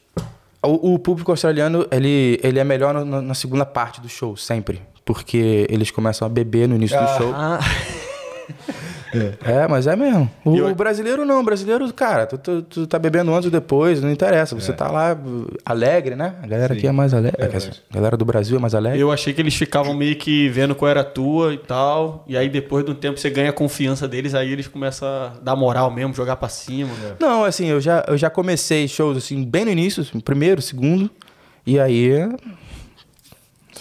[0.63, 4.81] O, o público australiano, ele, ele é melhor na, na segunda parte do show, sempre.
[5.05, 7.33] Porque eles começam a beber no início do show.
[7.35, 7.59] Ah,
[9.45, 10.31] É, mas é mesmo.
[10.45, 11.41] O, eu- brasileiro não.
[11.41, 14.55] O brasileiro, cara, tu, tu, tu tá bebendo antes ou depois, não interessa.
[14.55, 14.61] É.
[14.61, 15.17] Você tá lá
[15.65, 16.35] alegre, né?
[16.43, 17.49] A galera aqui é mais alegre.
[17.49, 19.01] Dizer, A galera do Brasil é mais alegre.
[19.01, 22.25] eu achei que eles ficavam meio que vendo qual era a tua e tal.
[22.29, 25.33] E aí, depois de um tempo, você ganha a confiança deles, aí eles começam a
[25.43, 26.91] dar moral mesmo, jogar pra cima.
[27.19, 31.11] Não, assim, eu já, eu já comecei shows assim, bem no início, assim, primeiro, segundo,
[31.67, 32.11] e aí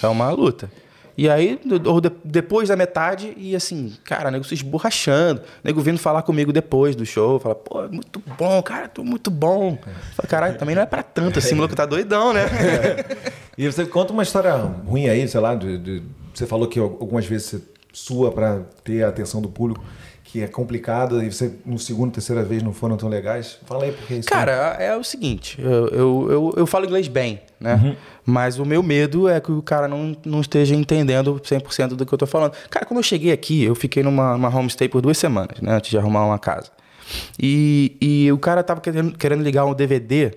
[0.01, 0.69] é uma luta.
[1.21, 1.59] E aí,
[2.23, 7.05] depois da metade, e assim, cara, nego se esborrachando, nego vindo falar comigo depois do
[7.05, 9.77] show, fala, pô, muito bom, cara, tô muito bom.
[10.15, 12.45] Fala, caralho, também não é pra tanto assim, maluco tá doidão, né?
[13.57, 17.25] E você conta uma história ruim aí, sei lá, de, de- você falou que algumas
[17.25, 19.83] vezes você sua pra ter a atenção do público,
[20.31, 23.57] que é complicado, e você, no segundo, terceira vez, não foram tão legais.
[23.65, 27.41] Fala aí, porque isso Cara, é o seguinte, eu, eu, eu, eu falo inglês bem,
[27.60, 27.97] né?
[28.23, 32.14] Mas o meu medo é que o cara não, não esteja entendendo 100% do que
[32.14, 32.53] eu tô falando.
[32.69, 35.73] Cara, quando eu cheguei aqui, eu fiquei numa, numa homestay por duas semanas, né?
[35.73, 36.69] Antes de arrumar uma casa.
[37.39, 40.31] E, e o cara tava querendo, querendo ligar um DVD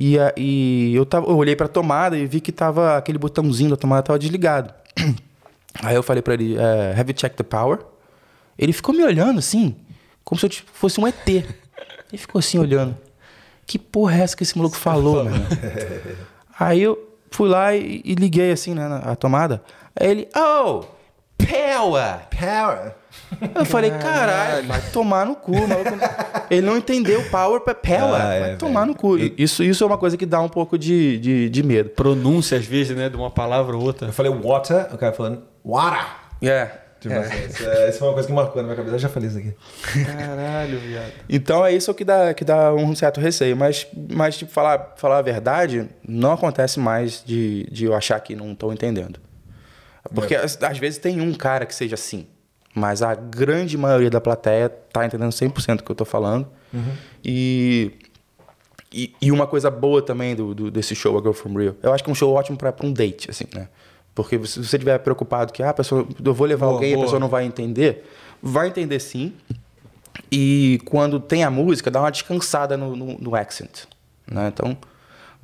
[0.00, 3.76] e, e eu, tava, eu olhei pra tomada e vi que tava aquele botãozinho da
[3.76, 4.74] tomada tava desligado.
[5.80, 7.78] Aí eu falei pra ele, é, have you checked the power?
[8.58, 9.76] Ele ficou me olhando assim,
[10.24, 11.28] como se eu tipo, fosse um ET.
[11.28, 11.44] Ele
[12.12, 12.96] ficou assim olhando.
[13.66, 15.48] Que porra é essa que esse maluco falou, meu irmão?
[16.58, 19.62] Aí eu fui lá e, e liguei assim, né, na a tomada.
[19.98, 20.84] Aí ele, oh,
[21.38, 22.20] power!
[22.30, 22.94] Power!
[23.54, 25.90] Eu falei, caralho, vai tomar no cu, maluco.
[26.50, 28.14] Ele não entendeu power pra power.
[28.20, 28.58] Ah, é, vai velho.
[28.58, 29.16] tomar no cu.
[29.18, 31.90] Isso, isso é uma coisa que dá um pouco de, de, de medo.
[31.90, 33.08] Pronúncia, às vezes, né?
[33.08, 34.08] De uma palavra ou outra.
[34.08, 36.06] Eu falei water, o cara falando water.
[36.42, 36.81] É.
[37.02, 38.94] Tipo assim, isso, é, isso foi uma coisa que marcou na minha cabeça.
[38.94, 39.52] Eu já falei isso aqui.
[40.04, 41.12] Caralho, viado.
[41.28, 43.56] Então é isso que dá, que dá um certo receio.
[43.56, 48.36] Mas, mas tipo, falar, falar a verdade, não acontece mais de, de eu achar que
[48.36, 49.18] não estou entendendo.
[50.14, 52.26] Porque às, às vezes tem um cara que seja assim.
[52.74, 56.46] Mas a grande maioria da plateia tá entendendo 100% do que eu tô falando.
[57.24, 57.92] E,
[58.92, 61.92] e, e uma coisa boa também do, do- desse show, A Girl From Rio, eu
[61.92, 63.68] acho que é um show ótimo para um date, assim, né?
[64.14, 66.94] Porque se você estiver preocupado que ah, a pessoa, eu vou levar Boa, alguém e
[66.94, 68.04] a pessoa não vai entender,
[68.42, 69.32] vai entender sim.
[70.30, 73.84] E quando tem a música, dá uma descansada no, no, no accent.
[74.30, 74.48] Né?
[74.48, 74.76] Então,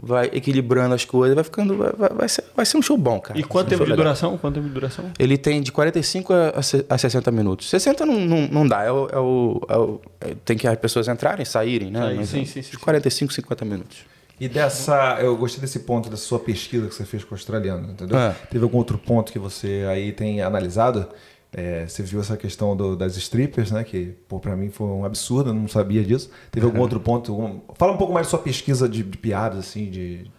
[0.00, 1.76] vai equilibrando as coisas, vai ficando.
[1.76, 3.38] Vai, vai, ser, vai ser um show bom, cara.
[3.38, 4.04] E quanto tempo de legal.
[4.04, 4.36] duração?
[4.38, 5.06] Quanto tempo de duração?
[5.18, 6.52] Ele tem de 45 a,
[6.90, 7.68] a 60 minutos.
[7.70, 10.76] 60 não, não, não dá, é o, é o- é o- é- tem que as
[10.78, 12.00] pessoas entrarem, saírem, né?
[12.00, 12.70] Sair, Mas sim, sim, sim.
[12.70, 13.98] de 45, 50 minutos.
[14.40, 15.18] E dessa.
[15.20, 18.18] Eu gostei desse ponto dessa sua pesquisa que você fez com o australiano, entendeu?
[18.18, 18.34] É.
[18.50, 21.08] Teve algum outro ponto que você aí tem analisado?
[21.52, 23.82] É, você viu essa questão do- das strippers, né?
[23.82, 26.30] Que, pô, pra mim foi um absurdo, eu não sabia disso.
[26.50, 27.32] Teve algum outro ponto?
[27.32, 30.18] algum- Fala um pouco mais da sua pesquisa de, de piadas, assim, de.
[30.24, 30.30] de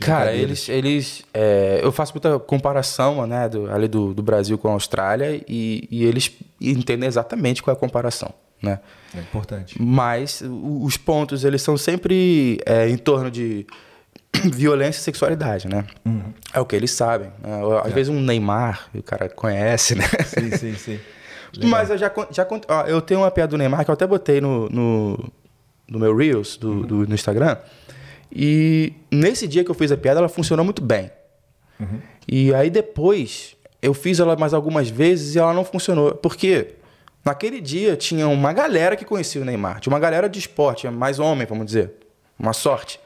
[0.00, 0.68] Cara, eles.
[0.68, 5.42] eles é, eu faço muita comparação né, do, ali do, do Brasil com a Austrália
[5.48, 6.30] e, e eles
[6.60, 8.30] entendem exatamente qual é a comparação.
[8.64, 8.80] Né?
[9.16, 9.80] É importante.
[9.80, 13.66] Mas os pontos, eles são sempre é, em torno de
[14.52, 15.84] violência e sexualidade, né?
[16.52, 17.28] É o que eles sabem.
[17.42, 17.60] né?
[17.84, 20.04] Às vezes um Neymar, o cara conhece, né?
[20.26, 21.00] Sim, sim, sim.
[21.62, 24.40] Mas eu já, já ó, eu tenho uma piada do Neymar que eu até botei
[24.40, 25.32] no, no,
[25.88, 27.56] no meu Reels do, do- no Instagram.
[28.32, 31.10] E nesse dia que eu fiz a piada, ela funcionou muito bem.
[32.26, 36.14] E aí depois eu fiz ela mais algumas vezes e ela não funcionou.
[36.16, 36.74] Porque
[37.24, 39.80] naquele dia tinha uma galera que conhecia o Neymar.
[39.80, 41.92] Tinha uma galera de esporte, mais homem, vamos dizer.
[42.38, 43.00] Uma sorte.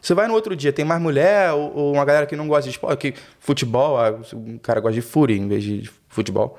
[0.00, 2.64] Você vai no outro dia, tem mais mulher ou, ou uma galera que não gosta
[2.64, 6.58] de esporte, que futebol, ah, um cara gosta de fúria em vez de futebol.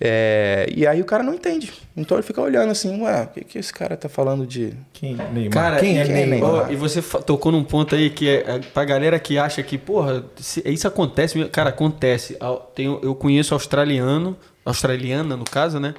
[0.00, 1.72] É, e aí o cara não entende.
[1.96, 4.72] Então ele fica olhando assim, ué, o que, que esse cara tá falando de.
[4.92, 5.50] Quem, Neymar?
[5.52, 6.72] Cara, quem e, é Neymar?
[6.72, 10.24] e você tocou num ponto aí que é, é pra galera que acha que, porra,
[10.36, 12.38] se- isso acontece, cara, acontece.
[12.72, 15.92] Tem, eu conheço australiano, australiana no caso, né?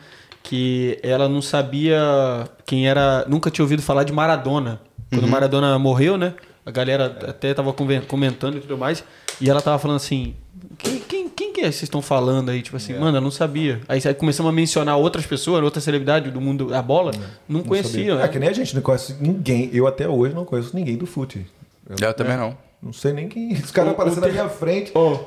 [0.48, 2.00] Que ela não sabia
[2.66, 4.80] quem era, nunca tinha ouvido falar de Maradona.
[5.10, 5.30] Quando Uhum.
[5.30, 6.36] Maradona morreu, né?
[6.66, 9.04] A galera até tava comentando e tudo mais.
[9.42, 10.36] E ela tava falando assim:
[10.78, 12.62] quem, quem, quem que é que vocês estão falando aí?
[12.62, 12.98] Tipo assim, É.
[12.98, 13.82] mano, eu não sabia.
[13.90, 17.12] Aí, aí começamos a mencionar outras pessoas, outras celebridades do mundo da bola,
[17.48, 18.14] não, conhecia.
[18.14, 18.28] É né?
[18.30, 19.70] que nem a gente não conhece ninguém.
[19.74, 21.46] Eu até hoje não conheço ninguém do fute.
[21.90, 22.56] Eu também não.
[22.82, 23.54] Não sei nem quem.
[23.58, 25.18] Os caras O- aparecem o na minha frente, Oh.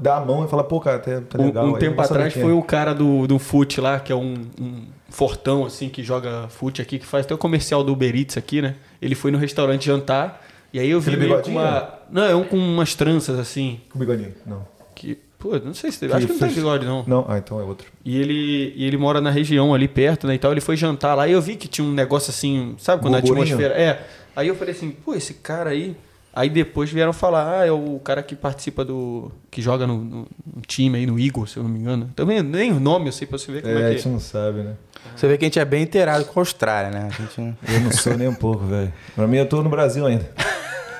[0.00, 1.66] dá a mão e fala, pô, cara, tá, tá Um- legal.
[1.66, 4.82] um eu tempo atrás foi o cara do, do fute lá, que é um, um
[5.10, 8.60] fortão, assim, que joga fute aqui, que faz até o comercial do Uber Eats aqui,
[8.62, 8.74] né?
[9.00, 10.42] Ele foi no restaurante jantar,
[10.72, 11.94] e aí eu vi meio com uma...
[12.10, 14.32] Não, é um com umas tranças, assim, Com bigodinho.
[14.46, 14.66] Não.
[14.94, 15.18] que...
[15.38, 16.06] Pô, não sei se...
[16.06, 17.04] Acho que não tem fez- bigode, não.
[17.06, 17.86] Não, ah, então é outro.
[18.02, 20.34] E ele, e ele mora na região ali perto, né?
[20.34, 20.50] E tal.
[20.50, 23.18] Ele foi jantar lá e eu vi que tinha um negócio assim, sabe quando a
[23.18, 23.74] atmosfera.
[23.74, 24.02] É.
[24.34, 25.94] Aí eu falei assim, pô, esse cara aí.
[26.38, 29.32] Aí depois vieram falar, ah, é o cara que participa do.
[29.50, 32.10] que joga no, no- no time aí, no Eagle, se eu não me engano.
[32.14, 34.08] Também nem o nome eu sei pra você ver como É, é, a que gente
[34.10, 34.74] não sabe, né?
[35.16, 37.08] Você vê que a gente é bem inteirado com a Austrália, né?
[37.10, 38.92] A gente Eu não sou nem um pouco, velho.
[39.14, 40.28] Pra mim, eu tô no Brasil ainda.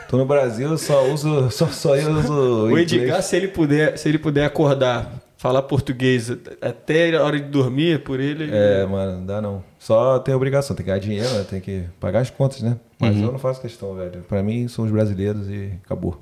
[0.09, 1.51] Tô no Brasil, só uso.
[1.51, 2.33] Só, só eu uso.
[2.73, 2.79] O.
[2.79, 5.13] Edgar, se ele puder, se ele puder acordar,
[5.47, 8.49] falar português até a hora de dormir por ele.
[8.53, 9.63] É, mano, não dá não.
[9.79, 11.47] Só tem obrigação, tem que ganhar dinheiro, né?
[11.49, 12.77] tem que pagar as contas, né?
[12.99, 14.25] Mas eu não faço questão, velho.
[14.29, 16.21] Pra mim, são os brasileiros e acabou.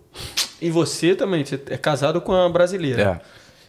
[0.60, 3.02] E você também, você é casado com a brasileira.
[3.02, 3.20] É.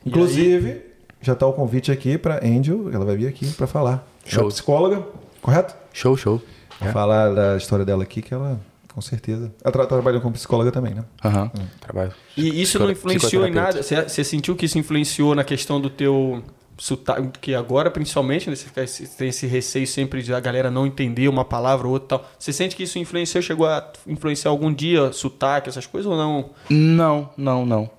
[0.05, 0.81] Inclusive,
[1.21, 4.05] já tá o convite aqui pra Angel, ela vai vir aqui pra falar.
[4.25, 4.41] Show.
[4.41, 5.03] Ela é psicóloga,
[5.41, 5.75] correto?
[5.93, 6.41] Show, show.
[6.79, 8.59] Vai falar da história dela aqui, que ela,
[8.95, 9.53] com certeza.
[9.61, 11.03] Ela tra trabalhando como psicóloga também, né?
[11.23, 11.51] Aham.
[11.81, 12.13] Trabalho.
[12.37, 13.83] E isso não influenciou em nada?
[13.83, 16.41] Você, sentiu que isso influenciou na questão do teu
[16.77, 17.27] sotaque?
[17.41, 18.69] Que agora, principalmente, né, você
[19.17, 22.31] tem esse receio sempre de a galera não entender uma palavra ou outra e tal.
[22.39, 26.51] Você sente que isso influenciou, chegou a influenciar algum dia sotaque, essas coisas ou não?
[26.69, 27.89] Não, não, não.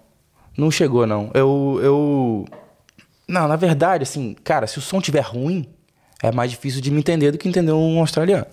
[0.57, 1.31] Não chegou, não.
[1.35, 2.45] Eu, eu...
[3.29, 5.69] Não, na verdade, assim, cara, se o som tiver ruim,
[6.23, 8.47] é mais difícil de me entender do que entender um australiano,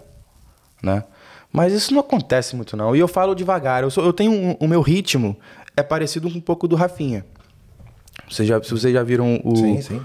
[0.82, 1.06] né?
[1.53, 2.95] Mas isso não acontece muito, não.
[2.95, 3.84] E eu falo devagar.
[3.84, 5.38] Eu, sou- eu tenho um- o meu ritmo
[5.77, 7.23] é parecido com um pouco do Rafinha.
[8.30, 9.55] Vocês já, se vocês já viram o...
[9.55, 10.01] Sim, sim.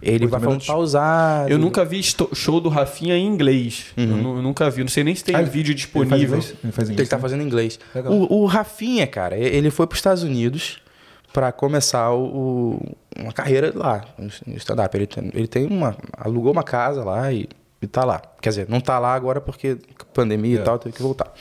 [0.00, 1.50] Ele vai falando pausado.
[1.50, 2.00] Eu nunca vi
[2.32, 3.86] show do Rafinha em inglês.
[3.96, 4.82] Eu, nu- eu nunca vi.
[4.82, 6.38] Não sei nem se tem Ah, ele- vídeo Ele faz disponível.
[6.38, 7.08] Ele faz Ele inglês.
[7.08, 7.22] tá né?
[7.22, 7.80] fazendo inglês.
[7.94, 8.12] Legal.
[8.12, 10.78] O, o Rafinha, cara, ele foi para os Estados Unidos
[11.32, 12.80] para começar o,
[13.18, 14.96] uma carreira lá, no stand-up.
[14.96, 15.96] Ele, ele tem uma.
[16.16, 17.48] alugou uma casa lá e,
[17.80, 18.20] e tá lá.
[18.40, 19.78] Quer dizer, não tá lá agora porque
[20.12, 20.60] pandemia É.
[20.60, 21.32] e tal, teve que voltar.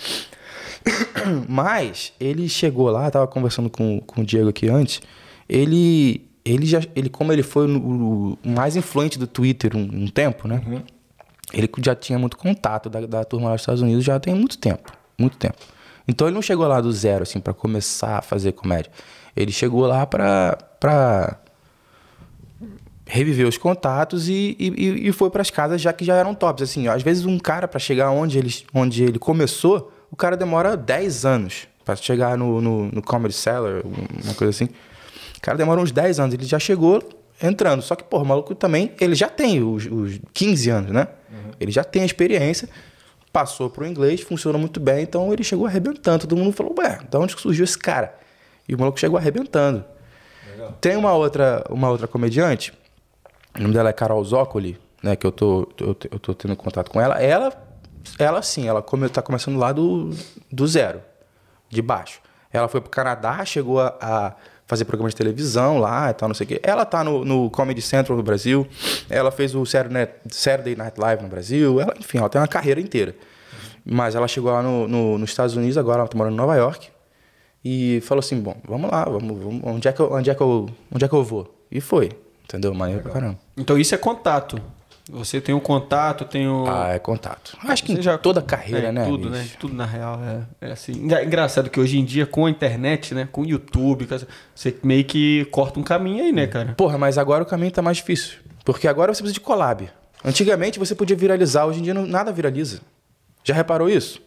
[1.48, 5.02] Mas ele chegou lá, tava conversando com, com o Diego aqui antes.
[5.50, 10.48] Ele, ele já, ele como ele foi o, mais influente do Twitter um, um tempo,
[10.48, 10.62] né?
[11.54, 14.58] Ele já tinha muito contato da, da turma lá dos Estados Unidos já tem muito
[14.58, 15.58] tempo, muito tempo.
[16.08, 18.92] Então ele não chegou lá do zero assim para começar a fazer comédia.
[19.36, 21.40] Ele chegou lá pra para
[23.08, 26.64] reviver os contatos e, e, e foi para as casas já que já eram tops.
[26.64, 30.36] Assim, ó, às vezes um cara para chegar onde ele, onde ele começou, o cara
[30.36, 34.70] demora 10 anos para chegar no, no, no Comedy Cellar, uma coisa assim.
[35.38, 37.02] O cara demora uns 10 anos, ele já chegou
[37.42, 37.82] entrando.
[37.82, 41.08] Só que, pô, o maluco também, ele já tem os, os 15 anos, né?
[41.60, 42.68] Ele já tem a experiência,
[43.32, 46.28] passou pro inglês, funciona muito bem, então ele chegou arrebentando.
[46.28, 48.14] Todo mundo falou, ué, da onde surgiu esse cara?
[48.68, 49.86] E o maluco chegou arrebentando.
[50.82, 52.74] Tem uma outra, uma outra comediante,
[53.58, 55.16] o nome dela é Carol Zócoli, né?
[55.16, 57.16] Que eu tô, eu, eu tô tendo contato com ela.
[57.22, 57.52] Ela,
[58.20, 60.12] ela sim, ela come, tá começando lá do,
[60.52, 61.02] do zero,
[61.70, 62.20] de baixo.
[62.52, 64.34] Ela foi pro Canadá, chegou a, a
[64.66, 66.60] fazer programa de televisão lá e tal, não sei o quê.
[66.64, 68.68] Ela tá no, no Comedy Central no Brasil.
[69.10, 71.80] Ela fez o Saturday Night Live no Brasil.
[71.80, 73.16] Ela, enfim, ela tem uma carreira inteira.
[73.86, 76.56] Mas ela chegou lá no, no- nos Estados Unidos agora, ela tá morando em Nova
[76.56, 76.90] York.
[77.64, 80.42] E falou assim, bom, vamos lá, vamos, vamos onde, é que eu, onde, é que
[80.42, 81.54] eu, onde é que eu vou?
[81.72, 82.12] E foi,
[82.48, 82.74] entendeu?
[82.74, 83.38] Maneiro pra caramba.
[83.56, 84.60] Então isso é contato.
[85.10, 86.68] Você tem um contato, tem um.
[86.70, 87.58] Ah, é contato.
[87.64, 89.06] Acho que já- toda carreira, é, né?
[89.06, 89.42] Tudo, bicho?
[89.42, 89.50] né?
[89.58, 90.20] Tudo na real
[90.62, 90.92] é, é assim.
[90.92, 93.26] Engra- Engraçado que hoje em dia, com a internet, né?
[93.32, 94.06] Com o YouTube,
[94.54, 96.74] você meio que corta um caminho aí, né, cara?
[96.76, 98.40] Porra, mas agora o caminho tá mais difícil.
[98.66, 99.90] Porque agora você precisa de collab.
[100.26, 102.82] Antigamente você podia viralizar, hoje em dia não- nada viraliza.
[103.46, 104.22] Já reparou isso?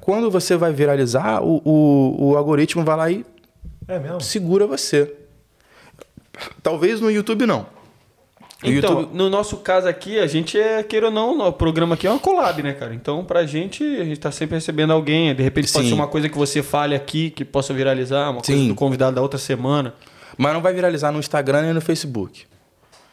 [0.00, 3.24] Quando você vai viralizar, o, o, o algoritmo vai lá e
[3.86, 4.20] É mesmo?
[4.20, 5.14] segura você.
[6.62, 7.66] Talvez no YouTube não.
[8.62, 11.94] O Então, YouTube- no nosso caso aqui, a gente é, queira ou não, o programa
[11.94, 12.94] aqui é uma collab, né, cara?
[12.94, 15.34] Então, pra gente, a gente tá sempre recebendo alguém.
[15.34, 15.90] De repente pode Sim.
[15.90, 18.68] ser uma coisa que você fale aqui, que possa viralizar, uma coisa Sim.
[18.68, 19.92] do convidado da outra semana.
[20.38, 22.44] Mas não vai viralizar no Instagram nem no Facebook.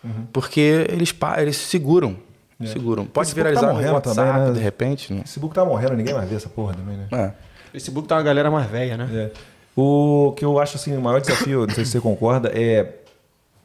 [0.03, 0.25] Uhum.
[0.31, 2.15] Porque eles, eles seguram.
[2.59, 2.65] É.
[2.67, 3.05] Seguram.
[3.05, 4.53] Pode Facebook viralizar tá no morrendo WhatsApp, também, né?
[4.53, 5.13] de repente.
[5.13, 5.19] Né?
[5.19, 7.07] O Facebook tá morrendo, ninguém mais vê essa porra também, né?
[7.11, 7.31] É.
[7.73, 9.09] Facebook tá uma galera mais velha, né?
[9.13, 9.31] É.
[9.75, 12.87] O que eu acho assim, o maior desafio, não sei se você concorda, é.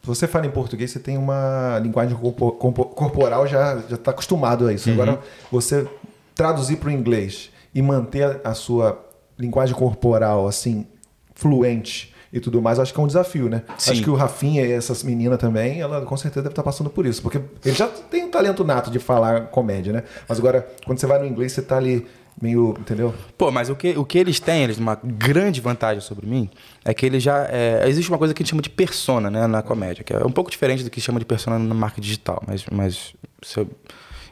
[0.06, 4.68] Se você fala em português, você tem uma linguagem corpo- corpo- corporal, já está acostumado
[4.68, 4.88] a isso.
[4.88, 5.18] Agora,
[5.50, 5.84] você
[6.32, 9.04] traduzir para o inglês e manter a- sua
[9.36, 10.86] linguagem corporal assim,
[11.34, 13.62] fluente e tudo mais, acho que é um desafio, né?
[13.78, 13.90] Sim.
[13.90, 17.04] Acho que o Rafinha e essas meninas também, ela com certeza deve estar passando por
[17.04, 17.20] isso.
[17.20, 20.04] Porque ele já tem um talento nato de falar comédia, né?
[20.28, 22.06] Mas agora, quando você vai no inglês, você tá ali
[22.40, 22.74] meio.
[22.78, 23.14] Entendeu?
[23.36, 26.50] Pô, mas o que, o que eles têm, eles, uma grande vantagem sobre mim,
[26.84, 27.46] é que eles já.
[27.50, 30.24] é, existe uma coisa que a gente chama de persona, né, na comédia, que é
[30.24, 32.64] um pouco diferente do que chama de persona na marca digital, mas.
[32.70, 33.14] mas
[33.56, 33.68] eu-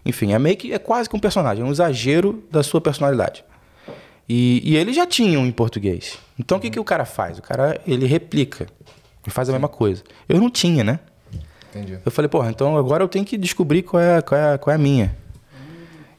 [0.07, 0.73] enfim, é meio que.
[0.73, 3.43] É quase que um personagem, é um exagero da sua personalidade.
[4.29, 6.19] E, e eles já tinham em português.
[6.39, 7.39] Então o que, que o cara faz?
[7.39, 8.67] O cara, ele replica.
[9.25, 10.03] Ele faz a mesma coisa.
[10.29, 10.99] Eu não tinha, né?
[11.71, 11.99] Entendi.
[12.05, 14.77] Eu falei, porra, então agora eu tenho que descobrir qual é, qual é, qual é
[14.77, 15.17] a minha.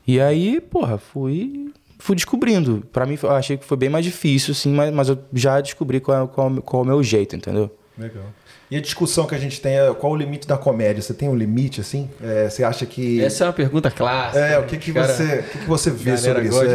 [0.07, 2.83] E aí, porra, fui, fui descobrindo.
[2.91, 5.99] Pra mim, eu achei que foi bem mais difícil, assim, mas, mas eu já descobri
[5.99, 7.69] qual, é- qual, qual é o meu jeito, entendeu?
[7.97, 8.23] Legal.
[8.69, 11.01] E a discussão que a gente tem é qual o limite da comédia?
[11.01, 12.09] Você tem um limite, assim?
[12.21, 13.21] É, você acha que.
[13.23, 14.39] Essa é uma pergunta clássica.
[14.43, 16.63] É, o que, que, Cara, você, o que, que você vê sobre isso?
[16.63, 16.67] É,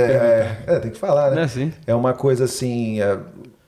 [0.69, 1.43] é, é, tem que falar, né?
[1.43, 1.73] Né, sim.
[1.87, 3.01] É uma coisa assim.
[3.03, 3.19] é,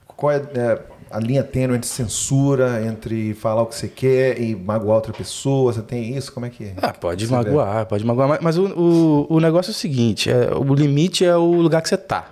[0.07, 0.79] qual é, é,
[1.13, 5.71] a linha tênue entre censura, entre falar o que você quer e magoar outra pessoa?
[5.71, 6.33] Você tem isso?
[6.33, 6.73] Como é que é?
[6.81, 7.35] Ah, pode Você vê?
[7.35, 8.27] magoar, pode magoar.
[8.27, 11.83] Mas, mas o, o, o negócio é o seguinte: é, o limite é o lugar
[11.83, 12.31] que você tá.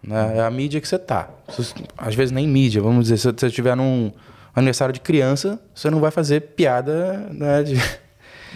[0.00, 0.38] Né?
[0.38, 1.28] É a mídia que você tá.
[1.98, 3.18] Às vezes nem mídia, vamos dizer.
[3.18, 4.12] Se você estiver num
[4.54, 7.74] aniversário de criança, você não vai fazer piada né, de,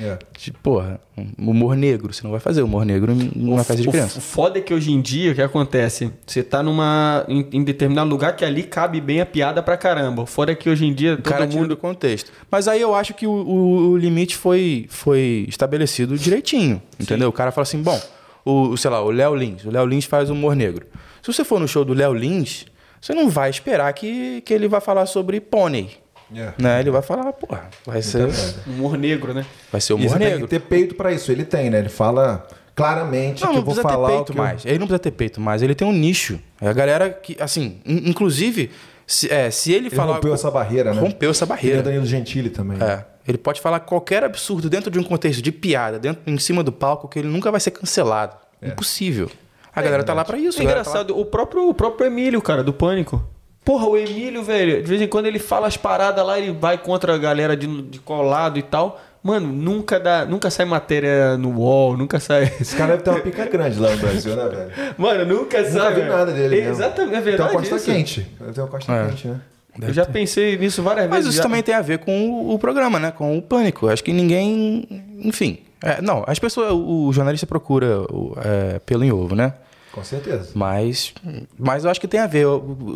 [0.01, 0.19] É.
[0.37, 2.13] de, porra, um humor negro.
[2.13, 4.19] Você não vai fazer humor negro numa festa de o, criança.
[4.19, 6.11] o foda é que hoje em dia, o que acontece?
[6.27, 10.23] Você tá numa, em, em determinado lugar que ali cabe bem a piada pra caramba.
[10.23, 11.69] O foda é que hoje em dia O cara todo tira mundo...
[11.71, 12.33] do contexto.
[12.51, 17.29] Mas aí eu acho que o, o- o limite foi, foi estabelecido direitinho, entendeu?
[17.29, 18.01] O cara fala assim, bom,
[18.45, 20.87] o, o, sei lá, o Léo Lins, o Léo Lins faz humor negro.
[21.23, 22.67] Se você for no show do Léo Lins,
[23.01, 25.91] você não vai esperar que, que ele vai falar sobre pônei,
[26.35, 26.53] É.
[26.59, 26.81] né?
[26.81, 28.29] Ele vai falar, porra, vai ser,
[28.67, 29.45] Humor negro, né?
[29.71, 30.43] vai ser E humor você tem negro.
[30.43, 31.31] que ter peito pra isso.
[31.33, 31.79] Ele tem, né?
[31.79, 34.65] Ele fala claramente Não, que não eu vou precisa ter falar o peito eu- mais.
[34.65, 35.63] Ele não precisa ter peito mais.
[35.63, 36.39] Ele tem um nicho.
[36.61, 38.71] É a galera que, assim, in- inclusive,
[39.07, 40.15] se, é, se ele, Ele falar.
[40.15, 41.01] rompeu essa barreira, né?
[41.01, 41.83] Rompeu essa Ele é barreira.
[41.83, 42.79] Danilo Gentili também.
[42.83, 43.05] É.
[43.27, 46.73] Ele pode falar qualquer absurdo dentro de um contexto de piada, dentro, em cima do
[46.73, 48.37] palco, que ele nunca vai ser cancelado.
[48.63, 49.31] Impossível.
[49.75, 50.59] A galera tá lá pra isso.
[50.59, 53.25] É tá lá- engraçado, o próprio, o próprio Emílio, cara, do Pânico.
[53.65, 56.77] Porra, o Emílio, velho, de vez em quando ele fala as paradas lá, ele vai
[56.77, 59.01] contra a galera de, de colado e tal.
[59.23, 62.53] Mano, nunca dá, nunca sai matéria no UOL, nunca sai.
[62.61, 64.71] Esse cara deve ter uma pica grande lá no Brasil, né, velho?
[64.99, 65.95] Mano, nunca Nunca sai.
[65.95, 66.13] vi velho.
[66.13, 66.57] nada dele.
[66.57, 66.71] mesmo.
[66.73, 67.51] Exatamente, é Tem verdade.
[67.53, 67.85] uma costa isso.
[67.87, 68.27] quente.
[68.55, 69.07] Tem uma costa É.
[69.09, 69.41] quente, né?
[69.81, 71.29] Eu já pensei nisso várias Mas vezes.
[71.31, 71.43] isso já.
[71.43, 73.11] também tem a ver com o, o programa, né?
[73.11, 73.89] Com o pânico.
[73.89, 74.87] Acho que ninguém.
[75.21, 75.59] Enfim.
[75.83, 76.71] É, não, as pessoas.
[76.73, 79.55] O jornalista procura o, é, pelo em ovo, né?
[79.95, 80.51] Com certeza.
[80.55, 81.15] Mas,
[81.59, 82.47] mas eu acho que tem a ver.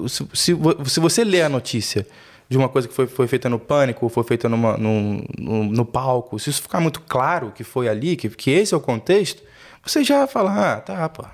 [0.09, 0.53] Se, se,
[0.87, 2.07] se você lê a notícia
[2.49, 5.65] de uma coisa que foi, foi feita no pânico, ou foi feita numa, num- no,
[5.65, 8.81] no palco, se isso ficar muito claro que foi ali, que, que esse é o
[8.81, 9.43] contexto,
[9.85, 11.25] você já fala, ah, tá, pô.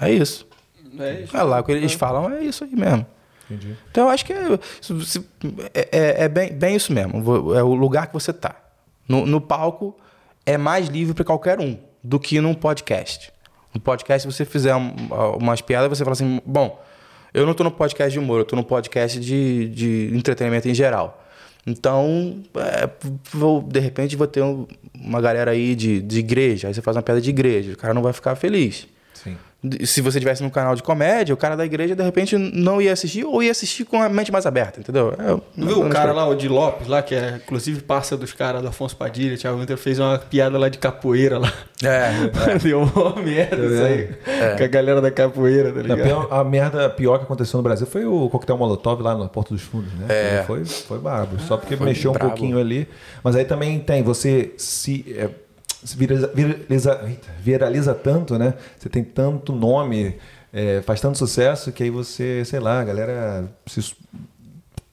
[0.00, 0.46] É isso.
[0.98, 1.36] É isso.
[1.36, 3.04] É lá o que eles falam, é isso aí mesmo.
[3.50, 3.76] Entendi.
[3.90, 7.54] Então eu acho que é, é- é- bem, bem isso mesmo.
[7.54, 8.54] É o lugar que você tá.
[9.08, 9.96] No, no palco
[10.46, 13.32] é mais livre para qualquer um do que num podcast.
[13.74, 14.94] No podcast, se você fizer um-
[15.40, 16.82] umas piadas, você fala assim: bom,
[17.32, 20.74] eu não tô no podcast de humor, eu tô no podcast de, de entretenimento em
[20.74, 21.18] geral.
[21.66, 22.88] Então, é,
[23.32, 26.96] vou, de repente, vou ter um- uma galera aí de, de igreja, aí você faz
[26.96, 28.86] uma piada de igreja, o cara não vai ficar feliz.
[29.84, 32.92] Se você tivesse num canal de comédia, o cara da igreja, de repente, não ia
[32.92, 35.14] assistir ou ia assistir com a mente mais aberta, entendeu?
[35.16, 38.32] É, Não viu o cara lá, o de Lopes, lá, que é inclusive parça dos
[38.32, 41.52] caras do Afonso Padilha, Thiago Winter fez uma piada lá de capoeira lá.
[41.84, 44.56] É, Deu uma merda isso aí.
[44.58, 46.02] Com a galera da capoeira, tá A, ligado?
[46.02, 49.54] pior- a merda pior que aconteceu no Brasil foi o coquetel Molotov lá na Porta
[49.54, 50.06] dos Fundos, né?
[50.08, 50.42] É.
[50.44, 51.38] Foi, foi brabo.
[51.40, 52.30] Só porque foi mexeu um brabo.
[52.30, 52.88] pouquinho ali.
[53.22, 55.30] Mas aí também tem, você se, é, se
[55.84, 57.00] viraliza, viraliza,
[57.40, 58.54] viraliza tanto, né?
[58.78, 60.16] Você tem tanto nome,
[60.52, 63.94] é, faz tanto sucesso que aí você, sei lá, a galera se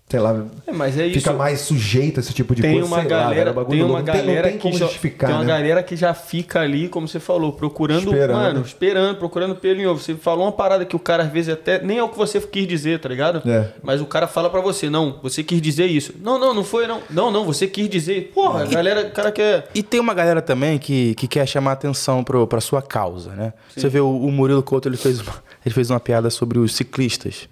[0.10, 1.20] sei lá, É, mas é isso.
[1.20, 2.88] fica mais sujeito a esse tipo de tem coisa.
[2.88, 4.00] uma sei lá, galera, é bagulho tem uma.
[4.00, 5.54] Não tem- galera não tem como que já, justificar, tem uma né?
[5.54, 8.32] galera que já fica ali, como você falou, procurando, Esperando.
[8.38, 10.00] mano, esperando, procurando pelo em ovo.
[10.02, 12.40] Você falou uma parada que o cara às vezes até nem é o que você
[12.42, 13.48] quis dizer, tá ligado?
[13.48, 13.70] É.
[13.84, 16.14] Mas o cara fala pra você, não, você quis dizer isso.
[16.22, 17.02] Não, não, não foi não.
[17.10, 18.32] Não, não, você quis dizer.
[18.34, 21.74] Porra, a galera, o cara quer E tem uma galera também que, que quer chamar
[21.74, 23.54] atenção pro, pra sua causa, né?
[23.76, 25.34] Você vê o, o Murilo Couto, ele fez, uma,
[25.66, 27.48] ele fez uma piada sobre os ciclistas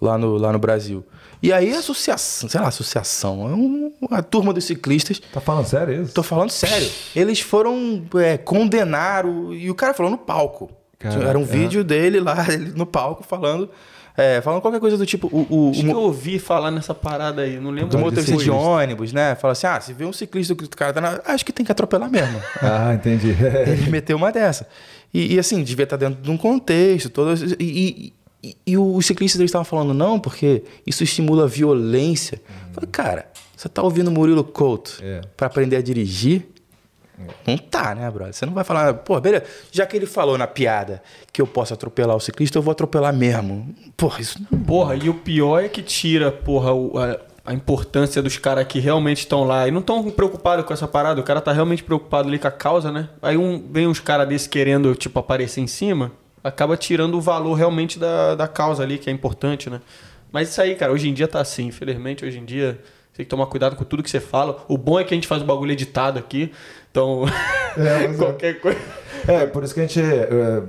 [0.00, 1.04] lá no, lá no Brasil.
[1.42, 5.66] E aí a associação, sei lá, associação, é um, a turma dos ciclistas, Tá falando
[5.66, 6.14] sério isso?
[6.14, 10.70] tô falando sério, eles foram é, condenar o, e o cara falou no palco.
[10.98, 11.44] Caraca, Era um é.
[11.44, 13.70] vídeo dele lá, ele no palco, falando,
[14.16, 16.94] é, falando qualquer coisa do tipo, o, o, Acho o que eu ouvi falar nessa
[16.94, 17.90] parada aí, não lembro.
[17.90, 19.34] do motorista de ônibus, né?
[19.34, 21.20] Fala assim: ah, se vê um ciclista que o cara tá na.
[21.26, 22.40] Acho que tem que atropelar mesmo.
[22.62, 23.36] Ah, entendi.
[23.66, 24.66] Ele meteu uma dessa.
[25.12, 27.10] E, e, assim, devia estar dentro de um contexto.
[27.10, 28.12] Todo, e,
[28.42, 32.40] e, e, os ciclistas estavam falando, não, porque isso estimula a violência.
[32.68, 33.26] Eu Falei, cara,
[33.56, 35.20] você tá ouvindo Murilo Couto É.
[35.36, 36.46] pra aprender a dirigir?
[37.46, 38.34] Não tá, né, brother?
[38.34, 41.02] Você não vai falar, pô, beleza, já que ele falou na piada
[41.32, 43.74] que eu posso atropelar o ciclista, eu vou atropelar mesmo.
[43.96, 48.20] Porra, isso não Porra, e o pior é que tira, porra, o- a, a importância
[48.22, 51.18] dos caras que realmente estão lá e não estão preocupados com essa parada.
[51.18, 53.08] O cara tá realmente preocupado ali com a causa, né?
[53.22, 56.12] Aí um, vem uns caras desses querendo, tipo, aparecer em cima,
[56.46, 59.80] acaba tirando o valor realmente da, da causa ali, que é importante, né?
[60.30, 61.66] Mas isso aí, cara, hoje em dia tá assim.
[61.66, 62.78] Infelizmente, hoje em dia,
[63.10, 64.64] você tem que tomar cuidado com tudo que você fala.
[64.68, 66.52] O bom é que a gente faz o bagulho editado aqui.
[66.90, 67.24] Então,
[67.76, 68.14] É, é.
[68.14, 68.78] qualquer coisa.
[69.26, 70.00] É, por isso que a gente.
[70.00, 70.62] é,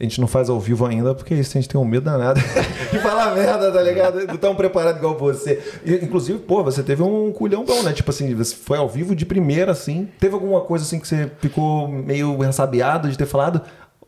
[0.00, 2.40] a gente não faz ao vivo ainda, porque isso a gente tem um medo danado
[2.90, 4.26] de falar merda, tá ligado?
[4.26, 5.62] Não tão preparado igual você.
[5.84, 7.92] E, inclusive, pô, você teve um culhão bom, né?
[7.92, 10.08] Tipo assim, você foi ao vivo de primeira, assim.
[10.18, 13.60] Teve alguma coisa assim que você ficou meio ressabiado de ter falado?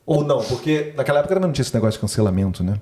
[0.06, 0.42] Ou não?
[0.42, 2.74] Porque naquela época também não tinha esse negócio de cancelamento, né?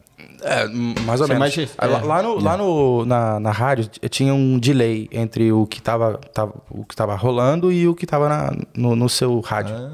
[0.42, 1.56] É, mais ou Você menos.
[1.56, 2.02] mais- lá, é.
[2.04, 6.52] lá no, lá no, na, na rádio tinha um delay entre o que estava tava,
[6.68, 9.74] o que tava rolando e o que estava no, no seu rádio.
[9.76, 9.92] Ah.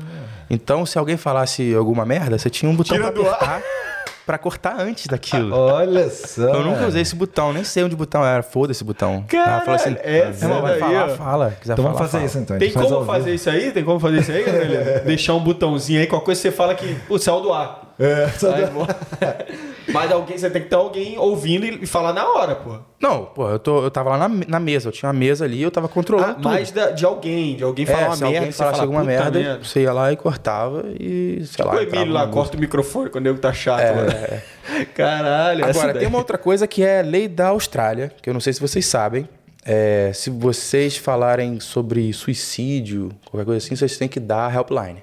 [0.49, 3.35] Então, se alguém falasse alguma merda, você tinha um botão Tira pra do ar.
[3.35, 3.63] apertar
[4.29, 5.57] pra cortar antes daquilo.
[5.57, 6.43] Olha só.
[6.43, 8.43] Eu nunca usei esse botão, nem sei onde o botão era.
[8.43, 9.25] Foda esse botão.
[9.27, 11.09] Caralho, Ela falou assim, essa irmão, vai daí, falar, ó.
[11.15, 11.57] fala.
[11.59, 12.25] Quiser Então falar, vamos fazer fala.
[12.27, 12.59] isso então.
[12.59, 13.73] Tem como fazer isso aí?
[13.73, 15.01] Tem como fazer isso aí, galera?
[15.07, 17.88] Deixar um botãozinho aí, qualquer coisa você fala que o saiu do ar.
[17.99, 18.29] É.
[19.93, 22.79] Mas alguém, você tem que ter alguém ouvindo e falar na hora, pô.
[23.01, 24.89] Não, pô, eu, tô, eu tava lá na, na mesa.
[24.89, 26.45] Eu tinha uma mesa ali eu tava controlando Ah, tudo.
[26.49, 28.37] mais da- de alguém, de alguém falar é, uma se merda.
[28.39, 31.75] alguém você falasse fala, alguma "Puta merda, você ia lá e cortava e, sei lá.
[31.75, 33.83] o Emílio lá corta o microfone quando o nego tá chato.
[33.83, 34.43] né?
[34.95, 38.41] Caralho, Agora, tem uma outra coisa que é a lei da Austrália, que eu não
[38.41, 39.29] sei se vocês sabem.
[39.65, 45.03] É, se vocês falarem sobre suicídio, qualquer coisa assim, vocês têm que dar a helpline.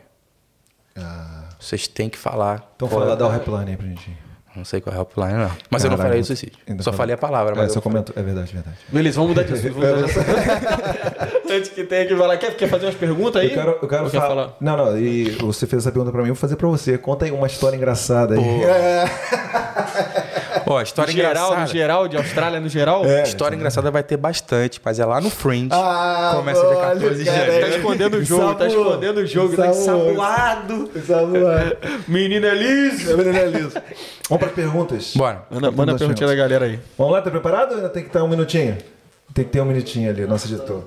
[0.95, 1.34] Ah,
[1.65, 2.71] Vocês têm que falar.
[2.75, 4.15] então fala, é- dá o repline aí pra gente.
[4.56, 5.52] Não sei qual é a helpline, não.
[5.69, 6.57] Mas eu não falei de suicídio.
[6.80, 7.73] Só falei a palavra, É, mas.
[7.73, 8.15] você comentou.
[8.18, 8.77] É verdade, verdade.
[8.88, 9.76] Beleza, vamos mudar de assunto.
[11.52, 12.38] Antes que tenha que falar.
[12.38, 13.49] Quer, quer fazer umas perguntas aí?
[13.49, 14.53] Eu quero, eu quero Ou quer fa- falar?
[14.60, 16.98] Não, não, e você fez essa pergunta pra mim, eu vou fazer pra você.
[16.98, 18.64] Conta aí uma história engraçada aí.
[18.64, 19.06] É.
[20.68, 21.61] Ó, história No geral, engraçada.
[21.61, 23.06] no geral, de Austrália no geral?
[23.06, 23.22] É.
[23.22, 25.69] História engraçada vai ter bastante, mas é lá no Fringe.
[25.72, 27.68] Ah, Começa dia olha, 14 de janeiro.
[27.69, 30.11] Tá escondendo o jogo, tá escondendo o jogo, tá Ensaboou.
[30.14, 30.91] ensaboado.
[30.95, 31.77] Ensaboado.
[32.07, 33.11] Menina Elise.
[33.11, 33.72] É menina liso.
[34.27, 35.13] Vamos para perguntas.
[35.15, 35.45] Bora.
[35.49, 36.80] Manda, manda a perguntinha da galera aí.
[36.97, 38.77] Vamos lá, tá preparado ou ainda tem que estar um minutinho?
[39.34, 40.84] Tem que ter um minutinho ali, nosso editor.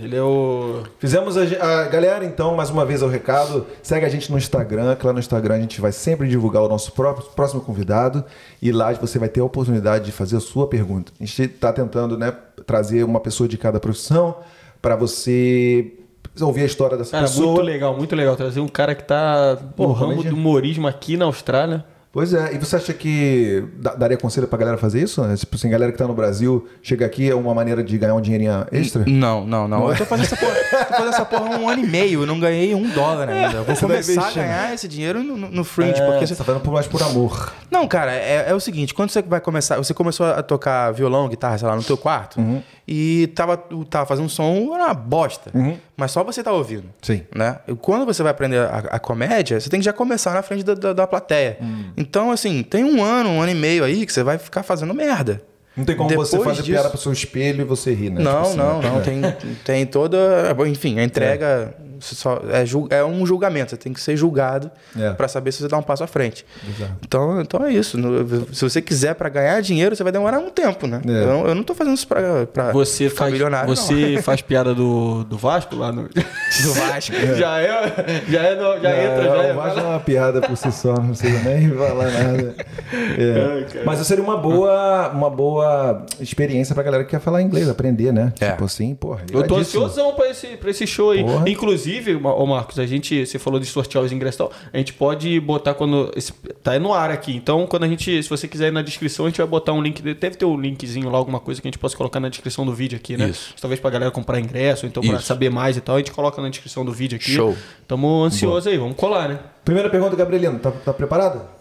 [0.00, 0.82] Ele é o.
[0.98, 3.66] Fizemos a, a galera, então, mais uma vez o recado.
[3.82, 6.68] Segue a gente no Instagram, que lá no Instagram a gente vai sempre divulgar o
[6.68, 8.24] nosso próprio, próximo convidado.
[8.60, 11.12] E lá você vai ter a oportunidade de fazer a sua pergunta.
[11.18, 12.32] A gente está tentando né,
[12.66, 14.36] trazer uma pessoa de cada profissão
[14.82, 15.92] para você
[16.40, 17.46] ouvir a história dessa Cara, pessoa.
[17.46, 18.36] muito legal, muito legal.
[18.36, 21.84] Trazer um cara que tá Pô, no ramo do humorismo aqui na Austrália.
[22.10, 25.22] Pois é, e você acha que da- daria conselho pra galera fazer isso?
[25.36, 28.20] Tipo assim, galera que tá no Brasil, chega aqui, é uma maneira de ganhar um
[28.20, 29.04] dinheirinho extra?
[29.06, 29.90] Não, não, não.
[29.90, 32.22] Eu tô fazendo essa porra, tô fazendo essa porra há um ano e meio.
[32.22, 33.58] Eu não ganhei um dólar ainda.
[33.58, 36.00] Eu vou Você tá começar a ganhar esse dinheiro no, no- no Fringe.
[36.00, 37.52] É, porque você tá fazendo por mais por amor.
[37.70, 41.28] Não, cara, é, é o seguinte, quando você vai começar, você começou a tocar violão,
[41.28, 42.62] guitarra, sei lá, no teu quarto, Uhum.
[42.90, 43.58] E tava,
[43.90, 45.52] tava fazendo um som, era uma bosta.
[45.94, 46.84] Mas só você tá ouvindo.
[46.84, 46.90] Uhum.
[47.02, 47.22] Sim.
[47.34, 47.58] Né?
[47.68, 50.64] E quando você vai aprender a, a comédia, você tem que já começar na frente
[50.64, 51.58] da, da, da plateia.
[51.60, 51.90] Hum.
[51.96, 54.94] Então, assim, tem um ano, um ano e meio aí que você vai ficar fazendo
[54.94, 55.42] merda.
[55.76, 58.20] Não tem como você Depois fazer disso- piada pro seu espelho e você rir, né?
[58.22, 58.88] Não, Tipo assim, não, né?
[58.90, 58.98] não.
[58.98, 59.02] É.
[59.04, 59.22] Tem,
[59.64, 60.18] tem toda.
[60.66, 63.70] Enfim, a entrega você só, é, é um julgamento.
[63.70, 65.10] Você tem que ser julgado É.
[65.12, 66.44] pra saber se você dá um passo à frente.
[66.68, 66.92] Exato.
[67.04, 67.96] Então, então é isso.
[67.98, 71.00] No- Se você quiser pra ganhar dinheiro, você vai demorar um tempo, né?
[71.06, 71.10] É.
[71.10, 73.68] Eu, não- eu não tô fazendo isso pra, pra Você ficar faz, milionário.
[73.74, 76.08] você faz piada do, do Vasco lá no.
[76.62, 77.14] Do Vasco.
[77.38, 79.52] Já é, já é, no- já entra, já é.
[79.52, 82.54] O Vasco é uma piada por si só, não precisa nem falar nada.
[82.92, 83.82] É.
[83.84, 88.32] Mas seria uma boa, uma boa experiência pra galera que quer falar inglês, aprender, né?
[88.40, 88.50] É.
[88.52, 89.22] Tipo assim, porra.
[89.32, 91.22] Eu tô ansiosão pra esse, pra esse show aí.
[91.22, 91.48] Porra.
[91.48, 91.87] Inclusive,
[92.22, 95.38] Ô Marcos, a gente, você falou de sortear os ingressos e tal, a gente pode
[95.40, 96.10] botar quando.
[96.16, 96.32] Esse,
[96.62, 97.34] tá no ar aqui.
[97.34, 99.82] Então, quando a gente, se você quiser ir na descrição, a gente vai botar um
[99.82, 100.02] link.
[100.02, 102.74] Deve ter um linkzinho lá, alguma coisa que a gente possa colocar na descrição do
[102.74, 103.28] vídeo aqui, né?
[103.28, 103.54] Isso.
[103.60, 105.26] Talvez pra galera comprar ingresso, ou então pra Isso.
[105.26, 107.32] saber mais e tal, a gente coloca na descrição do vídeo aqui.
[107.32, 107.56] Show.
[107.86, 109.38] Tamo ansioso aí, vamos colar, né?
[109.64, 111.58] Primeira pergunta, Gabrielino, tá, tá preparado?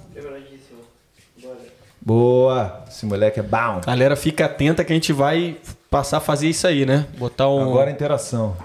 [2.08, 2.86] Boa!
[2.88, 3.82] Esse moleque é bom.
[3.86, 5.58] Galera, fica atenta que a gente vai
[5.90, 7.06] passar a fazer isso aí, né?
[7.18, 7.62] Botar um.
[7.62, 8.56] Agora a interação.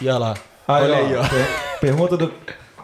[0.00, 0.34] E olha lá.
[0.66, 1.28] Aí, Olha ó, aí, ó.
[1.28, 2.32] per- Pergunta do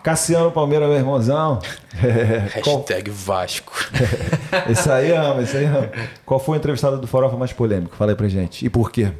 [0.02, 1.60] Cassiano Palmeira, meu irmãozão.
[2.02, 3.72] É, qual- Hashtag Vasco.
[4.70, 5.90] esse aí ama, esse aí ama.
[6.24, 7.96] Qual foi o entrevistado do Farofa mais polêmico?
[7.96, 8.64] Fala aí pra gente.
[8.64, 9.12] E por quê?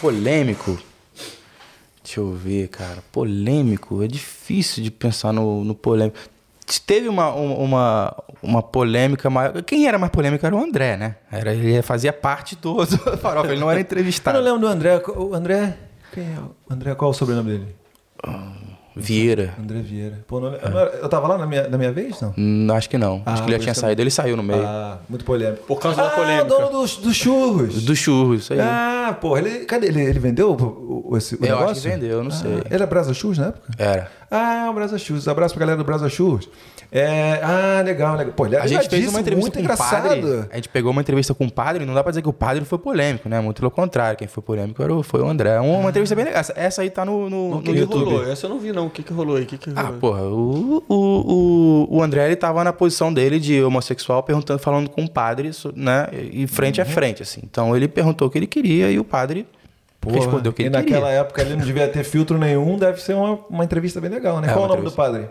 [0.00, 0.78] Polêmico?
[2.02, 2.98] Deixa eu ver, cara.
[3.10, 4.02] Polêmico?
[4.02, 6.16] É difícil de pensar no, no polêmico.
[6.86, 9.62] Teve uma, um- uma, uma polêmica maior.
[9.62, 11.16] Quem era mais polêmico era o André, né?
[11.30, 14.36] Era, ele fazia parte do, do Farofa, ele não era Eu entrevistado.
[14.38, 15.00] não lembro do André.
[15.16, 15.76] O André.
[16.16, 16.38] Quem é?
[16.70, 17.76] André, qual é o sobrenome dele?
[18.98, 19.52] Vieira.
[19.60, 20.24] André Vieira.
[20.26, 22.32] Pô, não, eu, não era- eu tava lá na minha, na minha vez, não?
[22.38, 23.22] Hum, acho que não.
[23.26, 24.00] Ah, acho que ele já tinha saído.
[24.00, 24.62] Ele saiu no meio.
[24.66, 25.64] Ah, muito polêmico.
[25.66, 26.46] Por causa da ah, polêmica.
[26.46, 27.82] o dono dos, dos churros.
[27.84, 28.60] Do churros, isso aí.
[28.60, 30.00] Ah, porra, ele, cadê ele?
[30.02, 31.82] Ele vendeu o, o, esse, o Eu acho negócio?
[31.82, 32.52] que vendeu, eu não Ah, sei.
[32.54, 33.68] Ele era Brasa Churros na época?
[33.76, 34.10] Era.
[34.30, 35.28] Ah, o Brasa Churros.
[35.28, 36.48] Abraço pra galera do Brasa Churros.
[36.92, 38.32] É, ah, legal, legal.
[38.32, 40.08] Pô, A gente fez uma entrevista muito com o engraçado.
[40.08, 40.44] padre.
[40.52, 42.64] A gente pegou uma entrevista com o padre, não dá pra dizer que o padre
[42.64, 43.40] foi polêmico, né?
[43.40, 45.58] Muito pelo contrário, quem foi polêmico era o- foi o André.
[45.60, 46.40] Uma, uma entrevista bem legal.
[46.40, 48.04] Essa, essa aí tá no, no, O que, no que YouTube.
[48.04, 48.30] rolou?
[48.30, 48.86] Essa eu não vi, não.
[48.86, 49.42] O que, que rolou aí?
[49.42, 49.98] O que, que Ah, rolou?
[49.98, 50.96] porra, o, o,
[51.92, 55.50] o, o André ele tava na posição dele de homossexual, perguntando, falando com o padre,
[55.74, 56.06] né?
[56.32, 56.86] E frente Uhum.
[56.86, 57.40] a frente, assim.
[57.44, 59.46] Então ele perguntou o que ele queria e o padre
[60.12, 61.20] Porra, respondeu o que e ele naquela queria.
[61.20, 64.48] época ele não devia ter filtro nenhum, deve ser uma, uma entrevista bem legal, né?
[64.48, 65.28] É, Qual o nome do padre?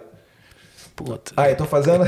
[0.95, 1.33] Puta.
[1.35, 2.03] Ah, eu tô fazendo.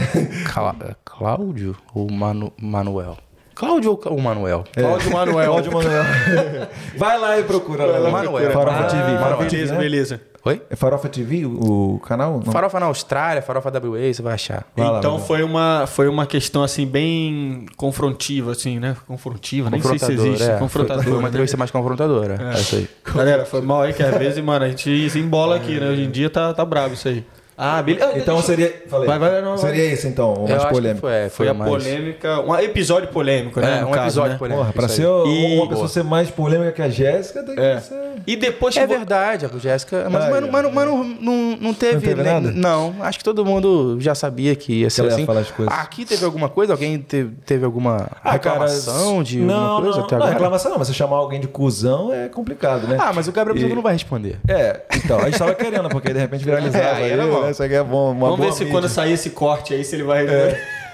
[0.51, 3.17] Clá- Cláudio ou Manu, Manuel?
[3.57, 4.63] Cláudio ou Manuel?
[4.71, 5.51] Cláudio Manuel.
[5.51, 6.03] Cláudio Manuel.
[6.95, 7.87] Vai lá e procura.
[7.87, 7.97] lá.
[7.97, 8.51] lá, Manuel.
[8.51, 9.17] Farofa Ah, TV.
[9.17, 9.77] Farofa beleza, TV, né?
[9.79, 10.21] beleza.
[10.45, 10.61] Oi?
[10.69, 12.39] É Farofa TV o, canal?
[12.45, 12.51] Não.
[12.51, 14.63] Farofa na Austrália, farofa WA, você vai achar.
[14.75, 15.19] Vai então vai lá.
[15.19, 18.95] foi uma foi uma questão assim bem confrontiva assim, né?
[19.07, 20.57] Confrontiva, nem sei se existe, é.
[20.57, 21.03] confrontadora.
[21.03, 21.29] Foi, foi uma né?
[21.29, 22.37] entrevista mais confrontadora.
[22.39, 22.59] É.
[22.59, 22.87] isso aí.
[23.13, 25.89] Galera, foi mal aí que às vezes, mano, a gente se embola aqui, né?
[25.89, 27.25] Hoje em dia tá, tá brabo isso aí.
[27.57, 28.11] Ah, beleza.
[28.15, 28.83] Então Deixa- seria.
[28.87, 29.07] Falei.
[29.07, 31.01] Vai, vai, não, seria esse então, o mais que polêmico.
[31.01, 31.71] Foi, é, Foi, foi, a mais...
[31.71, 33.79] polêmica, um episódio polêmico, né?
[33.79, 34.37] É, um caso, episódio né?
[34.37, 34.61] polêmico.
[34.61, 37.61] Porra, pra isso ser E- uma pessoa ser mais polêmica que a Jéssica, tem que
[37.61, 37.79] É.
[37.79, 37.95] ser.
[38.27, 40.07] E depois É que vo- verdade, a Jéssica.
[40.09, 41.93] Mas, mas, mas, mas não, não, não teve.
[41.95, 42.51] Não teve né, nada?
[42.51, 45.25] Não, acho que todo mundo já sabia que ia ser ela ia assim.
[45.25, 45.73] falar as coisas.
[45.79, 46.73] Aqui teve alguma coisa?
[46.73, 50.33] Alguém teve, teve alguma Ah, cara, reclamação de não, alguma coisa não, até não, agora?
[50.33, 52.97] reclamação não, mas você chamar alguém de cuzão é complicado, né?
[52.99, 54.37] Ah, mas o Gabriel E- não vai responder.
[54.47, 56.83] É, então, a gente tava querendo, porque de repente viralizava.
[56.83, 57.46] É, aí, era bom.
[57.47, 57.51] Né?
[57.51, 58.11] Isso aqui é bom.
[58.11, 58.73] Uma Vamos boa ver se mídia.
[58.79, 60.25] quando sair esse corte aí, se ele vai.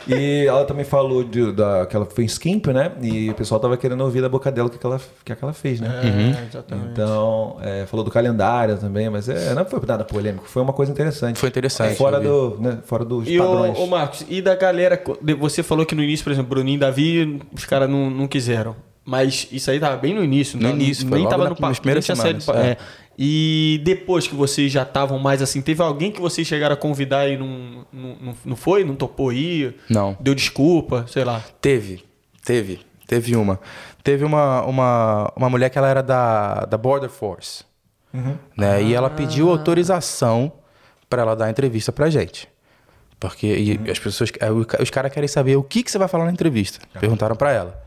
[0.05, 2.91] E ela também falou de, da, que ela foi em Skimp, né?
[3.01, 5.31] E o pessoal tava querendo ouvir da boca dela o que, que, ela, o que,
[5.31, 5.87] é que ela fez, né?
[6.03, 6.89] É, exatamente.
[6.91, 10.91] Então, é, falou do calendário também, mas é, não foi nada polêmico, foi uma coisa
[10.91, 11.39] interessante.
[11.39, 13.79] Foi interessante, Fora, do, né, fora dos E padrões.
[13.79, 15.01] o, Marcos, e da galera,
[15.39, 18.75] você falou que no início, por exemplo, Bruninho e Davi, os caras não, não quiseram.
[19.05, 20.73] Mas isso aí tava bem no início, No né?
[20.73, 22.71] início, foi nem logo tava na- no nas primeiras nem tinha saído semanas, pa- é.
[22.71, 23.03] é.
[23.19, 27.27] E depois que vocês já estavam mais assim, teve alguém que vocês chegaram a convidar
[27.27, 28.83] e não, não, não- não foi?
[28.83, 29.75] Não topou ir?
[29.89, 30.17] Não.
[30.19, 31.43] Deu desculpa, sei lá.
[31.61, 32.03] Teve,
[32.43, 33.59] teve, teve uma.
[34.03, 37.63] Teve uma, uma, uma mulher que ela era da, da Border Force.
[38.57, 38.83] Né?
[38.83, 40.51] E ela pediu autorização
[41.09, 42.47] para ela dar entrevista pra gente.
[43.19, 45.97] Porque e as pessoas, é, o ca- os caras querem saber o que, que você
[45.97, 46.79] vai falar na entrevista.
[46.99, 47.82] Perguntaram para ela.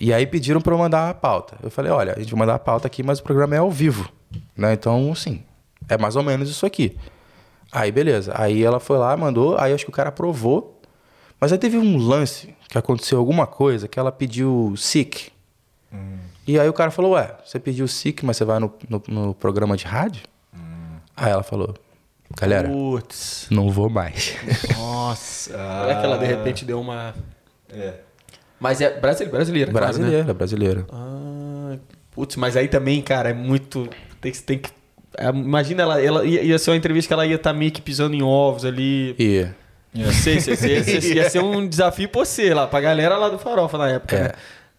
[0.00, 1.56] E aí pediram para eu mandar a pauta.
[1.62, 3.70] Eu falei, olha, a gente vai mandar a pauta aqui, mas o programa é ao
[3.70, 4.08] vivo.
[4.56, 4.72] Né?
[4.72, 5.42] Então, assim,
[5.88, 6.96] é mais ou menos isso aqui.
[7.70, 8.32] Aí, beleza.
[8.36, 10.80] Aí ela foi lá, mandou, aí acho que o cara aprovou.
[11.40, 15.32] Mas aí teve um lance que aconteceu alguma coisa que ela pediu SIC.
[16.46, 19.34] E aí o cara falou, ué, você pediu SIC, mas você vai no, no, no
[19.34, 20.22] programa de rádio?
[21.16, 21.74] Aí ela falou,
[22.38, 23.46] galera, Putz.
[23.50, 24.34] não vou mais.
[24.76, 25.52] Nossa.
[25.52, 27.14] Será que ela de repente deu uma.
[27.68, 28.00] É.
[28.64, 29.92] Mas é brasile- brasileira, claro, né?
[29.92, 30.86] brasileira, brasileira.
[30.90, 31.76] Ah,
[32.10, 33.88] putz, mas aí também, cara, é muito.
[34.20, 34.70] Tem, que- tem que.
[35.18, 37.82] é, Imagina ela, ela ia, ia ser uma entrevista que ela ia estar meio que
[37.82, 39.14] pisando em ovos ali.
[39.18, 39.46] E
[39.94, 43.16] Não sei, se- se- se- se- ia ser um desafio pra você lá, pra galera
[43.18, 44.22] lá do Farofa na época, É.
[44.22, 44.30] né?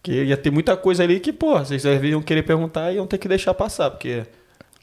[0.02, 3.18] Que ia ter muita coisa ali que, pô, vocês iam querer perguntar e iam ter
[3.18, 4.24] que deixar passar, porque.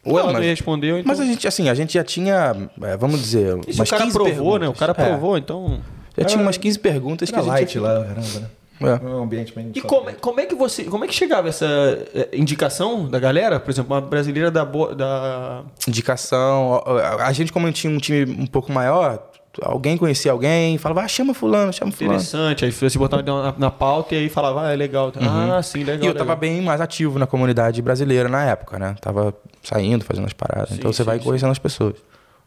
[0.06, 1.08] Ou Não, ela não mas- ia responder, ou então.
[1.10, 4.14] Mas a gente, assim, a gente já tinha, é, vamos dizer, umas o cara 15
[4.18, 4.68] provou, né?
[4.68, 4.80] O perguntas.
[4.80, 5.80] cara É, provou, então.
[6.18, 7.78] já tinha umas 15 perguntas que Era a gente...
[7.78, 8.48] light lá, caramba, né?
[8.88, 9.00] É.
[9.04, 10.84] É um ambiente bem E como, é- como é que você.
[10.84, 11.66] Como é que chegava essa
[12.14, 13.60] eh, indicação da galera?
[13.60, 14.64] Por exemplo, uma brasileira da.
[14.64, 15.64] Da...
[15.88, 16.82] Indicação.
[16.86, 19.24] A a gente, como tinha um time um pouco maior,
[19.62, 22.16] alguém conhecia alguém, falava, ah, chama fulano, chama fulano.
[22.16, 22.66] Interessante.
[22.66, 25.12] Aí você botava na, na pauta e aí falava, ah, é legal.
[25.20, 25.98] Ah, sim, legal.
[25.98, 26.04] Uhum.
[26.04, 26.38] E eu tava legal.
[26.38, 28.96] bem mais ativo na comunidade brasileira na época, né?
[29.00, 30.72] Tava saindo, fazendo as paradas.
[30.72, 31.26] então você sim, vai sim.
[31.26, 31.96] conhecendo as pessoas.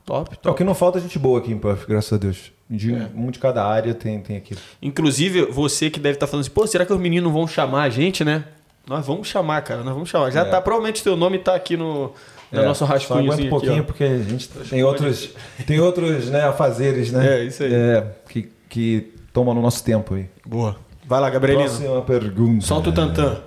[0.04, 0.56] Top, Não, o top.
[0.56, 2.52] que não falta é gente boa aqui em Puff, graças a Deus.
[2.68, 3.08] De, É.
[3.14, 4.56] Um de cada área tem, tem aqui.
[4.82, 7.88] Inclusive, você que deve estar falando assim, pô, será que os meninos vão chamar a
[7.88, 8.44] gente, né?
[8.88, 10.30] Nós vamos chamar, cara, nós vamos chamar.
[10.30, 10.44] Já É.
[10.44, 12.12] tá, provavelmente teu nome tá aqui no,
[12.52, 13.32] no É, nosso rascunho.
[13.32, 15.30] aguenta um pouquinho, porque a gente tem outros,
[15.66, 17.40] tem outros né, afazeres, né?
[17.40, 17.72] É, isso aí.
[17.74, 20.28] É, que, que tomam no nosso tempo aí.
[20.44, 20.76] Boa.
[21.04, 21.68] Vai lá, Gabrielino.
[21.68, 22.64] Próxima pergunta.
[22.66, 23.42] Solta o tantã.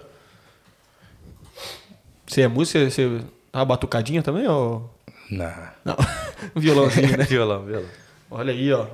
[2.25, 2.89] Você é música?
[2.89, 3.21] Você
[3.51, 4.47] tá uma batucadinha também?
[4.47, 4.89] Ou...
[5.31, 5.51] Não.
[5.83, 5.95] Não.
[6.55, 7.23] violãozinho, né?
[7.27, 7.87] violão, violão.
[8.31, 8.85] Olha aí, ó.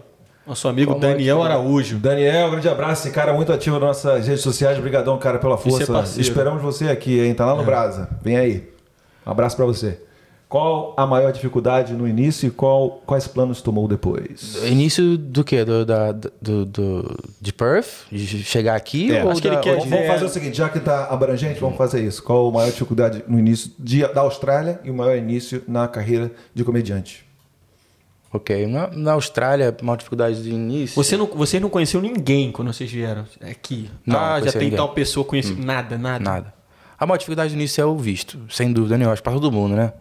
[0.46, 1.98] Nosso amigo mais Daniel Araújo.
[1.98, 3.04] Daniel, grande abraço.
[3.08, 4.78] Esse cara muito ativo nas nossas redes sociais.
[4.78, 5.92] Obrigadão, cara, pela é força.
[5.92, 6.22] parceiro.
[6.22, 7.34] Esperamos você aqui, hein?
[7.34, 8.10] Tá lá no Brasa.
[8.22, 8.70] Vem aí.
[9.26, 10.00] Um abraço pra você.
[10.48, 14.56] Qual a maior dificuldade no início e qual, quais planos tomou depois?
[14.64, 15.66] Início do quê?
[15.66, 18.06] Do, da, do, do- de Perth?
[18.12, 19.12] De chegar aqui?
[19.14, 21.06] É, ou acho que ele da- quer ou- Vamos, fazer o seguinte, já que tá
[21.06, 22.22] abrangente, vamos fazer isso.
[22.24, 26.32] Qual a maior dificuldade no início de- da Austrália e o maior início na carreira
[26.54, 27.25] de comediante?
[28.36, 28.68] Ok.
[28.68, 30.96] Na, na Austrália, maior dificuldade de início.
[30.96, 33.90] Você não, vocês não conheceu ninguém quando vocês vieram aqui?
[34.06, 34.78] Não, ah, já tem ninguém.
[34.78, 35.62] tal pessoa conhecida.
[35.64, 36.24] Nada, nada.
[36.24, 36.54] Nada.
[36.98, 39.76] A maior dificuldade no início é o visto, sem dúvida nenhuma, acho pra todo mundo,
[39.76, 39.92] né?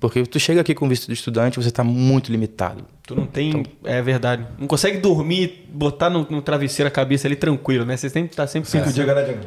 [0.00, 2.84] Porque tu chega aqui com visto de estudante, você tá muito limitado.
[3.06, 3.50] Tu não tem.
[3.50, 4.46] Então- É verdade.
[4.58, 7.98] Não consegue dormir, botar no, no travesseiro a cabeça ali tranquilo, né?
[7.98, 9.04] Você tem que estar sempre Cinco pensando.
[9.04, 9.46] dias?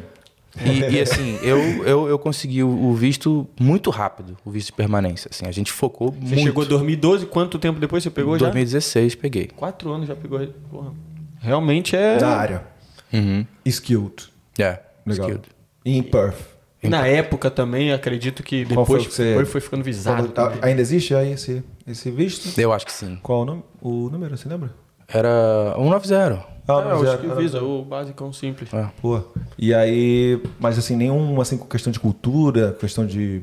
[0.64, 5.30] E, e, assim, eu, eu, eu consegui o, visto muito rápido, o visto de permanência.
[5.32, 6.42] Assim, a gente focou Você muito.
[6.42, 8.46] chegou em 2012, quanto tempo depois você pegou já?
[8.46, 9.46] 2016 peguei.
[9.56, 10.46] Quatro anos já pegou.
[10.70, 10.92] Porra.
[11.40, 12.18] Realmente é.
[12.18, 12.64] Da área.
[13.12, 13.46] Uhum.
[13.64, 14.28] Skilled.
[14.58, 15.28] É, Legal.
[15.28, 15.48] skilled.
[15.84, 16.52] E em Perth.
[16.82, 20.28] Na época também, acredito que Qual foi depois, que você- depois foi ficando visado.
[20.28, 22.58] Quando- a- ainda existe aí esse, esse visto?
[22.60, 23.18] Eu acho que sim.
[23.22, 24.74] Qual o, nome, o número, você lembra?
[25.08, 26.44] Era 190.
[26.68, 28.72] Ah, Ah, não, o já- que visa, o basicão simples.
[28.72, 28.86] É.
[29.00, 29.20] Pô.
[29.58, 33.42] E aí, mas assim, nenhum assim, com questão de cultura, questão de,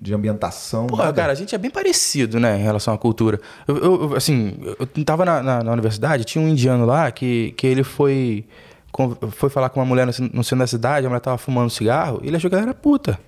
[0.00, 0.86] de ambientação.
[0.86, 1.16] Porra, nada?
[1.16, 3.40] cara, a gente é bem parecido, né, em relação à cultura.
[3.66, 7.52] Eu, eu- eu, assim, eu tava na, na- na universidade, tinha um indiano lá que,
[7.56, 8.44] que ele foi,
[8.92, 11.70] com- foi falar com uma mulher no, no centro da cidade, a mulher tava fumando
[11.70, 13.18] cigarro, e ele achou que ela era puta.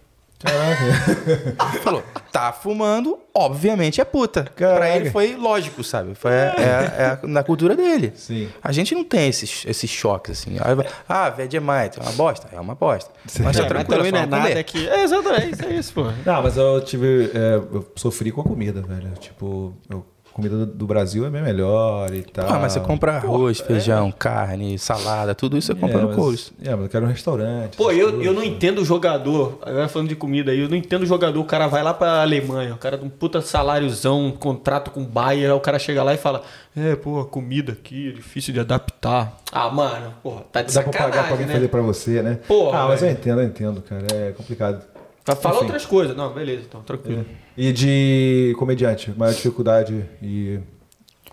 [0.42, 1.80] Caraca.
[1.82, 4.44] Falou, tá fumando, obviamente é puta.
[4.54, 4.76] Caraca.
[4.78, 6.14] Pra ele foi lógico, sabe?
[6.14, 8.12] Foi, é, é, é na cultura dele.
[8.14, 8.48] Sim.
[8.62, 10.56] A gente não tem esses, esses choques, assim.
[10.60, 12.48] Aí vai, ah, Vegemite, é uma bosta?
[12.52, 13.10] É uma bosta.
[13.24, 13.56] Mas tá É, mas
[13.86, 14.64] tranquilo, não é só não nada comer.
[14.64, 14.88] que.
[14.88, 16.04] É, exatamente, é isso, pô.
[16.24, 17.30] Não, mas eu tive.
[17.34, 19.10] é, eu sofri com a comida, velho.
[19.20, 22.48] Tipo, eu- comida do, do Brasil é bem melhor e tal.
[22.48, 26.52] Ah, mas você compra arroz, feijão, carne, salada, tudo isso você compra é, no Coles.
[26.64, 27.76] É, mas eu quero um restaurante.
[27.76, 28.26] Pô, eu, coisas.
[28.26, 31.40] eu não entendo o jogador, agora falando de comida aí, eu não entendo o jogador,
[31.40, 35.02] o cara vai lá pra Alemanha, o cara de um puta saláriozão, um contrato com
[35.02, 36.42] o Bayer, aí o cara chega lá e fala,
[36.76, 39.36] é, pô, a comida aqui é difícil de adaptar.
[39.50, 41.52] Ah, mano, porra, tá de Dá pra sacanagem, pagar pra alguém né?
[41.54, 42.38] fazer pra você, né?
[42.48, 44.06] Porra, Ah, mas eu entendo, eu entendo, cara.
[44.12, 44.82] É complicado.
[45.24, 45.64] Fa- Fala Enfim.
[45.66, 46.16] outras coisas.
[46.16, 47.24] Não, beleza, então, tranquilo.
[47.56, 50.58] E de comediante, maior dificuldade e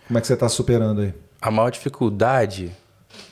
[0.08, 1.14] como é que você tá superando aí?
[1.42, 2.72] A maior dificuldade,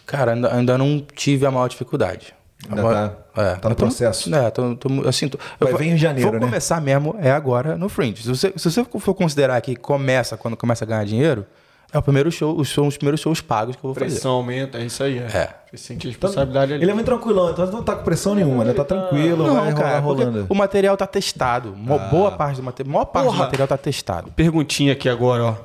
[0.05, 2.33] cara, ainda, ainda não tive a maior dificuldade.
[2.69, 4.33] Ainda maior- tá- tá no tô- processo.
[4.33, 6.45] É, tô, tô- assim, tô, Vai eu vir em janeiro, vou né?
[6.45, 8.23] começar mesmo é agora no Fringe.
[8.23, 11.45] Se você, se você for considerar que começa quando começa a ganhar dinheiro,
[11.93, 14.07] é o primeiro show, os, são os primeiros shows pagos que eu vou fazer.
[14.11, 15.17] Pressão aumenta, é isso aí.
[15.19, 15.21] É.
[15.21, 15.55] É.
[15.71, 16.83] Você sente a responsabilidade ali.
[16.83, 18.73] Ele é muito tranquilão, então não tá com pressão nenhuma, né?
[18.73, 20.45] Tá tranquilo, Não, vai cara, rolando.
[20.49, 21.73] o material tá testado.
[21.75, 23.37] Mo- Boa parte do material, maior parte Porra.
[23.37, 24.31] do material tá testado.
[24.31, 25.55] Perguntinha aqui agora, ó.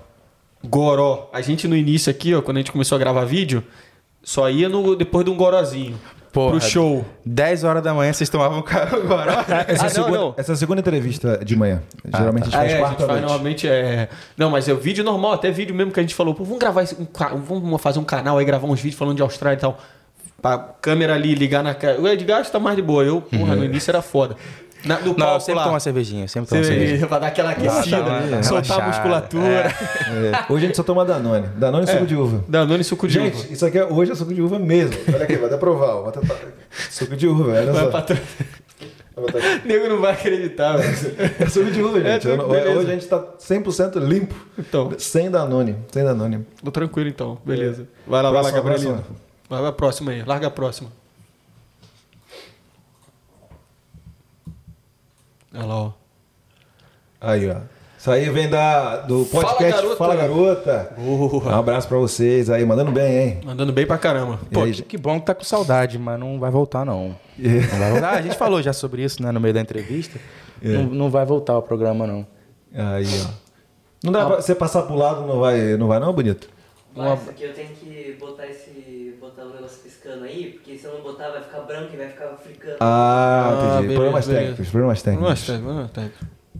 [0.65, 1.29] Goró.
[1.33, 3.65] A gente no início aqui, ó, quando a gente começou a gravar vídeo,
[4.23, 5.99] só ia no, depois de um gorozinho.
[6.33, 6.53] Porra.
[6.59, 7.05] Pro show.
[7.27, 9.45] 10 horas da manhã vocês tomavam cara agora.
[9.47, 10.35] Essa, é a Ah, não, segunda, não.
[10.37, 11.83] essa é segunda entrevista de manhã.
[12.05, 14.09] Geralmente a gente Ah, faz é, a gente quarta faz normalmente é.
[14.37, 16.59] Não, mas é o vídeo normal, até vídeo mesmo que a gente falou, pô, vamos
[16.59, 17.07] gravar esse- um,
[17.43, 19.79] vamos fazer um canal aí, gravar uns vídeos falando de Austrália e tal.
[20.41, 22.01] Pra câmera ali, ligar na cara.
[22.01, 23.05] O Edgar acho que tá mais de boa.
[23.05, 24.35] Eu, porra, no início era foda.
[24.85, 27.07] Na, no Não, sempre lá, tomo uma cervejinha, sempre tomo uma você, cervejinha.
[27.07, 29.47] pra dar aquela aquecida, Relaxar, soltar a musculatura.
[29.49, 31.47] É, hoje a gente só toma Danone.
[31.57, 32.45] Danone e suco de uva.
[32.49, 33.29] Danone e suco de uva.
[33.31, 34.97] Gente, isso aqui é, hoje é suco de uva mesmo.
[35.13, 35.95] Olha aqui, vai até provar.
[35.97, 36.11] ó.
[36.11, 36.37] Tentar-
[36.91, 38.15] Suco de uva, olha Vai só.
[39.15, 41.15] O nego não vai acreditar, velho.
[41.39, 42.29] É suco de uva, gente.
[42.31, 42.71] É, não- beleza.
[42.79, 44.35] hoje a gente tá 100% limpo.
[44.59, 44.91] Então.
[44.99, 45.77] Sem Danone.
[45.93, 46.47] Sem Danone.
[46.65, 47.87] Tô tranquilo então, beleza.
[48.07, 48.95] Vai lá, vai lá, Próxima, Gabrielino.
[48.95, 49.17] próxima.
[49.51, 50.91] Vai pra próxima aí, larga a próxima.
[55.55, 55.93] Olha lá, ó.
[57.21, 57.57] Aí, ó.
[58.03, 59.97] Isso aí vem da, do Fala, podcast garota.
[59.97, 60.93] Fala Garota.
[60.99, 63.41] Um abraço pra vocês aí, mandando bem, hein?
[63.45, 64.41] Mandando bem pra caramba.
[64.53, 67.15] Pô, aí, que, que bom que tá com saudade, mas não vai voltar, não.
[67.39, 68.15] Não vai voltar.
[68.15, 70.19] A gente falou já sobre isso, né, no meio da entrevista.
[70.65, 72.25] Não, não vai voltar o programa, não.
[72.73, 73.31] Aí, ó.
[74.05, 76.49] Não dá pra você passar pro lado, não vai, não vai não, bonito?
[76.95, 79.02] Mas isso aqui eu tenho que botar esse.
[79.45, 82.09] Botar o negócio piscando aí, porque se eu não botar vai ficar branco e vai
[82.09, 82.77] ficar africano.
[82.81, 83.73] Ah, Ah, entendi.
[83.83, 84.41] beleza, problemas beleza.
[84.47, 85.49] técnicos, problemas técnicos.
[85.49, 86.03] Vamos, tá.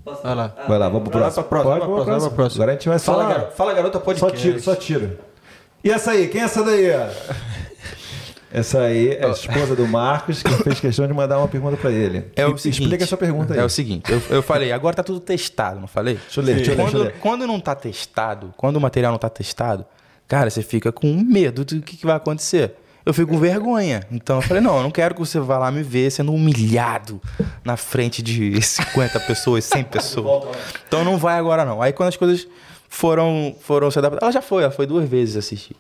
[0.05, 0.55] Posso- vai lá.
[0.57, 1.45] Ah, Vai lá, vamos pro próximo.
[1.45, 2.63] pra próxima, Pode, vai vamos pra próxima, vai pra próxima.
[2.65, 3.51] Agora a gente vai Fala, gar...
[3.53, 4.37] Fala garota podcast.
[4.37, 5.19] Só tiro, só tiro.
[5.85, 6.29] E essa aí?
[6.29, 6.87] Quem é essa daí?
[8.55, 11.91] Essa aí é a esposa do Marcos, que fez questão de mandar uma pergunta pra
[11.91, 12.31] ele.
[12.37, 13.61] É o seguinte, Explica a sua pergunta aí.
[13.61, 16.17] É o seguinte, eu, eu falei, agora tá tudo testado, não falei?
[16.17, 17.21] Deixa eu ler, deixa eu ler, deixa eu Quando, ler.
[17.21, 19.87] quando não tá testado, quando o material não tá testado,
[20.33, 22.73] cara, você fica com medo do que, que vai acontecer.
[23.05, 24.03] Eu fico com vergonha.
[24.11, 27.21] Então eu falei, não, eu não quero que você vá lá me ver sendo humilhado
[27.63, 30.57] na frente de 50 pessoas, 100 pessoas.
[30.89, 31.83] Então não vai agora não.
[31.83, 32.49] Aí quando as coisas
[32.89, 35.77] foram, foram se adaptar, ela já foi, ela foi duas vezes assistir.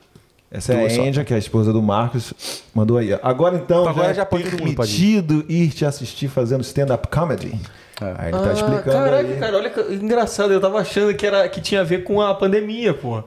[0.50, 1.06] Essa é a.
[1.06, 2.34] Índia, que é a esposa do Marcos,
[2.74, 3.14] mandou aí.
[3.22, 7.58] Agora então, Então, agora já, já é pode permitido ir te assistir fazendo stand-up comedy.
[8.02, 8.14] É.
[8.18, 9.38] Aí ele tá explicando Caraca, aí.
[9.38, 10.52] cara, olha que engraçado.
[10.52, 13.24] Eu tava achando que, era, que tinha a ver com a pandemia, pô.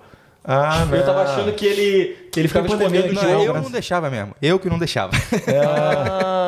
[0.47, 0.95] Ah, não.
[0.97, 4.09] Eu tava achando que ele, que ele ficava escondendo Não, não, eu graças- não deixava
[4.09, 4.35] mesmo.
[4.41, 5.11] Eu que não deixava.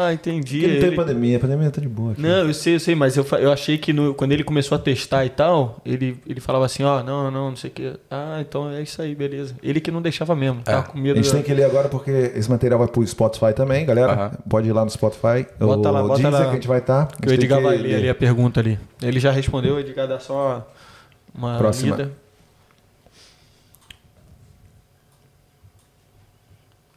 [0.10, 0.60] Ah, entendi.
[0.62, 2.22] Porque não tem Ele- pandemia, a pandemia tá de boa aqui.
[2.22, 4.80] Não, eu sei, eu sei, mas eu, eu achei que no- quando ele começou a
[4.80, 7.94] testar e tal, ele, ele falava assim, ó, não, não, não sei o que.
[8.10, 9.56] Ah, então é isso aí, beleza.
[9.62, 11.16] Ele que não deixava mesmo, tava com A medo.
[11.18, 14.14] gente da- tem que ler agora porque esse material vai pro Spotify também, galera.
[14.14, 14.32] Aham.
[14.50, 15.46] Pode ir lá no Spotify.
[15.60, 16.42] Bota o lá, bota Deezer lá.
[16.46, 17.08] que a gente vai estar.
[17.22, 18.80] Que o Edgar vai ler ali a pergunta ali.
[19.02, 20.66] Ele já respondeu, o Edgar dá só
[21.36, 21.96] uma Próxima.
[21.98, 22.12] lida.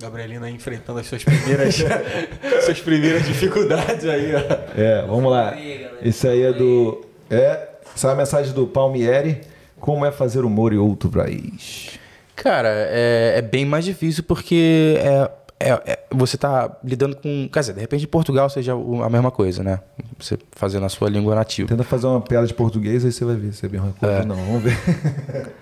[0.00, 1.76] Gabrielina enfrentando as suas primeiras,
[2.64, 4.80] suas primeiras dificuldades aí, ó.
[4.80, 5.54] É, vamos lá.
[6.02, 7.04] Esse aí é do.
[7.28, 7.68] É.
[7.94, 9.40] Essa é a mensagem do Palmieri.
[9.78, 11.98] Como é fazer humor em outro país?
[12.34, 17.48] Cara, é, é bem mais difícil porque é, é- é- você tá lidando com.
[17.52, 19.80] Quer dizer, de repente em Portugal seja a mesma coisa, né?
[20.18, 21.68] Você fazendo a sua língua nativa.
[21.68, 24.20] Tenta fazer uma piada de português, aí você vai ver se é bem uma coisa
[24.20, 24.36] ou não.
[24.36, 24.76] Vamos ver.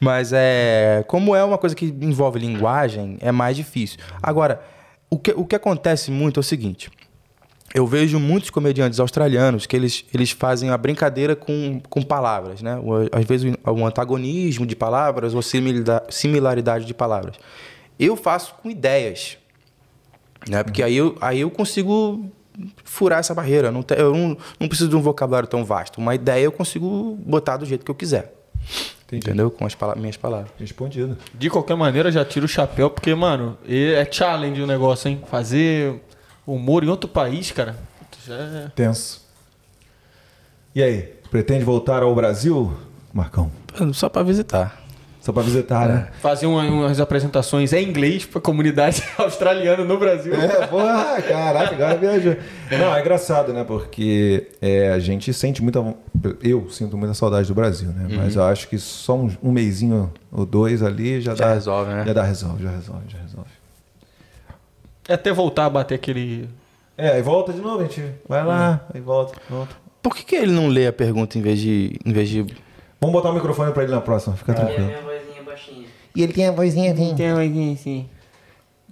[0.00, 1.04] Mas é.
[1.06, 3.98] Como é uma coisa que envolve linguagem, é mais difícil.
[4.22, 4.62] Agora,
[5.10, 6.90] o que, o que acontece muito é o seguinte.
[7.74, 12.78] Eu vejo muitos comediantes australianos que eles, eles fazem a brincadeira com, com palavras, né?
[13.12, 17.36] Às vezes um antagonismo de palavras ou similaridade de palavras.
[17.98, 19.36] Eu faço com ideias,
[20.48, 20.62] né?
[20.62, 22.30] Porque aí eu, aí eu consigo
[22.84, 23.70] furar essa barreira.
[23.70, 25.98] Não eu não, não preciso de um vocabulário tão vasto.
[25.98, 28.34] Uma ideia eu consigo botar do jeito que eu quiser.
[29.08, 29.26] Entendi.
[29.26, 29.50] Entendeu?
[29.50, 30.50] Com as pala- minhas palavras.
[30.60, 31.16] Respondido.
[31.34, 35.20] De qualquer maneira, já tiro o chapéu, porque, mano, é challenge o negócio, hein?
[35.30, 36.00] Fazer
[36.46, 37.74] humor em outro país, cara.
[38.26, 38.68] Já é...
[38.74, 39.26] Tenso.
[40.74, 42.72] E aí, pretende voltar ao Brasil,
[43.12, 43.50] Marcão?
[43.94, 44.82] Só pra visitar.
[45.20, 46.08] Só pra visitar, né?
[46.22, 50.32] Fazer uma- umas apresentações em inglês pra comunidade australiana no Brasil.
[50.34, 52.36] É, porra, caraca, agora viajou.
[52.70, 53.64] Não, é engraçado, né?
[53.64, 55.82] Porque é, a gente sente muita.
[56.42, 58.06] Eu sinto muita saudade do Brasil, né?
[58.16, 61.54] Mas eu acho que só um, um mêsinho ou dois ali já, Já dá.
[61.54, 62.04] resolve, né?
[62.06, 63.50] Já dá, resolve, já resolve, já resolve.
[65.08, 66.48] É até voltar a bater aquele.
[66.96, 69.74] É, aí volta de novo, a gente vai lá, aí volta, volta.
[70.02, 71.98] Por que, que ele não lê a pergunta em vez de.
[72.04, 72.42] Em vez de...
[73.00, 74.86] Vamos botar o microfone pra ele na próxima, fica E a tranquilo.
[74.88, 75.07] baixinha.
[76.16, 77.14] E ele tem a vozinha assim.
[77.14, 78.08] Tem sim.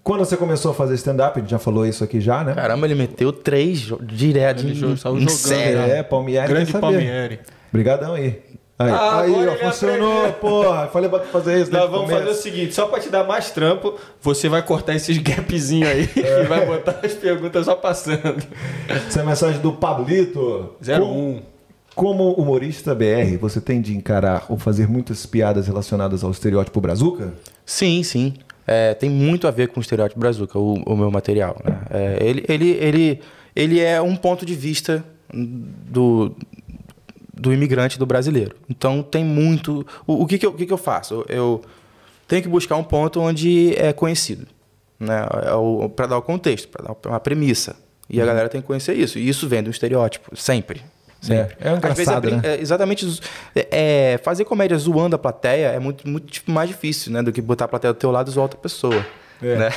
[0.03, 2.55] Quando você começou a fazer stand-up, a gente já falou isso aqui já, né?
[2.55, 5.81] Caramba, ele meteu três direto Ele em, jo- saiu jogando, sério.
[5.81, 6.73] É, Palmieri Grande.
[6.73, 7.41] Palmieri.
[7.71, 8.41] Obrigadão aí.
[8.79, 10.33] Aí, Ah, aí ó, ele funcionou, aprendeu.
[10.35, 10.87] porra.
[10.89, 11.73] Falei pra fazer isso.
[11.73, 12.43] Nós desde o vamos fazer o começo.
[12.43, 16.65] seguinte, só pra te dar mais trampo, você vai cortar esses gapzinhos aí e vai
[16.67, 18.45] botar as perguntas só passando.
[18.89, 20.75] Essa é a mensagem do Pablito.
[20.81, 21.41] 01.
[21.97, 27.33] Como humorista BR, você tem de encarar ou fazer muitas piadas relacionadas ao estereótipo brazuca?
[27.65, 28.35] Sim, sim.
[28.67, 31.57] É, tem muito a ver com o estereótipo brazuca, o, o meu material.
[31.65, 31.81] né?
[31.89, 33.21] É, ele, ele, ele,
[33.55, 35.03] ele é um ponto de vista
[35.33, 36.37] do,
[37.33, 38.55] do imigrante, do brasileiro.
[38.69, 39.87] Então tem muito.
[40.07, 41.15] O, o que, que, eu, o que, que eu faço?
[41.15, 41.63] Eu, eu
[42.29, 44.47] tenho que buscar um ponto onde é conhecido.
[45.01, 45.17] Né?
[45.25, 47.75] É para dar o contexto, para dar uma premissa.
[48.11, 49.19] E a galera tem que conhecer isso.
[49.19, 50.83] E isso vem do estereótipo, sempre.
[51.27, 51.57] Sempre.
[51.61, 52.43] É, é Às vezes engraçado, brin- né?
[52.45, 53.21] é, exatamente.
[53.55, 53.69] é,
[54.15, 57.23] é, fazer comédia zoando a plateia é muito, muito tipo, mais difícil, né?
[57.23, 59.05] Do que botar a plateia do teu lado e zoar outra pessoa.
[59.43, 59.55] É.
[59.57, 59.69] Né?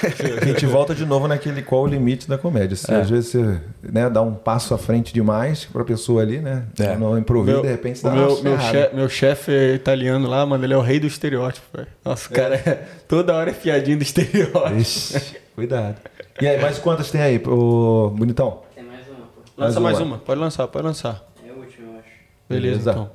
[0.41, 2.77] A gente volta de novo naquele qual o limite da comédia.
[2.77, 6.63] Se às vezes você né, dá um passo à frente demais pra pessoa ali, né?
[6.79, 6.95] É.
[6.95, 10.63] No improviso, de repente, dá meu, uma meu, chefe, meu chefe é italiano lá, mano,
[10.63, 11.89] ele é o rei do estereótipo, velho.
[12.05, 14.77] Nossa, o cara é, toda hora é piadinha do estereótipo.
[14.77, 15.97] Ixi, cuidado.
[16.41, 18.61] E aí, mais quantas tem aí, ô bonitão?
[18.73, 19.41] Tem mais uma, pô.
[19.57, 20.15] Lança Mais mais uma.
[20.15, 20.17] uma.
[20.23, 21.21] pode lançar, pode lançar.
[21.45, 22.07] É a última, eu acho.
[22.49, 22.91] Beleza, Beleza.
[22.91, 23.11] então.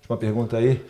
[0.00, 0.82] Última pergunta aí.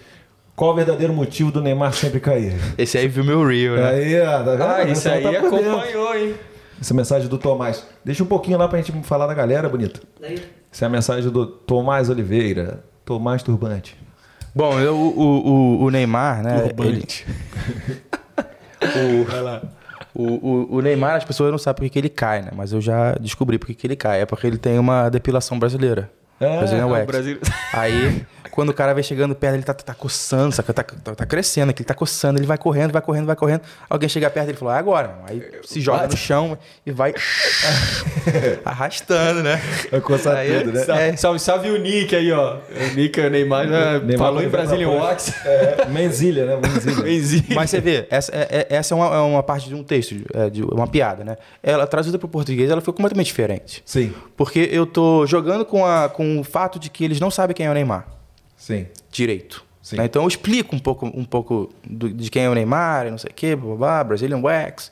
[0.54, 2.54] Qual o verdadeiro motivo do Neymar sempre cair?
[2.78, 3.88] Esse aí viu meu reel, né?
[3.90, 4.62] Aí, ó, tá vendo?
[4.62, 6.34] Ah, O isso pessoal aí tá acompanhou, hein?
[6.80, 7.86] Essa mensagem do Tomás.
[8.04, 10.00] Deixa um pouquinho lá pra gente falar da galera, bonita.
[10.20, 10.42] Daí,
[10.72, 12.84] Essa é a mensagem do Tomás Oliveira.
[13.04, 13.96] Tomás Turbante.
[14.54, 16.68] Bom, eu- o, o, o Neymar, né?
[16.78, 17.04] Ele,
[20.14, 22.50] o, o, o Neymar, as pessoas não sabem por que ele cai, né?
[22.54, 24.20] Mas eu já descobri por que ele cai.
[24.20, 26.10] É porque ele tem uma depilação brasileira.
[26.40, 27.06] É, Brazilian o Wax.
[27.06, 27.40] Brasil-
[27.72, 30.74] Aí, quando o cara vai chegando perto, ele tá, tá coçando, saca?
[30.74, 33.62] Tá, tá, tá crescendo aqui, ele tá coçando, ele vai correndo, vai correndo, vai correndo.
[33.88, 35.08] Alguém chega perto dele e fala, é agora.
[35.08, 37.14] irmão." Aí se joga no chão e vai
[38.62, 39.58] arrastando, né?
[39.90, 40.84] Vai coçar Aí, tudo, né?
[40.84, 42.56] Salve, salve, salve o Nick aí, ó.
[42.58, 44.88] O Nick, o Neymar já Neymar falou em praia.
[44.88, 45.32] Wax.
[45.44, 46.56] É, Menzilha, né?
[46.56, 47.02] Menzilha.
[47.02, 47.44] Benzinho.
[47.54, 50.14] Mas você vê, essa é, é- essa é uma, é uma parte de um texto,
[50.34, 51.36] é, de uma piada, né?
[51.62, 53.82] Ela traduzida para o português, ela foi completamente diferente.
[53.84, 57.54] Sim, Porque eu tô jogando com, a, com o fato de que eles não sabem
[57.54, 58.06] quem é o Neymar
[58.62, 58.86] sim.
[59.10, 59.64] direito.
[59.82, 59.97] Sim.
[59.97, 60.05] né?
[60.05, 63.30] Então eu explico um pouco, um pouco do- de quem é o Neymar, não sei
[63.30, 64.90] o quê, blá, blá, blá, Brazilian Wax.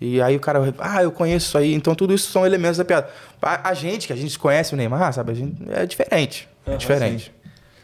[0.00, 1.72] E aí o cara ah, eu conheço isso aí.
[1.72, 3.08] Então tudo isso são elementos da piada.
[3.40, 5.30] A, a gente, que a gente conhece o Neymar, sabe?
[5.30, 6.48] A gente, é diferente.
[6.66, 7.32] É diferente.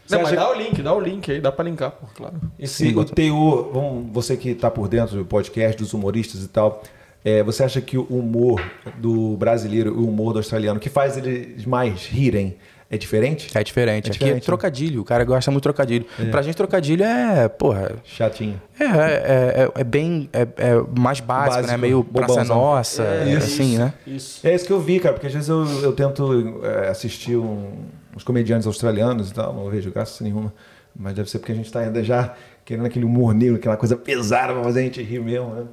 [0.09, 2.35] Não, mas dá o link, dá o link aí, dá pra linkar, pô, claro.
[2.59, 6.47] E se o teor, vamos, você que está por dentro do podcast, dos humoristas e
[6.49, 6.83] tal,
[7.23, 8.61] é, você acha que o humor
[8.97, 12.57] do brasileiro e o humor do australiano, que faz eles mais rirem,
[12.89, 13.49] é diferente?
[13.57, 14.05] É diferente.
[14.05, 14.41] É Aqui diferente, é né?
[14.41, 15.01] trocadilho.
[15.01, 16.05] O cara gosta muito de trocadilho.
[16.31, 18.61] Pra gente, trocadilho é, porra, Chatinho.
[18.79, 20.29] É, é, é, é bem.
[20.31, 21.77] É, é mais básico, Básico, né?
[21.77, 22.55] Meio praça bobãozão.
[22.55, 23.93] nossa, É, assim, né?
[24.05, 24.45] Isso.
[24.45, 27.71] É isso que eu vi, cara, porque às vezes eu, eu tento é, assistir um-
[28.15, 30.53] uns comediantes australianos e tal, não vejo graça nenhuma,
[30.95, 33.95] mas deve ser porque a gente está ainda já querendo aquele humor negro, aquela coisa
[33.95, 35.63] pesada pra fazer a gente rir mesmo, né?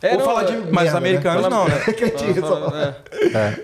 [0.00, 1.48] É, Ou não, falar de é- Mas merda, os americanos né?
[1.48, 1.74] não, né?
[2.18, 2.68] Gente só-
[3.38, 3.60] É.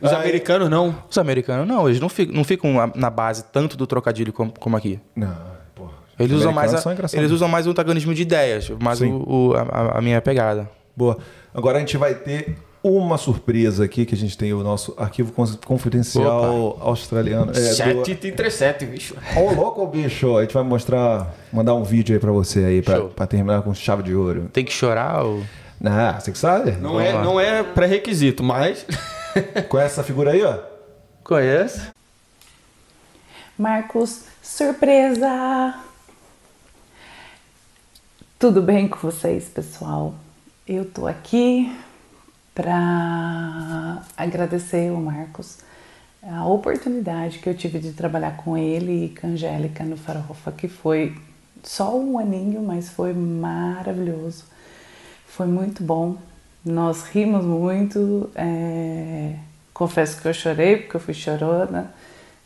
[0.00, 0.94] Os americanos não.
[1.10, 4.76] Os americanos não, eles não ficam, não ficam na base tanto do trocadilho como, como
[4.76, 5.00] aqui.
[5.16, 5.34] Não,
[5.74, 5.92] porra.
[6.18, 9.98] Eles usam, mais a- eles usam mais o antagonismo de ideias, mais o, o- a,
[9.98, 10.68] a minha pegada.
[10.96, 11.16] Boa.
[11.54, 15.32] Agora a gente vai ter uma surpresa aqui, que a gente tem o nosso arquivo
[15.64, 17.50] confidencial australiano.
[17.52, 17.74] É, do...
[17.74, 19.14] 737, bicho.
[19.36, 20.36] Ô, louco, bicho.
[20.36, 23.08] A gente vai mostrar, mandar um vídeo aí pra você aí, pra, Show.
[23.08, 24.48] pra terminar com chave de ouro.
[24.52, 25.42] Tem que chorar ou...
[25.84, 26.72] Ah, você que sabe?
[26.72, 28.84] Não é, não é pré-requisito, mas.
[29.68, 30.58] Conhece essa figura aí, ó?
[31.22, 31.88] Conhece?
[33.56, 35.74] Marcos, surpresa!
[38.38, 40.14] Tudo bem com vocês, pessoal?
[40.66, 41.76] Eu tô aqui
[42.54, 45.58] para agradecer o Marcos
[46.22, 50.52] a oportunidade que eu tive de trabalhar com ele e com a Angélica no Farofa,
[50.52, 51.16] que foi
[51.62, 54.44] só um aninho, mas foi maravilhoso.
[55.38, 56.16] Foi muito bom.
[56.64, 58.28] Nós rimos muito.
[58.34, 59.36] é,
[59.72, 61.94] Confesso que eu chorei, porque eu fui chorona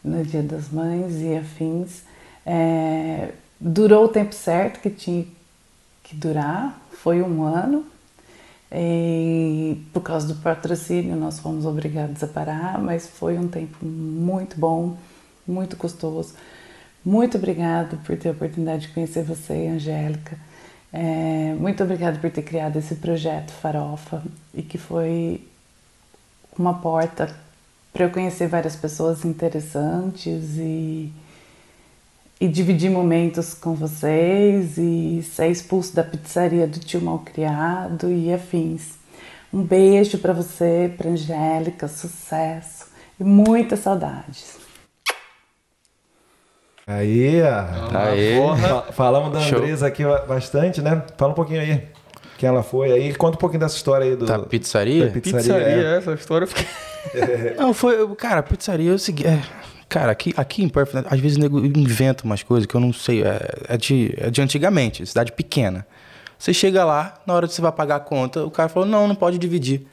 [0.04, 2.02] no Dia das Mães e afins.
[2.44, 5.24] É, Durou o tempo certo que tinha
[6.02, 7.86] que durar, foi um ano.
[8.70, 14.60] E por causa do patrocínio, nós fomos obrigados a parar, mas foi um tempo muito
[14.60, 14.98] bom,
[15.48, 16.34] muito gostoso.
[17.02, 20.36] Muito obrigado por ter a oportunidade de conhecer você, Angélica.
[20.92, 25.40] É, muito obrigada por ter criado esse projeto Farofa e que foi
[26.58, 27.34] uma porta
[27.92, 31.10] para eu conhecer várias pessoas interessantes e,
[32.40, 38.98] e dividir momentos com vocês e ser expulso da pizzaria do tio Malcriado e afins.
[39.52, 42.86] Um beijo para você, para Angélica, sucesso
[43.18, 44.61] e muitas saudades.
[46.96, 48.34] Aí.
[48.60, 49.58] Fa- Falamos da Show.
[49.58, 51.02] Andresa aqui bastante, né?
[51.16, 51.82] Fala um pouquinho aí.
[52.38, 53.14] Quem ela foi aí.
[53.14, 54.26] Conta um pouquinho dessa história aí do.
[54.26, 55.06] Da pizzaria?
[55.06, 55.40] da pizzaria.
[55.54, 55.96] Pizzaria, é.
[55.98, 56.66] essa história eu fiquei.
[57.58, 58.06] Não, foi.
[58.16, 59.28] Cara, pizzaria é o seguinte.
[59.28, 59.40] é,
[59.88, 62.92] cara, aqui, aqui em Perth, às vezes o nego inventa umas coisas que eu não
[62.92, 63.22] sei.
[63.22, 65.86] É, é de, é de antigamente, cidade pequena.
[66.38, 69.06] Você chega lá, na hora que você vai pagar a conta, o cara falou: não,
[69.06, 69.86] não pode dividir.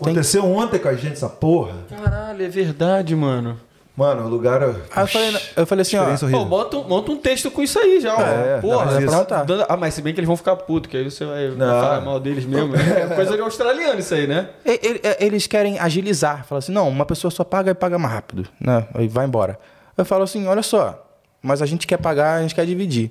[0.00, 1.74] Aconteceu ontem com a gente essa porra.
[1.88, 3.58] Caralho, é verdade, mano.
[4.00, 4.62] Mano, o lugar.
[4.62, 4.70] Aí
[5.02, 6.04] eu falei, eu falei assim: ó.
[6.04, 6.44] Pô, horrível.
[6.46, 8.20] monta, um- monta um texto com isso aí já, ó.
[8.22, 10.90] É, Porra, não, mas pra- dando- Ah, mas se bem que eles vão ficar putos,
[10.90, 11.66] que aí você vai, Não.
[11.66, 12.74] falar mal deles mesmo.
[12.74, 14.48] É coisa de australiano isso aí, né?
[14.64, 16.46] E- ele- é, Eles querem agilizar.
[16.46, 18.48] Fala assim, não, uma pessoa só paga e paga mais rápido.
[18.58, 18.86] Né?
[18.94, 19.58] Aí vai embora.
[19.98, 21.06] Eu falo assim, olha só,
[21.42, 23.10] mas a gente quer pagar, a gente quer dividir.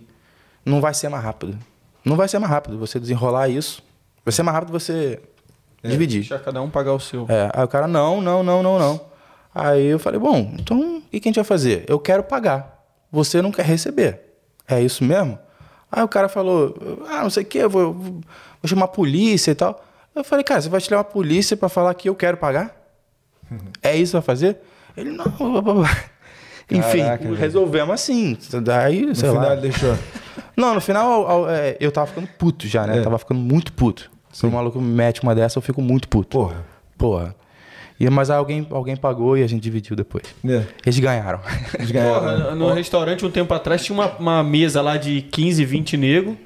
[0.66, 1.56] Não vai ser mais rápido.
[2.04, 3.84] Não vai ser mais rápido você desenrolar isso.
[4.26, 5.20] Vai ser mais rápido você
[5.84, 6.22] dividir.
[6.22, 7.28] Deixa cada um pagar o seu.
[7.30, 9.09] É, aí o cara, não, não, não, não, não.
[9.60, 11.84] Aí eu falei, bom, então o que a gente vai fazer?
[11.88, 12.84] Eu quero pagar.
[13.12, 14.22] Você não quer receber.
[14.68, 15.38] É isso mesmo?
[15.92, 16.76] Aí o cara falou,
[17.10, 18.22] ah, não sei o quê, eu vou, vou
[18.66, 19.84] chamar a polícia e tal.
[20.16, 22.76] Eu falei, cara, você vai chamar a polícia pra falar que eu quero pagar?
[23.82, 24.58] É isso que vai fazer?
[24.96, 25.26] Ele, não.
[26.70, 28.38] Enfim, Caraca, resolvemos assim.
[28.62, 29.56] Daí, No sei final lá.
[29.56, 29.96] deixou.
[30.56, 33.00] Não, no final é, eu tava ficando puto já, né?
[33.00, 33.02] É.
[33.02, 34.12] Tava ficando muito puto.
[34.32, 36.38] Se o maluco me mete uma dessa, eu fico muito puto.
[36.38, 36.66] Porra.
[36.98, 37.36] Porra.
[38.00, 40.24] E, mas aí alguém, alguém pagou e a gente dividiu depois.
[40.48, 41.42] É, Eles ganharam.
[41.78, 42.22] eles ganharam.
[42.26, 42.38] né?
[42.44, 46.38] Porra, no restaurante um tempo atrás tinha uma, uma mesa lá de 15, 20 nego.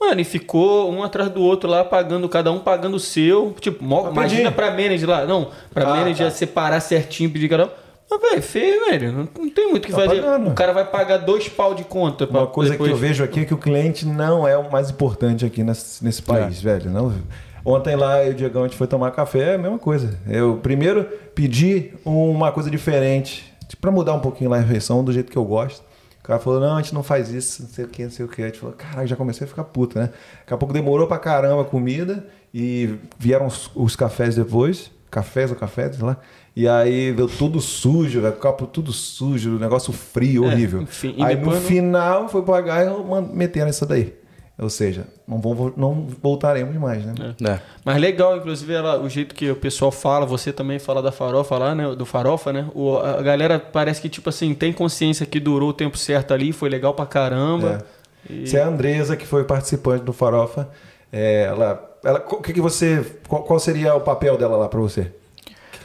[0.00, 3.54] Mano, e ficou um atrás do outro lá, pagando, cada um pagando o seu.
[3.60, 5.24] Tipo, mó- Pra imagina pra manager lá.
[5.24, 6.30] Não, pra Ah, manager tá.
[6.30, 7.68] separar certinho, pedir cada um.
[8.10, 9.12] Mas, velho, feio, velho.
[9.12, 10.20] Não, não tem muito o que Tá fazer.
[10.22, 10.50] pagando.
[10.50, 12.26] O cara vai pagar dois pau de conta.
[12.26, 12.90] pra Uma coisa depois...
[12.90, 16.04] que eu vejo aqui é que o cliente não é o mais importante aqui nesse,
[16.04, 16.90] nesse país, velho.
[16.90, 17.12] Não,
[17.66, 20.18] ontem lá eu e o Diegão a gente foi tomar café, é a mesma coisa.
[20.26, 25.12] Eu primeiro pedi uma coisa diferente, tipo, pra mudar um pouquinho lá a refeição do
[25.12, 25.84] jeito que eu gosto.
[26.20, 28.24] O cara falou, não, a gente não faz isso, não sei o que, não sei
[28.24, 28.42] o que.
[28.42, 30.10] A gente falou, caralho, já comecei a ficar puto, né?
[30.40, 35.50] Daqui a pouco demorou pra caramba a comida e vieram os, os cafés depois, cafés
[35.50, 36.16] ou cafés, sei lá.
[36.56, 40.82] E aí veio tudo sujo, velho, copo tudo sujo, negócio frio, É, horrível.
[40.82, 42.88] enfim, aí no final foi pagar e
[43.36, 44.12] meteram isso daí.
[44.58, 47.34] Ou seja, não, vão, não voltaremos mais, né?
[47.46, 47.58] É.
[47.84, 51.58] Mas legal, inclusive, ela, o jeito que o pessoal fala, você também fala da farofa
[51.58, 51.94] lá, né?
[51.94, 52.66] Do farofa, né?
[52.74, 56.52] O, a galera parece que, tipo assim, tem consciência que durou o tempo certo ali,
[56.52, 57.84] foi legal pra caramba.
[58.30, 60.68] E- Se é a Andresa, que foi participante do Farofa,
[61.12, 64.80] é, ela, ela, o que, que você, qual, qual seria o papel dela lá pra
[64.80, 65.12] você?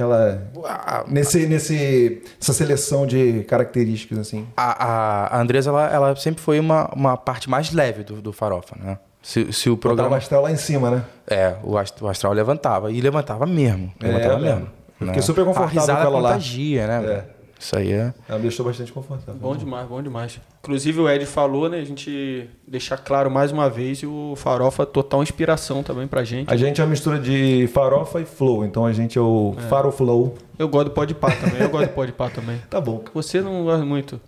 [0.06, 4.48] O que que ela, nesse, nesse, essa seleção de características assim.
[4.56, 8.76] A, a, Andresa, ela, ela sempre foi uma, uma parte mais leve do, do Farofa,
[8.82, 8.98] né?
[9.22, 10.18] Se, se o Programa programa...
[10.18, 11.04] astral lá em cima, né?
[11.28, 12.92] É, o ast- o astral levantava.
[12.92, 13.92] E levantava mesmo.
[14.02, 14.50] É, Levantava né?
[14.52, 14.68] mesmo.
[15.00, 16.30] Eu fiquei super confortável a risada com ela lá.
[16.30, 17.06] contagia, né?
[17.06, 17.41] É.
[17.62, 18.12] Isso aí é...
[18.28, 19.36] Ela me deixou bastante confortável.
[19.40, 20.40] Bom demais, bom demais.
[20.64, 21.78] Inclusive o Ed falou, né?
[21.78, 26.52] A gente deixar claro mais uma vez e o Farofa total inspiração também pra gente.
[26.52, 30.34] A gente é uma mistura de farofa e flow, então a gente é o faroflow.
[30.58, 32.60] Eu gosto do pode pá também, eu gosto do pode pá também.
[32.68, 33.04] Tá bom.
[33.14, 34.20] Você não gosta muito.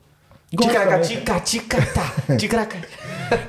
[0.52, 2.36] Ticaraca, tica, tica, tá.
[2.38, 2.78] Ticaraca.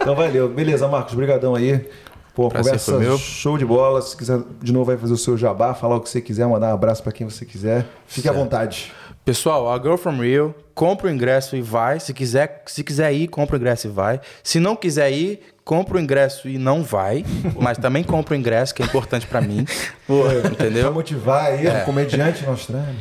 [0.00, 0.48] Então valeu.
[0.48, 1.86] Beleza, Marcos, brigadão aí.
[2.34, 3.16] Pô, Prazer conversa meu.
[3.16, 4.00] show de bola.
[4.02, 6.70] Se quiser de novo vai fazer o seu jabá, falar o que você quiser, mandar
[6.70, 7.86] um abraço pra quem você quiser.
[8.08, 8.42] Fique à Certo.
[8.42, 8.92] vontade.
[9.24, 11.98] Pessoal, a Girl From Rio, compra o ingresso e vai.
[11.98, 14.20] Se quiser, se quiser ir, compra o ingresso e vai.
[14.42, 17.24] Se não quiser ir, compra o ingresso e não vai.
[17.58, 19.64] mas também compra o ingresso, que é importante pra mim.
[20.06, 20.92] Pra Entendeu?
[20.92, 21.82] motivar aí, É.
[21.82, 22.94] um comediante Austrália.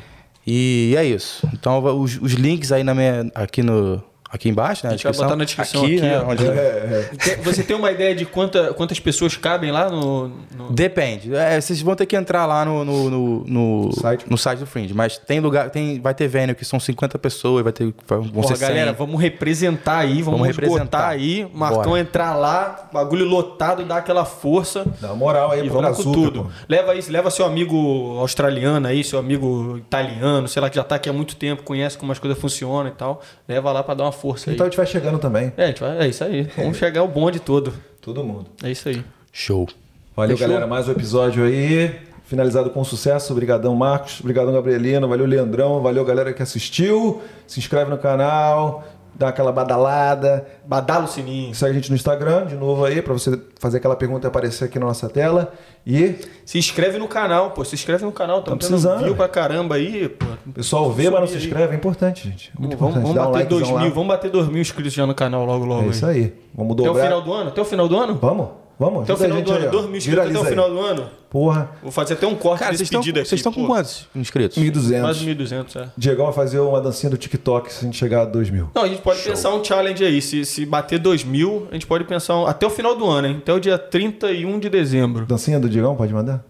[0.47, 1.45] E é isso.
[1.53, 4.01] Então, os, os links aí na minha, aqui, no,
[4.33, 4.89] aqui embaixo, né?
[4.93, 6.19] A gente vai botar na descrição Aqui, aqui, né?
[6.27, 6.43] onde-
[7.23, 10.27] Tem- Você tem uma ideia de quanta, quantas pessoas cabem lá no.
[10.55, 11.33] no- Depende.
[11.35, 14.25] É, vocês vão ter que entrar lá no, no, no, no- Site?
[14.27, 14.93] no site do Fringe.
[14.93, 17.93] Mas tem lugar, tem, vai ter venue que são 50 pessoas, vai ter.
[18.07, 18.67] Vão Porra, ser 100.
[18.67, 21.07] galera, vamos representar aí, vamos, Vamos representar.
[21.09, 21.47] aí.
[21.53, 21.99] Marcão Bora.
[21.99, 24.83] entrar lá, bagulho lotado, dar aquela força.
[24.99, 26.43] Dá uma moral aí E pro vamos com Brazuca, tudo.
[26.45, 26.49] pô.
[26.67, 30.95] Leva isso, leva seu amigo australiano aí, seu amigo italiano, sei lá, que já tá
[30.95, 33.21] aqui há muito tempo, conhece como as coisas funcionam e tal.
[33.47, 34.53] Leva lá pra dar uma força aí.
[34.55, 35.51] Então a gente vai chegando também.
[35.57, 36.43] É, a gente vai- é isso aí.
[36.55, 37.73] Vamos chegar o bonde todo.
[38.01, 38.45] Todo mundo.
[38.63, 39.03] É isso aí.
[39.33, 39.67] Show.
[40.15, 40.47] Valeu, Fechou?
[40.49, 40.65] galera.
[40.65, 41.93] Mais um episódio aí.
[42.25, 43.33] Finalizado com sucesso.
[43.33, 44.21] Obrigadão, Marcos.
[44.21, 45.07] Obrigadão, Gabrielino.
[45.09, 45.81] Valeu, Leandrão.
[45.81, 47.21] Valeu, galera que assistiu.
[47.45, 48.83] Se inscreve no canal.
[49.15, 50.45] Dá aquela badalada.
[50.65, 51.53] Badala o sininho.
[51.53, 54.65] Segue a gente no Instagram, de novo aí, pra você fazer aquela pergunta e aparecer
[54.65, 55.53] aqui na nossa tela.
[55.85, 56.15] E
[56.45, 57.63] Se inscreve no canal, pô.
[57.63, 58.41] Se inscreve no canal.
[58.41, 59.03] Tá precisando.
[59.03, 60.25] view pra caramba aí, pô.
[60.53, 61.43] pessoal vê, mas não se aí.
[61.45, 61.73] inscreve.
[61.73, 62.51] É importante, gente.
[62.57, 63.03] É muito Vamos, importante.
[63.03, 63.93] vamos Dá um bater likezão 2 mil, lá.
[63.95, 65.83] vamos bater 2 mil inscritos já no canal logo, logo.
[65.83, 66.33] É isso aí.
[66.55, 67.03] Vamos Até o dobrar.
[67.03, 67.49] final do ano?
[67.49, 68.15] Até o final do ano?
[68.15, 68.47] Vamos?
[68.79, 69.03] Vamos.
[69.03, 69.61] Até o final do ano.
[69.61, 69.71] aí, ó.
[69.71, 70.71] 2 mil inscritos até o final aí.
[70.71, 71.09] do ano.
[71.33, 73.27] Porra, Vou fazer até um corte Cara, desse vocês estão pedido aqui.
[73.27, 74.55] vocês estão com quantos inscritos?
[74.63, 75.01] 1.200.
[75.01, 75.89] Mais de 1.200, é.
[75.97, 78.69] Diegão vai fazer uma dancinha do TikTok se a gente chegar a 2 mil.
[78.75, 80.21] Não, a gente pode pensar um challenge aí.
[80.21, 83.27] Se, se bater 2 mil, a gente pode pensar um- até o final do ano,
[83.27, 83.37] hein?
[83.41, 85.25] Até o dia 31 de dezembro.
[85.25, 86.43] Dancinha do Diegão, pode mandar?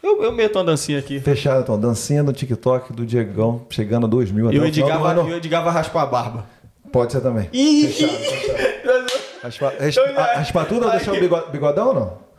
[0.00, 1.18] Eu, eu meto uma dancinha aqui.
[1.18, 1.78] Fechado, então.
[1.78, 5.12] Dancinha no TikTok do Diegão, chegando a 2 mil até E o Edgar, do vai,
[5.12, 5.28] ano.
[5.28, 6.46] e o Edgar vai raspar a barba.
[6.92, 7.48] Pode ser também.
[7.52, 7.92] Ih!
[9.42, 10.02] Raspa, raspa,
[10.36, 12.29] raspar tudo ou deixar o bigo- bigodão ou não?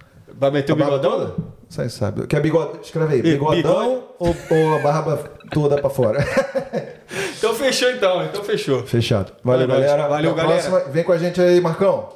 [0.41, 1.19] Vai meter o A barba bigodão?
[1.19, 1.35] toda?
[1.69, 2.25] Você sabe.
[2.25, 2.79] Quer bigode?
[2.81, 3.21] Escreve aí.
[3.21, 5.17] Bigodão ou, ou a barba
[5.53, 6.19] toda pra fora?
[7.37, 8.85] Então fechou então, então fechou.
[8.85, 9.33] Fechado.
[9.43, 9.81] Valeu, noite.
[9.81, 10.07] galera.
[10.07, 10.61] Valeu, galera.
[10.61, 10.91] próxima.
[10.91, 12.07] Vem com a gente aí, Marcão.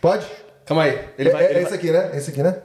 [0.00, 0.24] Pode?
[0.64, 0.96] Calma aí.
[1.18, 2.10] Ele é vai, é ele esse aqui, né?
[2.14, 2.56] Esse aqui, né?